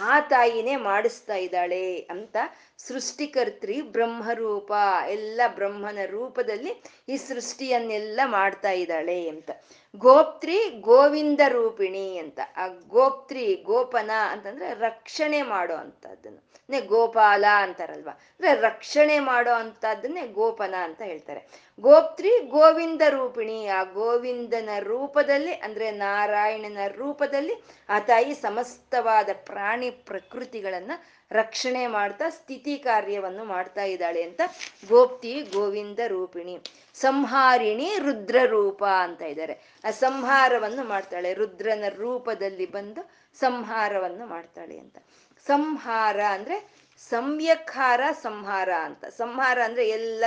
ಆ 0.00 0.20
ತಾಯಿನೇ 0.20 0.76
ಮಾಡಿಸ್ತಾ 0.76 1.34
ಇದ್ದಾಳೆ 1.34 1.96
ಅಂತ 1.96 2.36
ಸೃಷ್ಟಿಕರ್ತ್ರಿ 2.78 3.82
ಬ್ರಹ್ಮರೂಪ. 3.82 4.72
ಎಲ್ಲ 5.08 5.40
ಬ್ರಹ್ಮನ 5.54 5.98
ರೂಪದಲ್ಲಿ 6.06 6.82
ಈ 7.08 7.16
ಸೃಷ್ಟಿಯನ್ನೆಲ್ಲ 7.16 8.20
ಮಾಡ್ತಾ 8.24 8.70
ಇದ್ದಾಳೆ 8.70 9.28
ಅಂತ. 9.28 9.50
ಗೋಪ್ತ್ರಿ 9.96 10.68
ಗೋವಿಂದ 10.80 11.40
ರೂಪಿಣಿ 11.48 12.18
ಅಂತ. 12.18 12.40
ಆ 12.56 12.66
ಗೋಪ್ತ್ರಿ 12.66 13.54
ಗೋಪನ 13.54 14.10
ಅಂತಂದ್ರೆ 14.30 14.74
ರಕ್ಷಣೆ 14.74 15.42
ಮಾಡೋ 15.42 15.74
ಅಂತದನ್ನು 15.74 16.86
ಗೋಪಾಲ 16.86 17.44
ಅಂತಾರಲ್ವಾ? 17.56 18.10
ಅಂದ್ರೆ 18.12 18.60
ರಕ್ಷಣೆ 18.60 19.18
ಮಾಡೋ 19.18 19.50
ಅಂತದನ್ನೇ 19.50 20.26
ಗೋಪನ 20.26 20.74
ಅಂತ 20.82 21.02
ಹೇಳ್ತಾರೆ. 21.02 21.48
ಗೋಪ್ತ್ರಿ 21.80 22.28
ಗೋವಿಂದ 22.48 23.02
ರೂಪಿಣಿ. 23.08 23.66
ಆ 23.66 23.82
ಗೋವಿಂದನ 23.82 24.68
ರೂಪದಲ್ಲಿ 24.78 25.52
ಅಂದ್ರೆ 25.54 25.90
ನಾರಾಯಣನ 25.90 26.78
ರೂಪದಲ್ಲಿ 26.86 27.64
ಆ 27.88 27.98
ತಾಯಿ 27.98 28.34
ಸಮಸ್ತವಾದ 28.34 29.28
ಪ್ರಾಣಿ 29.44 29.90
ಪ್ರಕೃತಿಗಳನ್ನ 29.90 30.92
ರಕ್ಷಣೆ 31.30 31.86
ಮಾಡ್ತಾ 31.86 32.30
ಸ್ಥಿತಿ 32.30 32.78
ಕಾರ್ಯವನ್ನು 32.78 33.44
ಮಾಡ್ತಾ 33.44 33.84
ಇದ್ದಾಳೆ 33.84 34.22
ಅಂತ 34.22 34.40
ಗೋಪ್ತಿ 34.88 35.42
ಗೋವಿಂದ 35.42 35.98
ರೂಪಿಣಿ. 36.06 36.58
ಸಂಹಾರಿಣಿ 36.94 37.98
ರುದ್ರ 37.98 38.36
ರೂಪ 38.46 38.84
ಅಂತ 38.84 39.22
ಇದ್ದಾರೆ. 39.22 39.80
ಆ 39.84 39.90
ಸಂಹಾರವನ್ನು 39.90 40.84
ಮಾಡ್ತಾಳೆ. 40.84 41.34
ರುದ್ರನ 41.34 41.84
ರೂಪದಲ್ಲಿ 41.88 42.66
ಬಂದು 42.66 43.10
ಸಂಹಾರವನ್ನು 43.40 44.26
ಮಾಡ್ತಾಳೆ 44.26 44.78
ಅಂತ. 44.78 44.98
ಸಂಹಾರ 45.46 46.20
ಅಂದ್ರೆ 46.20 46.86
ಸಂಯಕ್ಕಾರ 46.98 48.00
ಸಂಹಾರ 48.22 48.68
ಅಂತ. 48.72 49.04
ಸಂಹಾರ 49.04 49.58
ಅಂದ್ರೆ 49.64 49.88
ಎಲ್ಲ 49.88 50.24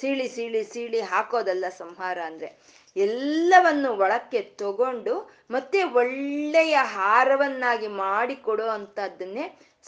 ಸೀಳಿ 0.00 0.28
ಸೀಳಿ 0.28 0.64
ಸೀಳಿ 0.64 1.00
ಹಾಕೋದಲ್ಲ 1.00 1.64
ಸಂಹಾರ 1.68 2.18
ಅಂದ್ರೆ. 2.24 2.58
ಎಲ್ಲವನ್ನು 2.96 3.96
ಒಳಕ್ಕೆ 3.96 4.42
ತಗೊಂಡು 4.42 5.30
ಮತ್ತೆ 5.50 5.82
ಒಳ್ಳೆಯ 5.82 6.76
ಹಾರವನ್ನಾಗಿ 6.82 7.86
ಮಾಡಿ 7.86 8.36
ಕೊಡೋ 8.36 8.68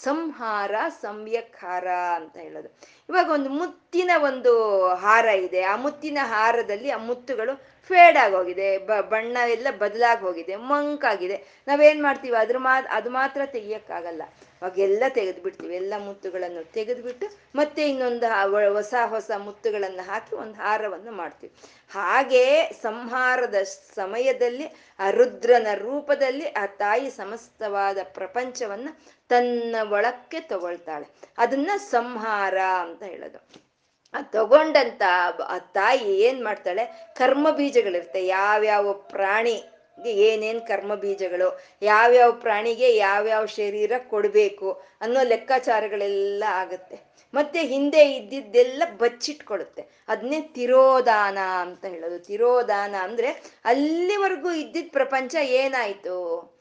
ಸಂಹಾರ 0.05 0.75
ಸಂಯಕ್ಹಾರ 0.89 1.89
ಅಂತ 1.89 2.37
ಹೇಳೋದು. 2.37 2.69
ಇವಾಗ 3.09 3.31
ಒಂದು 3.31 3.51
ಮುತ್ತಿನ 3.51 4.11
ಒಂದು 4.17 4.53
ಹಾರ 4.95 5.25
ಇದೆ. 5.25 5.63
ಆ 5.63 5.77
ಮುತ್ತಿನ 5.77 6.19
ಹಾರದಲ್ಲಿ 6.23 6.91
ಆ 6.91 6.97
ಮುತ್ತುಗಳು 6.97 7.55
ಫೇಡ್ 7.89 8.17
ಆಗೋಗಿದೆ. 8.17 8.79
ಬ, 8.79 8.91
ಬಣ್ಣ 9.01 9.37
ಎಲ್ಲ 9.51 9.67
ಬದಲಾಗಿ 9.79 10.21
ಹೋಗಿದೆ. 10.21 10.57
ಮಂಕಾಗಿದೆ. 10.57 11.37
ನಾವೇನ್ 11.67 12.03
ಮಾಡ್ತೀವಿ? 12.03 12.37
ಅದ್ರ 12.37 12.59
ಮಾ, 12.59 12.81
ಅದು 12.91 13.11
ಮಾತ್ರ 13.11 13.41
ತೆಗಿಯಕ್ಕಾಗಲ್ಲ. 13.47 14.23
ಅವಾಗ 14.62 14.79
ಎಲ್ಲ 14.79 15.03
ತೆಗೆದು 15.09 15.42
ಬಿಡ್ತೀವಿ 15.42 15.75
ಎಲ್ಲ 15.75 15.94
ಮುತ್ತುಗಳನ್ನು 15.99 16.73
ತೆಗೆದುಬಿಟ್ಟು 16.73 17.27
ಮತ್ತೆ 17.55 17.90
ಇನ್ನೊಂದು 17.90 18.27
ಹೊಸ 18.73 18.94
ಹೊಸ 19.07 19.31
ಮುತ್ತುಗಳನ್ನು 19.37 20.03
ಹಾಕಿ 20.03 20.37
ಒಂದು 20.37 20.55
ಹಾರವನ್ನು 20.55 21.12
ಮಾಡ್ತೀವಿ. 21.12 21.53
ಹಾಗೆ 21.90 22.70
ಸಂಹಾರದ 22.83 23.55
ಸಮಯದಲ್ಲಿ 23.94 24.66
ಆ 24.99 25.11
ರುದ್ರನ 25.11 25.66
ರೂಪದಲ್ಲಿ 25.75 26.46
ಆ 26.49 26.66
ತಾಯಿ 26.66 27.11
ಸಮಸ್ತವಾದ 27.11 27.99
ಪ್ರಪಂಚವನ್ನ 28.03 28.88
ತನ್ನ 29.29 29.77
ಒಳಕ್ಕೆ 29.90 30.40
ತಗೊಳ್ತಾಳೆ. 30.40 31.07
ಅದನ್ನ 31.38 31.70
ಸಂಹಾರ 31.79 32.59
ಅಂತ 32.59 33.03
ಹೇಳೋದು. 33.03 33.70
ಆ 34.14 34.23
ತಗೊಂಡಂತ 34.23 35.03
ಆ 35.46 35.59
ತಾಯಿ 35.59 36.20
ಏನ್ 36.20 36.44
ಮಾಡ್ತಾಳೆ? 36.44 37.12
ಕರ್ಮ 37.16 37.51
ಬೀಜಗಳಿರುತ್ತೆ 37.51 38.27
ಯಾವ್ಯಾವ 38.27 38.92
ಪ್ರಾಣಿ 38.92 39.62
ಏನೇನ್ 40.09 40.61
ಕರ್ಮ 40.61 40.95
ಬೀಜಗಳು, 40.95 41.61
ಯಾವ್ಯಾವ 41.83 42.33
ಪ್ರಾಣಿಗೆ 42.33 42.97
ಯಾವ್ಯಾವ 42.97 43.47
ಶರೀರ 43.47 43.93
ಕೊಡ್ಬೇಕು 44.09 44.83
ಅನ್ನೋ 45.01 45.23
ಲೆಕ್ಕಾಚಾರಗಳೆಲ್ಲ 45.23 46.45
ಆಗುತ್ತೆ. 46.49 47.11
ಮತ್ತೆ 47.35 47.63
ಹಿಂದೆ 47.63 48.13
ಇದ್ದಿದ್ದೆಲ್ಲ 48.13 48.83
ಬಚ್ಚಿಟ್ಕೊಳುತ್ತೆ. 48.99 49.85
ಅದನ್ನೇ 50.09 50.41
ತಿರೋದಾನ 50.41 51.39
ಅಂತ 51.39 51.85
ಹೇಳೋದು. 51.85 52.19
ತಿರೋದಾನ 52.19 52.95
ಅಂದ್ರೆ 53.01 53.43
ಅಲ್ಲಿವರೆಗೂ 53.65 54.51
ಇದ್ದಿದ್ದ 54.51 54.89
ಪ್ರಪಂಚ 54.93 55.35
ಏನಾಯ್ತು? 55.35 56.61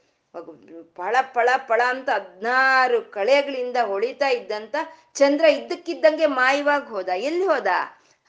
ಪಳ 0.96 1.16
ಪಳ 1.22 1.50
ಪಳ 1.68 1.82
ಅಂತ 1.88 2.10
ಹದ್ನಾರು 2.10 3.02
ಕಳೆಗಳಿಂದ 3.02 3.78
ಹೊಳಿತಾ 3.78 4.28
ಇದ್ದಂತ 4.28 4.76
ಚಂದ್ರ 5.14 5.46
ಇದ್ದಕ್ಕಿದ್ದಂಗೆ 5.46 6.26
ಮಾಯವಾಗಿ 6.26 6.90
ಹೋದ. 6.90 7.10
ಎಲ್ಲಿ 7.18 7.46
ಹೋದ? 7.46 7.68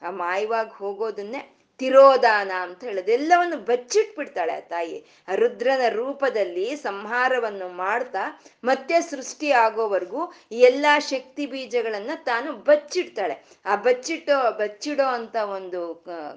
ಆ 0.01 0.11
ಮಾಯವಾಗಿ 0.11 0.77
ಹೋಗೋದನ್ನೇ 0.77 1.60
ತಿರೋದಾನ 1.81 2.51
ಅಂತ 2.61 2.83
ಹೇಳೋದು 2.83 3.11
ಎಲ್ಲವನ್ನು 3.11 3.57
ಬಚ್ಚಿಟ್ಬಿಡ್ತಾಳೆ 3.57 4.53
ಆ 4.53 4.63
ತಾಯಿ. 4.73 4.97
ರುದ್ರನ 5.35 5.83
ರೂಪದಲ್ಲಿ 5.89 6.67
ಸಂಹಾರವನ್ನು 6.75 7.67
ಮಾಡ್ತಾ 7.83 8.23
ಮತ್ತೆ 8.63 8.95
ಸೃಷ್ಟಿ 9.01 9.49
ಆಗೋವರೆಗೂ 9.51 10.21
ಎಲ್ಲಾ 10.65 10.93
ಶಕ್ತಿ 11.11 11.45
ಬೀಜಗಳನ್ನ 11.45 12.11
ತಾನು 12.23 12.49
ಬಚ್ಚಿಡ್ತಾಳೆ. 12.67 13.35
ಆ 13.65 13.75
ಬಚ್ಚಿಟ್ಟೋ 13.75 14.37
ಬಚ್ಚಿಡೋ 14.51 15.07
ಅಂತ 15.09 15.35
ಒಂದು 15.35 15.81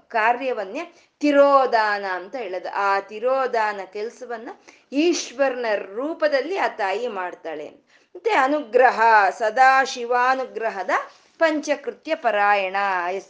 ಕಾರ್ಯವನ್ನೇ 0.09 0.83
ತಿರೋದಾನ 1.21 2.05
ಅಂತ 2.13 2.35
ಹೇಳೋದು. 2.37 2.71
ಆ 2.87 3.01
ತಿರೋದಾನ 3.01 3.81
ಕೆಲಸವನ್ನ 3.93 4.49
ಈಶ್ವರನ 4.93 5.67
ರೂಪದಲ್ಲಿ 5.95 6.57
ಆ 6.59 6.69
ತಾಯಿ 6.77 7.09
ಮಾಡ್ತಾಳೆ. 7.21 7.67
ಮತ್ತೆ 8.15 8.33
ಅನುಗ್ರಹ, 8.47 8.99
ಸದಾ 9.39 9.85
ಶಿವಾನುಗ್ರಹದ 9.85 10.91
ಪಂಚಕೃತ್ಯ 11.45 12.15
ಪರಾಯಣ 12.15 12.77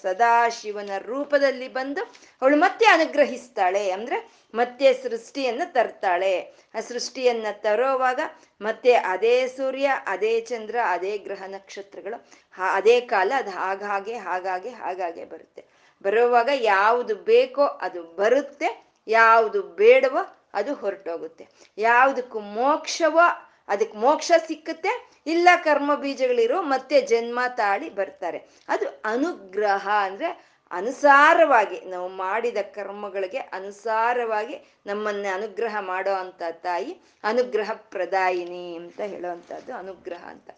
ಸದಾಶಿವನ 0.03 0.91
ರೂಪದಲ್ಲಿ 0.99 1.69
ಬಂದು 1.69 2.03
ಅವಳು 2.43 2.57
ಮತ್ತೆ 2.57 2.87
ಅನುಗ್ರಹಿಸ್ತಾಳೆ. 2.87 3.91
ಅಂದ್ರೆ 3.91 4.19
ಮತ್ತೆ 4.55 4.93
ಸೃಷ್ಟಿಯನ್ನ 4.93 5.63
ತರ್ತಾಳೆ. 5.65 6.35
ಆ 6.75 6.81
ಸೃಷ್ಟಿಯನ್ನ 6.81 7.47
ತರೋವಾಗ 7.53 8.21
ಮತ್ತೆ 8.61 8.93
ಅದೇ 8.95 9.47
ಸೂರ್ಯ, 9.47 9.91
ಅದೇ 10.07 10.41
ಚಂದ್ರ, 10.41 10.77
ಅದೇ 10.87 11.19
ಗ್ರಹ 11.19 11.43
ನಕ್ಷತ್ರಗಳು 11.47 12.31
ಅದೇ 12.73 13.01
ಕಾಲ 13.01 13.33
ಅದು 13.37 13.51
ಹಾಗಾಗೆ 13.51 14.17
ಹಾಗಾಗೆ 14.17 14.69
ಹಾಗಾಗೆ 14.69 15.25
ಬರುತ್ತೆ. 15.25 15.65
ಬರುವಾಗ 16.03 16.49
ಯಾವುದು 16.55 17.15
ಬೇಕೋ 17.15 17.65
ಅದು 17.67 18.03
ಬರುತ್ತೆ. 18.03 18.69
ಯಾವುದು 19.07 19.63
ಬೇಡವೋ 19.63 20.23
ಅದು 20.55 20.75
ಹೊರಟೋಗುತ್ತೆ. 20.75 21.49
ಯಾವುದಕ್ಕೂ 21.79 22.39
ಮೋಕ್ಷವೋ 22.41 23.54
ಅದಕ್ಕೆ 23.69 23.99
ಮೋಕ್ಷ 23.99 24.33
ಸಿಕ್ಕುತ್ತೆ, 24.47 25.09
ಇಲ್ಲ 25.27 25.49
ಕರ್ಮ 25.65 25.95
ಬೀಜಗಳಿರೋ 25.95 26.63
ಮತ್ತೆ 26.63 27.01
ಜನ್ಮ 27.01 27.41
ತಾಳಿ 27.57 27.91
ಬರ್ತಾರೆ. 27.91 28.39
ಅದು 28.69 29.03
ಅನುಗ್ರಹ 29.05 29.89
ಅಂದ್ರೆ 29.89 30.55
ಅನುಸಾರವಾಗಿ 30.71 31.81
ನಾವು 31.81 32.09
ಮಾಡಿದ 32.09 32.57
ಕರ್ಮಗಳಿಗೆ 32.75 33.39
ಅನುಸಾರವಾಗಿ 33.39 34.81
ನಮ್ಮನ್ನ 34.87 35.27
ಅನುಗ್ರಹ 35.35 35.77
ಮಾಡೋ 35.81 36.13
ಅಂತ 36.13 36.43
ತಾಯಿ, 36.51 36.97
ಅನುಗ್ರಹ 37.25 37.71
ಪ್ರದಾಯಿನಿ 37.73 38.77
ಅಂತ 38.77 39.01
ಹೇಳೋವಂಥದ್ದು, 39.01 39.75
ಅನುಗ್ರಹ 39.75 40.25
ಅಂತ. 40.25 40.51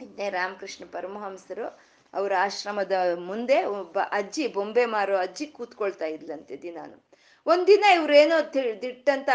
ಇದನ್ನೇ 0.00 0.30
ರಾಮಕೃಷ್ಣ 0.30 0.84
ಪರಮಹಂಸರು 0.92 1.80
ಅವರ 2.14 2.32
ಆಶ್ರಮದ 2.38 2.92
ಮುಂದೆ 3.18 3.64
ಒಬ್ಬ 3.64 3.98
ಅಜ್ಜಿ, 4.10 4.46
ಬೊಂಬೆ 4.46 4.86
ಮಾರೋ 4.86 5.16
ಅಜ್ಜಿ 5.16 5.46
ಕೂತ್ಕೊಳ್ತಾ 5.46 6.04
ಇದ್ಲಂತೆ 6.04 6.62
ದಿನಾನು. 6.62 7.09
ಒಂದಿನ 7.46 7.84
ಇವ್ರೇನೋ 7.94 8.36
ದಿಟ್ಟಂತ 8.82 9.30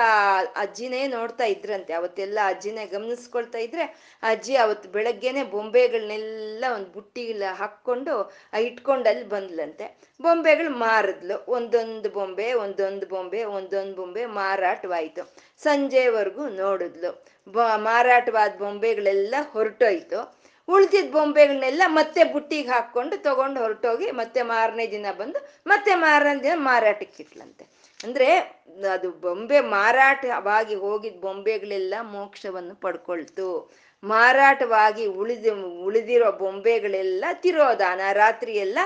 ಅಜ್ಜಿನೇ 0.56 1.08
ನೋಡ್ತಾ 1.08 1.46
ಇದ್ರಂತೆ. 1.46 1.94
ಅವತ್ತೆಲ್ಲ 1.94 2.40
ಅಜ್ಜಿನೇ 2.48 2.86
ಗಮನಿಸ್ಕೊಳ್ತಾ 2.86 3.58
ಇದ್ರೆ, 3.58 3.86
ಅಜ್ಜಿ 4.24 4.56
ಅವತ್ತು 4.56 4.90
ಬೆಳಗ್ಗೆನೆ 4.90 5.44
ಬೊಂಬೆಗಳನ್ನೆಲ್ಲ 5.46 6.66
ಒಂದು 6.74 6.90
ಬುಟ್ಟಿಲ 6.92 7.44
ಹಾಕ್ಕೊಂಡು 7.54 8.14
ಇಟ್ಕೊಂಡು 8.62 9.10
ಅಲ್ಲಿ 9.10 9.28
ಬಂದ್ಲಂತೆ. 9.30 9.88
ಬೊಂಬೆಗಳು 10.20 10.70
ಮಾರಿದ್ಲು. 10.78 11.38
ಒಂದೊಂದು 11.48 12.10
ಬೊಂಬೆ 12.10 12.54
ಒಂದೊಂದು 12.64 13.08
ಬೊಂಬೆ 13.08 13.44
ಒಂದೊಂದು 13.56 13.96
ಬೊಂಬೆ 13.96 14.26
ಮಾರಾಟವಾಯಿತು. 14.40 15.24
ಸಂಜೆವರೆಗೂ 15.64 16.48
ನೋಡಿದ್ಲು. 16.62 17.12
ಬ, 17.48 17.58
ಮಾರಾಟವಾದ 17.88 18.52
ಬೊಂಬೆಗಳೆಲ್ಲ 18.58 19.36
ಹೊರಟೋಯ್ತು. 19.54 20.20
ಉಳಿದಿದ್ದ 20.68 21.12
ಬೊಂಬೆಗಳನ್ನೆಲ್ಲ 21.12 21.84
ಮತ್ತೆ 21.90 22.24
ಬುಟ್ಟಿಗೆ 22.34 22.70
ಹಾಕೊಂಡು 22.70 23.18
ತಗೊಂಡು 23.24 23.60
ಹೊರಟೋಗಿ 23.60 24.12
ಮತ್ತೆ 24.12 24.42
ಮಾರನೇ 24.52 24.86
ದಿನ 24.92 25.06
ಬಂದು, 25.18 25.40
ಮತ್ತೆ 25.68 25.96
ಮಾರನೇ 25.98 26.44
ದಿನ 26.44 26.56
ಮಾರಾಟಕ್ಕೆ 26.64 27.24
ಇಟ್ಲಂತೆ 27.24 27.66
ಅಂದ್ರೆ 28.06 28.30
ಅದು 28.94 29.08
ಬೊಂಬೆ 29.26 29.60
ಮಾರಾಟವಾಗಿ 29.78 30.76
ಹೋಗಿದ್ 30.76 31.20
ಬೊಂಬೆಗಳೆಲ್ಲ 31.22 31.96
ಮೋಕ್ಷವನ್ನು 32.16 32.76
ಪಡ್ಕೊಳ್ತು. 32.76 33.48
ಮಾರಾಟವಾಗಿ 34.04 35.06
ಉಳಿದ, 35.20 35.46
ಉಳಿದಿರೋ 35.86 36.30
ಬೊಂಬೆಗಳೆಲ್ಲ 36.42 37.26
ತಿರೋದಾನ 37.44 38.02
ರಾತ್ರಿ 38.14 38.54
ಎಲ್ಲ 38.66 38.80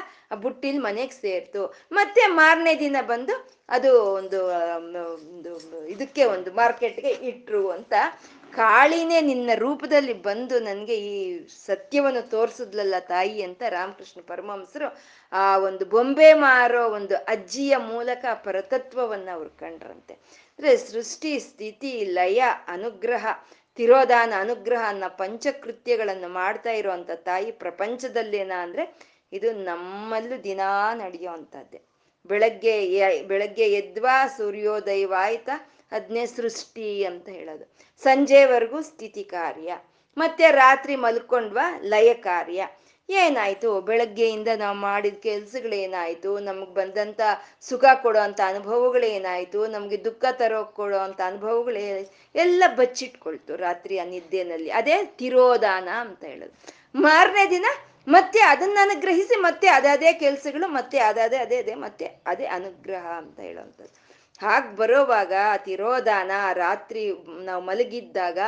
ಬುಟ್ಟಿಲ್ 0.44 0.80
ಮನೆಗೆ 0.84 1.16
ಸೇರ್ತು. 1.22 1.62
ಮತ್ತೆ 1.92 2.22
ಮಾರನೇ 2.42 2.74
ದಿನ 2.80 2.98
ಬಂದು 3.08 3.36
ಅದು 3.70 3.92
ಒಂದು, 4.20 4.40
ಇದಕ್ಕೆ 5.96 6.24
ಒಂದು 6.36 6.52
ಮಾರ್ಕೆಟ್ಗೆ 6.54 7.12
ಇಟ್ರು 7.32 7.64
ಅಂತ 7.70 7.94
ಕಾಳಿನೇ 8.54 9.22
ನಿನ್ನ 9.22 9.50
ರೂಪದಲ್ಲಿ 9.56 10.14
ಬಂದು 10.14 10.60
ನನಗೆ 10.60 10.96
ಈ 10.96 11.16
ಸತ್ಯವನ್ನು 11.50 12.30
ತೋರಿಸಿದ್ಲಲ್ಲ 12.30 12.96
ತಾಯಿ 13.00 13.44
ಅಂತ 13.44 13.62
ರಾಮಕೃಷ್ಣ 13.70 14.22
ಪರಮಹಂಸರು 14.28 14.88
ಆ 15.32 15.58
ಒಂದು 15.58 15.86
ಬೊಂಬೆ 15.86 16.34
ಮಾರೋ 16.34 16.84
ಒಂದು 16.90 17.16
ಅಜ್ಜಿಯ 17.16 17.78
ಮೂಲಕ 17.78 18.26
ಪರತತ್ವವನ್ನ 18.34 19.30
ಅವ್ರು 19.34 19.50
ಕಂಡ್ರಂತೆ. 19.58 20.14
ಅಂದ್ರೆ 20.60 20.78
ಸೃಷ್ಟಿ, 20.78 21.40
ಸ್ಥಿತಿ, 21.40 22.06
ಲಯ, 22.06 22.42
ಅನುಗ್ರಹ 22.68 23.26
ತಿರೋದಾನ 23.80 24.34
ಅನುಗ್ರಹ 24.40 24.82
ಅನ್ನೋ 24.88 25.10
ಪಂಚಕೃತ್ಯಗಳನ್ನು 25.18 26.30
ಮಾಡ್ತಾ 26.30 26.72
ಇರುವಂತ 26.72 27.12
ತಾಯಿ 27.12 27.52
ಪ್ರಪಂಚದಲ್ಲೇನ 27.52 28.52
ಅಂದ್ರೆ 28.52 28.84
ಇದು 29.32 29.54
ನಮ್ಮಲ್ಲೂ 29.54 30.44
ದಿನಾ 30.44 30.94
ನಡೆಯುವಂಥದ್ದೇ 30.94 31.80
ಬೆಳಗ್ಗೆ 32.30 32.74
ಬೆಳಗ್ಗೆ 33.28 33.72
ಎದ್ವಾ 33.72 34.28
ಸೂರ್ಯೋದಯವಾಯ್ತಾ 34.38 35.56
ಅದನ್ನೇ 35.92 36.26
ಸೃಷ್ಟಿ 36.26 37.04
ಅಂತ 37.04 37.30
ಹೇಳೋದು. 37.30 37.66
ಸಂಜೆವರೆಗೂ 38.04 38.82
ಸ್ಥಿತಿ 38.82 39.24
ಕಾರ್ಯ. 39.24 39.78
ಮತ್ತೆ 40.18 40.52
ರಾತ್ರಿ 40.52 40.96
ಮಲ್ಕೊಂಡ್ವ 40.96 41.60
ಲಯ 41.82 42.14
ಕಾರ್ಯ. 42.14 42.68
ಏನಾಯ್ತು? 43.10 43.82
ಬೆಳಗ್ಗೆಯಿಂದ 43.82 44.48
ನಾವು 44.56 44.78
ಮಾಡಿದ 44.78 45.14
ಕೆಲ್ಸಗಳೇನಾಯ್ತು? 45.14 46.40
ನಮ್ಗೆ 46.40 46.74
ಬಂದಂತ 46.74 47.22
ಸುಖ 47.62 47.86
ಕೊಡೋ 48.02 48.20
ಅಂತ 48.20 48.42
ಅನುಭವಗಳೇನಾಯ್ತು? 48.46 49.68
ನಮ್ಗೆ 49.68 50.04
ದುಃಖ 50.04 50.26
ತರೋ 50.32 50.66
ಕೊಡೋ 50.66 50.98
ಅಂತ 50.98 51.22
ಅನುಭವಗಳೇ 51.26 52.08
ಎಲ್ಲ 52.36 52.64
ಬಚ್ಚಿಟ್ಕೊಳ್ತು 52.76 53.56
ರಾತ್ರಿ 53.56 53.98
ಆ 53.98 54.06
ನಿದ್ದೆನಲ್ಲಿ. 54.06 54.72
ಅದೇ 54.72 55.04
ತಿರೋದಾನ 55.04 55.90
ಅಂತ 56.00 56.24
ಹೇಳೋದು. 56.24 56.56
ಮಾರನೇ 56.96 57.50
ದಿನ 57.50 57.66
ಮತ್ತೆ 58.08 58.40
ಅದನ್ನ 58.40 58.78
ಅನುಗ್ರಹಿಸಿ 58.82 59.40
ಮತ್ತೆ 59.40 59.68
ಅದೇ 59.68 60.14
ಕೆಲ್ಸಗಳು 60.14 60.68
ಮತ್ತೆ 60.68 61.00
ಅದೇ 61.00 61.22
ಅದೇ 61.22 61.58
ಅದೇ 61.58 61.74
ಮತ್ತೆ 61.74 62.06
ಅದೇ 62.06 62.46
ಅನುಗ್ರಹ 62.46 63.06
ಅಂತ 63.18 63.40
ಹೇಳುವಂಥದ್ದು 63.40 64.09
ಹಾಗೆ 64.42 64.76
ಬರೋವಾಗ 64.76 65.34
ತಿರೋಧಾನ, 65.58 66.32
ರಾತ್ರಿ 66.54 67.12
ನಾವು 67.46 67.64
ಮಲಗಿದ್ದಾಗ 67.64 68.40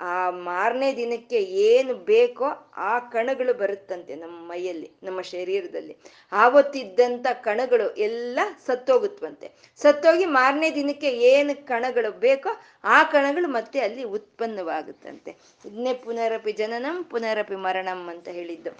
ಆ 0.00 0.30
ಮಾರನೇ 0.30 0.96
ದಿನಕ್ಕೆ 0.96 1.38
ಏನು 1.42 1.94
ಬೇಕೋ 1.94 2.44
ಆ 2.76 2.98
ಕಣಗಳು 2.98 3.54
ಬರುತ್ತಂತೆ 3.54 4.14
ನಮ್ಮ 4.14 4.48
ಮೈಯಲ್ಲಿ, 4.48 4.90
ನಮ್ಮ 5.02 5.20
ಶರೀರದಲ್ಲಿ. 5.20 5.96
ಆವತ್ತಿದ್ದಂಥ 6.32 7.26
ಕಣಗಳು 7.32 7.86
ಎಲ್ಲ 7.96 8.38
ಸತ್ತೋಗುತ್ತಂತೆ. 8.66 9.50
ಸತ್ತೋಗಿ 9.76 10.24
ಮಾರನೇ 10.24 10.70
ದಿನಕ್ಕೆ 10.74 11.10
ಏನು 11.32 11.66
ಕಣಗಳು 11.66 12.10
ಬೇಕೋ 12.18 12.48
ಆ 12.84 13.02
ಕಣಗಳು 13.02 13.48
ಮತ್ತೆ 13.48 13.80
ಅಲ್ಲಿ 13.80 14.04
ಉತ್ಪನ್ನವಾಗುತ್ತಂತೆ. 14.04 15.30
ಇದನ್ನೇ 15.64 15.94
ಪುನರಪಿ 15.94 16.52
ಜನನಂ, 16.52 17.04
ಪುನರಪಿ 17.04 17.56
ಮರಣಂ 17.56 18.08
ಅಂತ 18.08 18.28
ಹೇಳಿದ್ದು. 18.28 18.70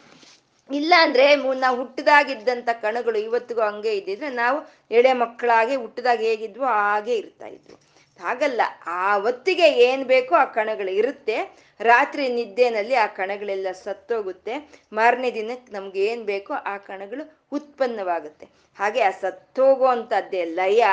ಇಲ್ಲ 0.71 0.95
ಅಂದ್ರೆ 1.01 1.35
ನಾವು 1.35 1.77
ಹುಟ್ಟದಾಗಿದ್ದಂಥ 1.77 2.69
ಕಣಗಳು 2.83 3.19
ಇವತ್ತಿಗೂ 3.19 3.61
ಹಂಗೆ 3.61 3.93
ಇದ್ದಿದ್ರೆ 3.97 4.29
ನಾವು 4.29 4.59
ಎಳೆ 4.91 5.13
ಮಕ್ಕಳಾಗಿ 5.13 5.77
ಹುಟ್ಟಿದಾಗ 5.77 6.21
ಹೇಗಿದ್ವು 6.21 6.65
ಹಾಗೆ 6.65 7.17
ಇರ್ತಾ 7.17 7.47
ಇದ್ವು. 7.47 7.77
ಹಾಗಲ್ಲ, 8.21 8.61
ಆ 8.87 9.17
ಹೊತ್ತಿಗೆ 9.17 9.69
ಏನ್ 9.69 10.05
ಬೇಕೋ 10.05 10.35
ಆ 10.35 10.45
ಕಣಗಳು 10.45 10.91
ಇರುತ್ತೆ. 10.91 11.37
ರಾತ್ರಿ 11.81 12.29
ನಿದ್ದೆನಲ್ಲಿ 12.29 12.95
ಆ 12.95 13.07
ಕಣಗಳೆಲ್ಲ 13.07 13.67
ಸತ್ತೋಗುತ್ತೆ. 13.73 14.85
ಮಾರನೇ 14.93 15.31
ದಿನಕ್ಕೆ 15.31 15.73
ನಮ್ಗೆ 15.73 16.05
ಏನ್ 16.05 16.25
ಬೇಕೋ 16.25 16.55
ಆ 16.55 16.77
ಕಣಗಳು 16.77 17.47
ಉತ್ಪನ್ನವಾಗುತ್ತೆ. 17.53 18.49
ಹಾಗೆ 18.79 19.01
ಆ 19.03 19.11
ಸತ್ತೋಗುವಂಥದ್ದೇ 19.11 20.45
ಲಯ 20.45 20.85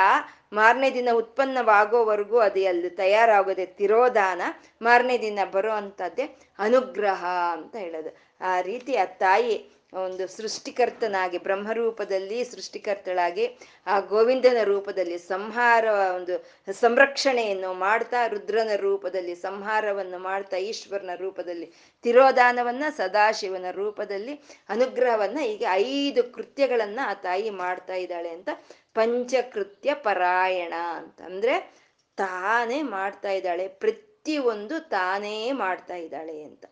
ಮಾರನೇ 0.52 0.90
ದಿನ 0.90 1.08
ಉತ್ಪನ್ನವಾಗೋವರೆಗೂ 1.12 2.38
ಅದು 2.38 2.68
ಅಲ್ಲಿ 2.68 2.90
ತಯಾರಾಗೋದೆ 2.90 3.66
ತಿರೋದಾನ. 3.66 4.42
ಮಾರನೇ 4.82 5.18
ದಿನ 5.18 5.38
ಬರೋ 5.52 5.72
ಅಂಥದ್ದೇ 5.72 6.38
ಅನುಗ್ರಹ 6.58 7.24
ಅಂತ 7.52 7.76
ಹೇಳೋದು. 7.76 8.16
ಆ 8.40 8.60
ರೀತಿ 8.60 8.96
ಆ 8.96 9.04
ತಾಯಿ 9.04 9.75
ಒಂದು 9.96 10.28
ಸೃಷ್ಟಿಕರ್ತನಾಗಿ, 10.28 11.38
ಬ್ರಹ್ಮರೂಪದಲ್ಲಿ 11.38 12.44
ಸೃಷ್ಟಿಕರ್ತಳಾಗಿ, 12.44 13.58
ಆ 13.86 14.00
ಗೋವಿಂದನ 14.00 14.56
ರೂಪದಲ್ಲಿ 14.62 15.18
ಸಂಹಾರ, 15.18 15.84
ಒಂದು 16.16 16.34
ಸಂರಕ್ಷಣೆಯನ್ನು 16.72 17.72
ಮಾಡ್ತಾ, 17.72 18.26
ರುದ್ರನ 18.26 18.70
ರೂಪದಲ್ಲಿ 18.76 19.34
ಸಂಹಾರವನ್ನು 19.34 20.18
ಮಾಡ್ತಾ, 20.18 20.56
ಈಶ್ವರನ 20.56 21.10
ರೂಪದಲ್ಲಿ 21.14 21.72
ತಿರೋದಾನವನ್ನ 22.02 22.84
ಸದಾಶಿವನ 22.96 23.64
ರೂಪದಲ್ಲಿ 23.70 24.40
ಅನುಗ್ರಹವನ್ನ 24.68 25.38
ಈಗ 25.38 25.64
ಐದು 25.72 26.24
ಕೃತ್ಯಗಳನ್ನ 26.24 27.00
ಆ 27.04 27.14
ತಾಯಿ 27.14 27.50
ಮಾಡ್ತಾ 27.50 27.94
ಇದ್ದಾಳೆ 27.94 28.28
ಅಂತ 28.28 28.48
ಪಂಚಕೃತ್ಯ 28.94 29.94
ಪರಾಯಣ 29.94 30.74
ಅಂತ. 30.94 31.20
ಅಂದ್ರೆ 31.20 31.86
ತಾನೇ 32.16 32.82
ಮಾಡ್ತಾ 32.82 33.30
ಇದ್ದಾಳೆ, 33.30 33.68
ಪ್ರತಿಯೊಂದು 33.68 34.80
ತಾನೇ 34.80 35.52
ಮಾಡ್ತಾ 35.52 35.94
ಇದ್ದಾಳೆ 35.94 36.42
ಅಂತ. 36.42 36.64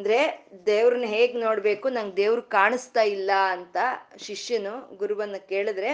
ಅಂದ್ರೆ 0.00 0.18
ದೇವ್ರನ್ನ 0.66 1.04
ಹೇಗ್ 1.06 1.36
ನೋಡ್ಬೇಕು, 1.36 1.88
ನಂಗೆ 1.88 2.16
ದೇವ್ರು 2.16 2.42
ಕಾಣಿಸ್ತಾ 2.42 3.02
ಇಲ್ಲ 3.02 3.30
ಅಂತ 3.50 3.76
ಶಿಷ್ಯನು 4.16 4.96
ಗುರುವನ್ನ 4.96 5.36
ಕೇಳಿದ್ರೆ, 5.48 5.90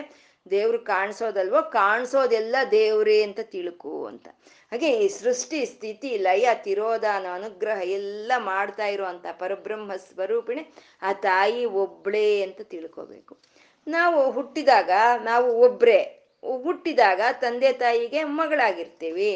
ದೇವ್ರು 0.50 0.78
ಕಾಣಿಸೋದಲ್ವೋ, 0.78 1.62
ಕಾಣಿಸೋದೆಲ್ಲ 1.70 2.56
ದೇವ್ರೇ 2.70 3.22
ಅಂತ 3.22 3.40
ತಿಳ್ಕು 3.42 4.06
ಅಂತ. 4.06 4.28
ಹಾಗೆ 4.72 4.90
ಈ 5.04 5.08
ಸೃಷ್ಟಿ, 5.08 5.66
ಸ್ಥಿತಿ, 5.66 6.10
ಲಯ, 6.16 6.48
ತಿರೋಧಾನ, 6.54 7.26
ಅನುಗ್ರಹ 7.34 7.80
ಎಲ್ಲ 7.90 8.32
ಮಾಡ್ತಾ 8.36 8.86
ಇರುವಂತ 8.86 9.26
ಪರಬ್ರಹ್ಮ 9.32 9.96
ಸ್ವರೂಪಿಣಿ 9.96 10.62
ಆ 11.02 11.12
ತಾಯಿ 11.12 11.64
ಒಬ್ಳೇ 11.64 12.42
ಅಂತ 12.42 12.60
ತಿಳ್ಕೋಬೇಕು. 12.62 13.34
ನಾವು 13.86 14.30
ಹುಟ್ಟಿದಾಗ, 14.30 14.90
ನಾವು 15.24 15.48
ಒಬ್ರೆ, 15.60 15.98
ಹುಟ್ಟಿದಾಗ 16.62 17.20
ತಂದೆ 17.40 17.72
ತಾಯಿಗೆ 17.72 18.24
ಮಗಳಾಗಿರ್ತೀವಿ. 18.24 19.32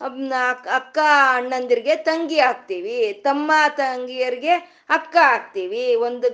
ಅಕ್ಕ 0.00 0.98
ಅಣ್ಣಂದಿರಿಗೆ 1.36 1.96
ತಂಗಿ 1.96 2.38
ಆಗ್ತೀವಿ. 2.38 3.20
ತಮ್ಮ 3.24 3.52
ತಂಗಿಯರಿಗೆ 3.76 4.54
ಅಕ್ಕ 4.90 5.16
ಆಗ್ತೀವಿ. 5.22 5.96
ಒಂದು 5.96 6.28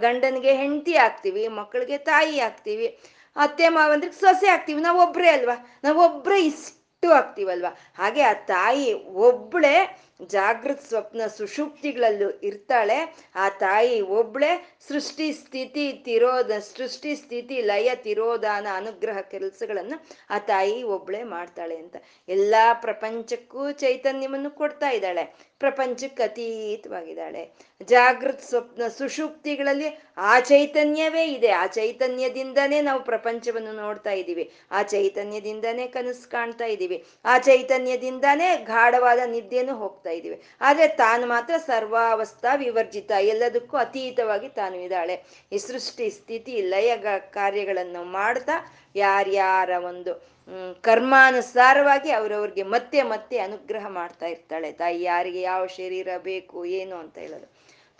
ಗಂಡನಿಗೆ 0.00 0.52
ಹೆಂಡತಿ 0.52 0.94
ಆಗ್ತೀವಿ. 0.96 1.48
ಮಕ್ಕಳಿಗೆ 1.48 1.98
ತಾಯಿ 1.98 2.40
ಆಗ್ತೀವಿ. 2.40 2.98
ಅತ್ತೆ 3.36 3.68
ಮಾವಂದ್ರಿಗೆ 3.68 4.20
ಸೊಸೆ 4.20 4.48
ಆಗ್ತೀವಿ. 4.48 4.80
ನಾವು 4.80 5.00
ಒಬ್ರೇ 5.02 5.28
ಅಲ್ವಾ? 5.28 5.56
ನಾವೊಬ್ಬರೇ 5.84 6.38
ಇಷ್ಟು 6.40 7.12
ಆಗ್ತೀವಲ್ವಾ? 7.12 7.70
ಹಾಗೆ 7.98 8.22
ಆ 8.22 8.32
ತಾಯಿ 8.32 8.92
ಒಬ್ಳೆ 9.28 9.74
ಜಾಗೃತ್ 10.22 10.82
ಸ್ವಪ್ನ 10.82 11.26
ಸುಷುಪ್ತಿಗಳಲ್ಲೂ 11.26 12.30
ಇರ್ತಾಳೆ. 12.30 13.16
ಆ 13.34 13.48
ತಾಯಿ 13.48 14.00
ಒಬ್ಳೆ 14.00 14.76
ಸೃಷ್ಟಿ 14.88 15.32
ಸ್ಥಿತಿ 15.32 15.92
ತಿರೋದ, 15.92 16.50
ಸೃಷ್ಟಿ 16.50 17.16
ಸ್ಥಿತಿ 17.16 17.60
ಲಯ 17.60 17.90
ತಿರೋಧಾನ 17.94 18.66
ಅನುಗ್ರಹ 18.74 19.20
ಕೆಲಸಗಳನ್ನು 19.20 20.06
ಆ 20.30 20.38
ತಾಯಿ 20.38 20.82
ಒಬ್ಳೆ 20.82 21.22
ಮಾಡ್ತಾಳೆ 21.22 21.76
ಅಂತ. 21.76 21.96
ಎಲ್ಲಾ 22.28 22.74
ಪ್ರಪಂಚಕ್ಕೂ 22.74 23.72
ಚೈತನ್ಯವನ್ನು 23.72 24.50
ಕೊಡ್ತಾ 24.50 24.90
ಇದ್ದಾಳೆ. 24.90 25.34
ಪ್ರಪಂಚಕ್ಕೆ 25.58 26.22
ಅತೀತವಾಗಿದ್ದಾಳೆ. 26.22 27.52
ಜಾಗೃತ್ 27.82 28.42
ಸ್ವಪ್ನ 28.42 28.88
ಸುಷುಪ್ತಿಗಳಲ್ಲಿ 28.88 29.98
ಆ 30.16 30.40
ಚೈತನ್ಯವೇ 30.40 31.24
ಇದೆ. 31.26 31.50
ಆ 31.50 31.66
ಚೈತನ್ಯದಿಂದನೇ 31.66 32.80
ನಾವು 32.80 33.04
ಪ್ರಪಂಚವನ್ನು 33.04 33.72
ನೋಡ್ತಾ 33.72 34.10
ಇದ್ದೀವಿ. 34.10 34.52
ಆ 34.70 34.82
ಚೈತನ್ಯದಿಂದನೇ 34.82 35.86
ಕನಸು 35.86 36.30
ಕಾಣ್ತಾ 36.30 36.64
ಇದ್ದೀವಿ. 36.64 37.04
ಆ 37.24 37.38
ಚೈತನ್ಯದಿಂದಾನೇ 37.38 38.56
ಗಾಢವಾದ 38.56 39.18
ನಿದ್ದೆನೂ 39.26 39.74
ಹೋಗ್ತಾ 39.74 40.05
ಇದ್ದೀವಿ. 40.10 40.42
ಆದ್ರೆ 40.60 40.88
ತಾನು 40.88 41.26
ಮಾತ್ರ 41.26 41.54
ಸರ್ವಾವಸ್ಥಾ 41.56 42.54
ವಿವರ್ಜಿತ, 42.54 43.10
ಎಲ್ಲದಕ್ಕೂ 43.10 43.76
ಅತೀತವಾಗಿ 43.76 44.48
ತಾನು 44.48 44.76
ಇದ್ದಾಳೆ. 44.76 45.24
ಈ 45.52 45.58
ಸೃಷ್ಟಿ 45.58 46.10
ಸ್ಥಿತಿ 46.10 46.62
ಲಯ 46.62 46.96
ಕಾರ್ಯಗಳನ್ನು 47.30 48.04
ಮಾಡ್ತಾ 48.04 48.56
ಯಾರ್ಯಾರ 48.94 49.70
ಒಂದು 49.84 50.36
ಕರ್ಮಾನುಸಾರವಾಗಿ 50.82 52.10
ಅವರವ್ರಿಗೆ 52.10 52.62
ಮತ್ತೆ 52.62 53.02
ಮತ್ತೆ 53.02 53.38
ಅನುಗ್ರಹ 53.38 53.86
ಮಾಡ್ತಾ 53.88 54.26
ಇರ್ತಾಳೆ. 54.26 54.72
ತಾಯಿ 54.72 55.02
ಯಾರಿಗೆ 55.02 55.40
ಯಾವ 55.40 55.66
ಶರೀರ 55.66 56.08
ಬೇಕು, 56.18 56.64
ಏನು 56.64 56.96
ಅಂತ 56.96 57.18
ಹೇಳೋದು. 57.18 57.46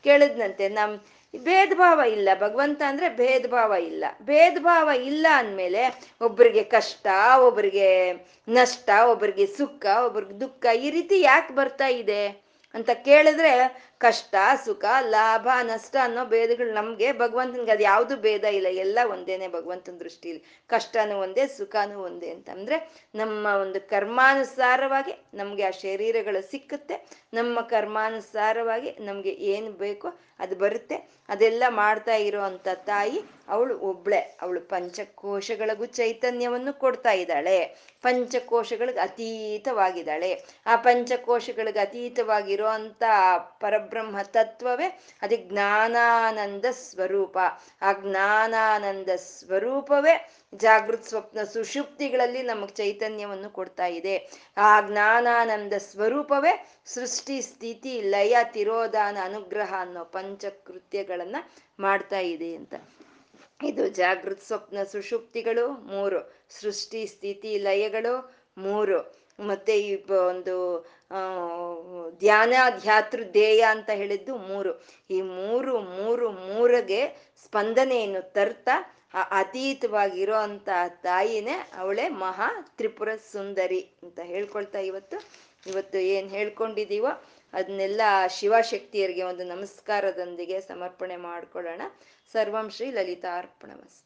ಕೇಳಿದ್ನಂತೆ, 0.02 0.68
ನಮ್ 0.68 0.92
ಭೇದ 1.38 1.72
ಭಾವ 1.74 2.00
ಇಲ್ಲ. 2.00 2.28
ಭಗವಂತ 2.40 2.82
ಅಂದ್ರೆ 2.86 3.08
ಭೇದ 3.08 3.46
ಭಾವ 3.46 3.72
ಇಲ್ಲ. 3.72 4.04
ಭೇದ 4.22 4.58
ಭಾವ 4.58 4.90
ಇಲ್ಲ 5.04 5.26
ಅಂದ್ಮೇಲೆ 5.34 6.00
ಒಬ್ಬರಿಗೆ 6.20 6.62
ಕಷ್ಟ 6.62 7.06
ಒಬ್ಬರಿಗೆ 7.40 8.12
ನಷ್ಟ 8.48 8.90
ಒಬ್ಬರಿಗೆ 9.04 9.46
ಸುಖ, 9.46 9.86
ಒಬ್ರಿಗೆ 10.06 10.40
ದುಃಖ 10.40 10.66
ಈ 10.80 10.90
ರೀತಿ 10.90 11.20
ಯಾಕೆ 11.20 11.54
ಬರ್ತಾ 11.54 11.86
ಇದೆ 11.86 12.46
ಅಂತ 12.74 12.90
ಕೇಳಿದ್ರೆ 12.90 13.52
ಕಷ್ಟ, 13.98 14.34
ಸುಖ, 14.64 14.84
ಲಾಭ, 15.00 15.48
ನಷ್ಟ 15.62 15.96
ಅನ್ನೋ 16.02 16.24
ಭೇದಗಳು 16.24 16.74
ನಮ್ಗೆ 16.74 17.12
ಭಗವಂತನ್ಗೆ 17.12 17.72
ಅದು 17.72 17.82
ಯಾವುದು 17.82 18.16
ಭೇದ 18.16 18.44
ಇಲ್ಲ. 18.44 18.66
ಎಲ್ಲ 18.66 18.98
ಒಂದೇನೆ 19.10 19.48
ಭಗವಂತನ 19.48 19.92
ದೃಷ್ಟಿಲಿ. 19.92 20.44
ಕಷ್ಟನೂ 20.66 21.20
ಒಂದೇ, 21.20 21.46
ಸುಖನೂ 21.46 22.00
ಒಂದೇ 22.00 22.30
ಅಂತಂದ್ರೆ 22.30 23.08
ನಮ್ಮ 23.14 23.46
ಒಂದು 23.46 23.88
ಕರ್ಮಾನುಸಾರವಾಗಿ 23.88 25.26
ನಮ್ಗೆ 25.34 25.62
ಆ 25.62 25.70
ಶರೀರಗಳು 25.70 26.50
ಸಿಕ್ಕುತ್ತೆ. 26.50 27.06
ನಮ್ಮ 27.34 27.60
ಕರ್ಮಾನುಸಾರವಾಗಿ 27.60 28.96
ನಮ್ಗೆ 29.00 29.30
ಏನು 29.30 29.72
ಬೇಕೋ 29.72 30.08
ಅದು 30.38 30.56
ಬರುತ್ತೆ. 30.56 30.96
ಅದೆಲ್ಲ 31.28 31.64
ಮಾಡ್ತಾ 31.68 32.14
ಇರೋ 32.14 32.40
ತಾಯಿ 32.74 33.22
ಅವಳು 33.48 33.78
ಒಬ್ಳೆ. 33.78 34.38
ಅವಳು 34.42 34.60
ಪಂಚಕೋಶಗಳಿಗೂ 34.60 35.86
ಚೈತನ್ಯವನ್ನು 35.86 36.78
ಕೊಡ್ತಾ 36.78 37.12
ಇದ್ದಾಳೆ. 37.12 37.64
ಪಂಚಕೋಶಗಳಿಗೆ 38.02 39.00
ಅತೀತವಾಗಿದ್ದಾಳೆ. 39.00 40.44
ಆ 40.66 40.76
ಪಂಚಕೋಶಗಳಿಗೆ 40.76 41.78
ಅತೀತವಾಗಿರೋ 41.78 42.66
ಅಂತ 42.66 43.02
ಪರಬ್ರಹ್ಮ 43.86 44.16
ತತ್ವವೇ 44.22 45.00
ಅದು 45.22 45.36
ಜ್ಞಾನಾನಂದ 45.36 46.64
ಸ್ವರೂಪ. 46.72 47.38
ಆ 47.82 47.92
ಜ್ಞಾನಾನಂದ 47.92 49.08
ಸ್ವರೂಪವೇ 49.16 50.30
ಜಾಗೃತ್ 50.54 51.04
ಸ್ವಪ್ನ 51.04 51.42
ಸುಷುಪ್ತಿಗಳಲ್ಲಿ 51.42 52.42
ನಮಗೆ 52.42 52.74
ಚೈತನ್ಯವನ್ನು 52.74 53.50
ಕೊಡ್ತಾ 53.50 53.86
ಇದೆ. 53.86 54.30
ಆ 54.56 54.80
ಜ್ಞಾನಾನಂದ 54.80 55.72
ಸ್ವರೂಪವೇ 55.78 56.68
ಸೃಷ್ಟಿ, 56.84 57.42
ಸ್ಥಿತಿ, 57.42 58.00
ಲಯ, 58.00 58.36
ತಿರೋಧಾನ, 58.44 59.16
ಅನುಗ್ರಹ 59.22 59.74
ಅನ್ನೋ 59.78 60.04
ಪಂಚಕೃತ್ಯಗಳನ್ನ 60.04 61.36
ಮಾಡ್ತಾ 61.80 62.18
ಇದೆ 62.18 62.54
ಅಂತ. 62.54 62.74
ಇದು 63.62 63.88
ಜಾಗೃತ್ 63.88 64.42
ಸ್ವಪ್ನ 64.42 64.82
ಸುಷುಪ್ತಿಗಳು 64.82 65.68
ಮೂರು. 65.68 66.34
ಸೃಷ್ಟಿ, 66.50 67.06
ಸ್ಥಿತಿ, 67.06 67.58
ಲಯಗಳು 67.58 68.34
ಮೂರು. 68.58 69.26
ಮತ್ತೆ 69.40 69.80
ಈ 69.80 70.10
ಒಂದು 70.10 70.86
ಧ್ಯಾನ 72.18 72.54
ಧ್ಯಾತೃ 72.80 73.24
ಧ್ಯೇಯ 73.24 73.62
ಅಂತ 73.70 73.90
ಹೇಳಿದ್ದು 73.90 74.32
ಮೂರು. 74.36 74.72
ಈ 75.10 75.20
ಮೂರು 75.20 75.72
ಮೂರು, 75.80 76.26
ಮೂರಗೆ 76.32 77.02
ಸ್ಪಂದನೆಯನ್ನು 77.44 78.32
ತರ್ತಾ 78.32 78.76
ಆ 79.14 79.22
ಅತೀತವಾಗಿರೋ 79.22 80.34
ಅಂತ 80.34 80.68
ತಾಯಿನೇ 81.02 81.56
ಅವಳೇ 81.78 82.08
ಮಹಾ 82.08 82.48
ತ್ರಿಪುರ 82.76 83.08
ಸುಂದರಿ 83.32 83.80
ಅಂತ 84.02 84.18
ಹೇಳ್ಕೊಳ್ತಾ 84.22 84.78
ಇವತ್ತು. 84.78 85.18
ಇವತ್ತು 85.66 85.98
ಏನ್ 85.98 86.28
ಹೇಳ್ಕೊಂಡಿದೀವೋ 86.30 87.12
ಅದನ್ನೆಲ್ಲ 87.52 88.00
ಶಿವಶಕ್ತಿಯರಿಗೆ 88.28 89.22
ಒಂದು 89.22 89.44
ನಮಸ್ಕಾರದೊಂದಿಗೆ 89.44 90.60
ಸಮರ್ಪಣೆ 90.60 91.16
ಮಾಡ್ಕೊಳ್ಳೋಣ. 91.16 91.82
ಸರ್ವಂ 92.32 92.70
ಶ್ರೀ 92.70 92.90
ಲಲಿತಾರ್ಪಣಮಸ್ತು. 92.90 94.05